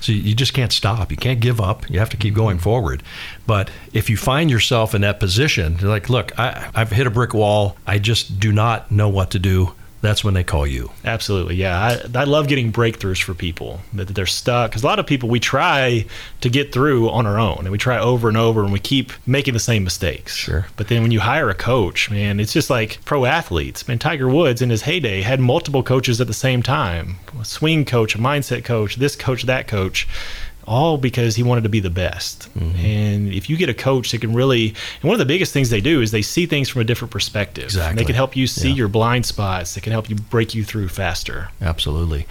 So 0.00 0.12
you 0.12 0.34
just 0.34 0.54
can't 0.54 0.72
stop. 0.72 1.10
You 1.10 1.16
can't 1.16 1.40
give 1.40 1.60
up. 1.60 1.88
You 1.90 1.98
have 1.98 2.10
to 2.10 2.16
keep 2.16 2.34
going 2.34 2.58
forward. 2.58 3.02
But 3.46 3.70
if 3.92 4.08
you 4.08 4.16
find 4.16 4.50
yourself 4.50 4.94
in 4.94 5.02
that 5.02 5.20
position, 5.20 5.76
you're 5.78 5.90
like, 5.90 6.08
look, 6.08 6.38
I, 6.38 6.70
I've 6.74 6.90
hit 6.90 7.06
a 7.06 7.10
brick 7.10 7.34
wall. 7.34 7.76
I 7.86 7.98
just 7.98 8.40
do 8.40 8.50
not 8.50 8.90
know 8.90 9.08
what 9.08 9.30
to 9.32 9.38
do. 9.38 9.74
That's 10.02 10.24
when 10.24 10.34
they 10.34 10.44
call 10.44 10.66
you. 10.66 10.90
Absolutely, 11.04 11.56
yeah. 11.56 11.78
I, 11.78 12.20
I 12.20 12.24
love 12.24 12.48
getting 12.48 12.72
breakthroughs 12.72 13.22
for 13.22 13.34
people 13.34 13.80
that, 13.92 14.06
that 14.06 14.14
they're 14.14 14.26
stuck 14.26 14.70
because 14.70 14.82
a 14.82 14.86
lot 14.86 14.98
of 14.98 15.06
people 15.06 15.28
we 15.28 15.40
try 15.40 16.06
to 16.40 16.48
get 16.48 16.72
through 16.72 17.10
on 17.10 17.26
our 17.26 17.38
own 17.38 17.60
and 17.60 17.70
we 17.70 17.78
try 17.78 17.98
over 17.98 18.28
and 18.28 18.36
over 18.36 18.62
and 18.62 18.72
we 18.72 18.78
keep 18.78 19.12
making 19.26 19.54
the 19.54 19.60
same 19.60 19.84
mistakes. 19.84 20.34
Sure. 20.34 20.66
But 20.76 20.88
then 20.88 21.02
when 21.02 21.10
you 21.10 21.20
hire 21.20 21.50
a 21.50 21.54
coach, 21.54 22.10
man, 22.10 22.40
it's 22.40 22.52
just 22.52 22.70
like 22.70 22.98
pro 23.04 23.26
athletes. 23.26 23.86
Man, 23.86 23.98
Tiger 23.98 24.28
Woods 24.28 24.62
in 24.62 24.70
his 24.70 24.82
heyday 24.82 25.20
had 25.20 25.40
multiple 25.40 25.82
coaches 25.82 26.20
at 26.20 26.26
the 26.26 26.32
same 26.32 26.62
time: 26.62 27.16
a 27.38 27.44
swing 27.44 27.84
coach, 27.84 28.14
a 28.14 28.18
mindset 28.18 28.64
coach, 28.64 28.96
this 28.96 29.16
coach, 29.16 29.42
that 29.44 29.68
coach. 29.68 30.08
All 30.70 30.96
because 30.98 31.34
he 31.34 31.42
wanted 31.42 31.62
to 31.64 31.68
be 31.68 31.80
the 31.80 31.90
best. 31.90 32.48
Mm-hmm. 32.54 32.78
And 32.78 33.32
if 33.32 33.50
you 33.50 33.56
get 33.56 33.68
a 33.68 33.74
coach 33.74 34.12
that 34.12 34.20
can 34.20 34.32
really, 34.32 34.68
and 34.68 35.02
one 35.02 35.14
of 35.14 35.18
the 35.18 35.24
biggest 35.26 35.52
things 35.52 35.68
they 35.68 35.80
do 35.80 36.00
is 36.00 36.12
they 36.12 36.22
see 36.22 36.46
things 36.46 36.68
from 36.68 36.80
a 36.80 36.84
different 36.84 37.10
perspective. 37.10 37.64
Exactly. 37.64 38.00
They 38.00 38.06
can 38.06 38.14
help 38.14 38.36
you 38.36 38.46
see 38.46 38.68
Yeah. 38.68 38.74
your 38.76 38.88
blind 38.88 39.26
spots. 39.26 39.74
They 39.74 39.80
can 39.80 39.90
help 39.90 40.08
you 40.08 40.14
break 40.14 40.54
you 40.54 40.62
through 40.62 40.88
faster. 40.88 41.48
Absolutely. 41.60 42.26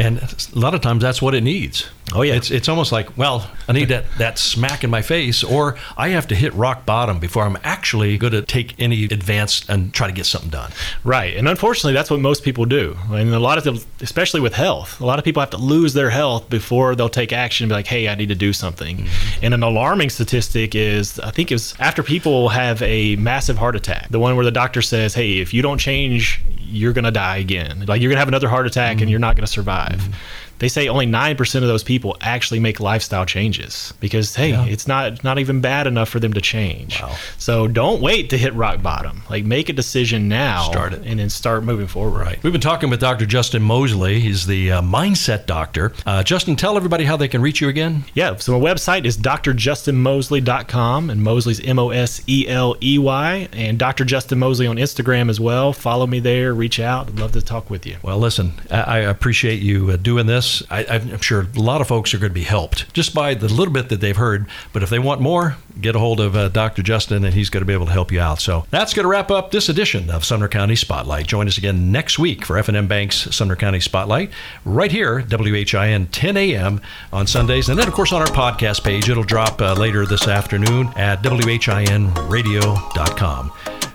And 0.00 0.18
a 0.18 0.58
lot 0.58 0.74
of 0.74 0.80
times 0.80 1.00
that's 1.02 1.22
what 1.22 1.34
it 1.34 1.42
needs. 1.44 1.88
Oh, 2.14 2.22
yeah. 2.22 2.34
It's 2.34 2.52
it's 2.52 2.68
almost 2.68 2.92
like, 2.92 3.16
well, 3.18 3.50
I 3.68 3.72
need 3.72 3.88
that, 3.88 4.04
that 4.18 4.38
smack 4.38 4.84
in 4.84 4.90
my 4.90 5.02
face, 5.02 5.42
or 5.42 5.76
I 5.96 6.10
have 6.10 6.28
to 6.28 6.36
hit 6.36 6.54
rock 6.54 6.86
bottom 6.86 7.18
before 7.18 7.42
I'm 7.42 7.58
actually 7.64 8.16
going 8.16 8.32
to 8.32 8.42
take 8.42 8.78
any 8.78 9.04
advance 9.04 9.68
and 9.68 9.92
try 9.92 10.06
to 10.06 10.12
get 10.12 10.24
something 10.26 10.50
done. 10.50 10.70
Right. 11.02 11.36
And 11.36 11.48
unfortunately, 11.48 11.94
that's 11.94 12.08
what 12.08 12.20
most 12.20 12.44
people 12.44 12.64
do. 12.64 12.96
And 13.10 13.34
a 13.34 13.40
lot 13.40 13.58
of 13.58 13.64
them, 13.64 13.80
especially 14.00 14.40
with 14.40 14.54
health, 14.54 15.00
a 15.00 15.06
lot 15.06 15.18
of 15.18 15.24
people 15.24 15.40
have 15.40 15.50
to 15.50 15.56
lose 15.56 15.94
their 15.94 16.10
health 16.10 16.48
before 16.48 16.94
they'll 16.94 17.08
take 17.08 17.32
action 17.32 17.64
and 17.64 17.70
be 17.70 17.74
like, 17.74 17.88
hey, 17.88 18.08
I 18.08 18.14
need 18.14 18.28
to 18.28 18.36
do 18.36 18.52
something. 18.52 18.98
Mm-hmm. 18.98 19.44
And 19.44 19.54
an 19.54 19.64
alarming 19.64 20.10
statistic 20.10 20.76
is 20.76 21.18
I 21.18 21.32
think 21.32 21.50
it's 21.50 21.78
after 21.80 22.04
people 22.04 22.50
have 22.50 22.80
a 22.82 23.16
massive 23.16 23.58
heart 23.58 23.74
attack, 23.74 24.10
the 24.10 24.20
one 24.20 24.36
where 24.36 24.44
the 24.44 24.52
doctor 24.52 24.80
says, 24.80 25.14
hey, 25.14 25.38
if 25.38 25.52
you 25.52 25.60
don't 25.60 25.78
change, 25.78 26.40
you're 26.58 26.92
going 26.92 27.04
to 27.04 27.10
die 27.10 27.38
again. 27.38 27.84
Like 27.86 28.00
you're 28.00 28.10
going 28.10 28.16
to 28.16 28.20
have 28.20 28.28
another 28.28 28.48
heart 28.48 28.66
attack 28.66 28.92
and 28.92 29.00
mm-hmm. 29.00 29.08
you're 29.10 29.18
not 29.18 29.34
going 29.34 29.46
to 29.46 29.52
survive. 29.52 29.98
Mm-hmm. 29.98 30.12
They 30.58 30.68
say 30.68 30.88
only 30.88 31.06
9% 31.06 31.54
of 31.56 31.62
those 31.68 31.82
people 31.82 32.16
actually 32.20 32.60
make 32.60 32.80
lifestyle 32.80 33.26
changes 33.26 33.92
because, 34.00 34.34
hey, 34.34 34.52
it's 34.70 34.86
not 34.86 35.22
not 35.22 35.38
even 35.38 35.60
bad 35.60 35.86
enough 35.86 36.08
for 36.08 36.18
them 36.20 36.32
to 36.32 36.40
change. 36.40 37.00
Wow. 37.02 37.14
So 37.38 37.68
don't 37.68 38.00
wait 38.00 38.30
to 38.30 38.38
hit 38.38 38.54
rock 38.54 38.82
bottom. 38.82 39.22
Like 39.28 39.44
make 39.44 39.68
a 39.68 39.72
decision 39.72 40.28
now 40.28 40.64
Start 40.70 40.92
it. 40.94 41.02
and 41.04 41.18
then 41.20 41.28
start 41.30 41.64
moving 41.64 41.86
forward. 41.86 42.20
Right. 42.20 42.42
We've 42.42 42.52
been 42.52 42.60
talking 42.62 42.88
with 42.90 43.00
Dr. 43.00 43.26
Justin 43.26 43.62
Moseley. 43.62 44.20
He's 44.20 44.46
the 44.46 44.72
uh, 44.72 44.82
mindset 44.82 45.46
doctor. 45.46 45.92
Uh, 46.06 46.22
Justin, 46.22 46.56
tell 46.56 46.76
everybody 46.76 47.04
how 47.04 47.16
they 47.16 47.28
can 47.28 47.42
reach 47.42 47.60
you 47.60 47.68
again. 47.68 48.04
Yeah. 48.14 48.36
So 48.36 48.58
my 48.58 48.64
website 48.72 49.04
is 49.04 49.16
drjustinmoseley.com 49.18 51.10
and 51.10 51.22
Moseley's 51.22 51.60
M 51.60 51.78
O 51.78 51.90
S 51.90 52.22
E 52.26 52.46
L 52.48 52.76
E 52.82 52.98
Y 52.98 53.48
and 53.52 53.78
Dr. 53.78 54.04
Justin 54.04 54.38
Moseley 54.38 54.66
on 54.66 54.76
Instagram 54.76 55.28
as 55.30 55.40
well. 55.40 55.72
Follow 55.72 56.06
me 56.06 56.20
there. 56.20 56.54
reach 56.54 56.80
out. 56.80 57.08
I'd 57.08 57.18
love 57.18 57.32
to 57.32 57.42
talk 57.42 57.70
with 57.70 57.86
you. 57.86 57.96
Well, 58.02 58.18
listen, 58.18 58.52
I 58.70 58.96
I 58.96 58.98
appreciate 59.00 59.60
you 59.60 59.90
uh, 59.90 59.96
doing 59.96 60.26
this. 60.26 60.45
I, 60.70 60.84
I'm 60.86 61.20
sure 61.20 61.46
a 61.54 61.60
lot 61.60 61.80
of 61.80 61.88
folks 61.88 62.14
are 62.14 62.18
going 62.18 62.30
to 62.30 62.34
be 62.34 62.44
helped 62.44 62.92
just 62.94 63.14
by 63.14 63.34
the 63.34 63.48
little 63.48 63.72
bit 63.72 63.88
that 63.88 64.00
they've 64.00 64.16
heard. 64.16 64.46
But 64.72 64.82
if 64.82 64.90
they 64.90 64.98
want 64.98 65.20
more, 65.20 65.56
get 65.80 65.96
a 65.96 65.98
hold 65.98 66.20
of 66.20 66.36
uh, 66.36 66.48
Dr. 66.48 66.82
Justin, 66.82 67.24
and 67.24 67.34
he's 67.34 67.50
going 67.50 67.62
to 67.62 67.66
be 67.66 67.72
able 67.72 67.86
to 67.86 67.92
help 67.92 68.12
you 68.12 68.20
out. 68.20 68.40
So 68.40 68.66
that's 68.70 68.94
going 68.94 69.04
to 69.04 69.08
wrap 69.08 69.30
up 69.30 69.50
this 69.50 69.68
edition 69.68 70.10
of 70.10 70.24
Sumner 70.24 70.48
County 70.48 70.76
Spotlight. 70.76 71.26
Join 71.26 71.48
us 71.48 71.58
again 71.58 71.90
next 71.92 72.18
week 72.18 72.44
for 72.44 72.56
F&M 72.58 72.86
Bank's 72.86 73.34
Sumner 73.34 73.56
County 73.56 73.80
Spotlight, 73.80 74.30
right 74.64 74.90
here, 74.90 75.20
WHIN 75.20 76.06
10 76.08 76.36
a.m. 76.36 76.80
on 77.12 77.26
Sundays, 77.26 77.68
and 77.68 77.78
then 77.78 77.88
of 77.88 77.94
course 77.94 78.12
on 78.12 78.22
our 78.22 78.28
podcast 78.28 78.84
page. 78.84 79.08
It'll 79.08 79.22
drop 79.22 79.60
uh, 79.60 79.74
later 79.74 80.06
this 80.06 80.28
afternoon 80.28 80.88
at 80.96 81.22
WHINradio.com. 81.22 83.52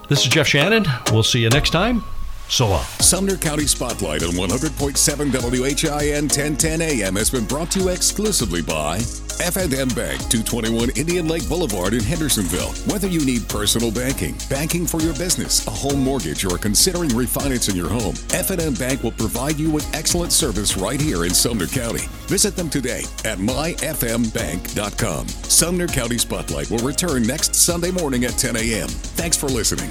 This 0.10 0.24
is 0.24 0.28
Jeff 0.28 0.48
Shannon. 0.48 0.86
We'll 1.12 1.24
see 1.24 1.42
you 1.42 1.50
next 1.50 1.72
time. 1.72 2.04
So 2.52 2.68
long. 2.68 2.84
Sumner 3.00 3.38
County 3.38 3.66
Spotlight 3.66 4.24
on 4.24 4.32
100.7 4.32 5.18
WHIN 5.32 6.24
1010 6.24 6.82
AM 6.82 7.16
has 7.16 7.30
been 7.30 7.46
brought 7.46 7.72
to 7.72 7.80
you 7.80 7.88
exclusively 7.88 8.62
by 8.62 8.98
F&M 9.40 9.88
Bank, 9.96 10.20
221 10.28 10.90
Indian 10.98 11.30
Lake 11.30 11.48
Boulevard 11.48 11.94
in 11.94 12.04
Hendersonville. 12.04 12.74
Whether 12.92 13.08
you 13.08 13.26
need 13.26 13.48
personal 13.48 13.90
banking, 13.90 14.36
banking 14.50 14.86
for 14.86 15.00
your 15.00 15.14
business, 15.14 15.66
a 15.66 15.72
home 15.72 16.04
mortgage, 16.04 16.44
or 16.44 16.58
considering 16.58 17.10
refinancing 17.12 17.76
your 17.76 17.90
home, 17.90 18.16
F&M 18.34 18.74
Bank 18.74 19.02
will 19.02 19.14
provide 19.14 19.58
you 19.58 19.72
with 19.72 19.88
excellent 19.96 20.34
service 20.34 20.76
right 20.76 21.00
here 21.00 21.24
in 21.24 21.34
Sumner 21.34 21.68
County. 21.68 22.04
Visit 22.28 22.58
them 22.58 22.70
today 22.70 23.04
at 23.24 23.38
myfmbank.com. 23.38 25.28
Sumner 25.28 25.88
County 25.88 26.18
Spotlight 26.18 26.70
will 26.70 26.80
return 26.80 27.24
next 27.24 27.56
Sunday 27.56 27.92
morning 27.92 28.26
at 28.26 28.32
10 28.32 28.58
a.m. 28.58 28.90
Thanks 28.90 29.38
for 29.38 29.48
listening. 29.48 29.90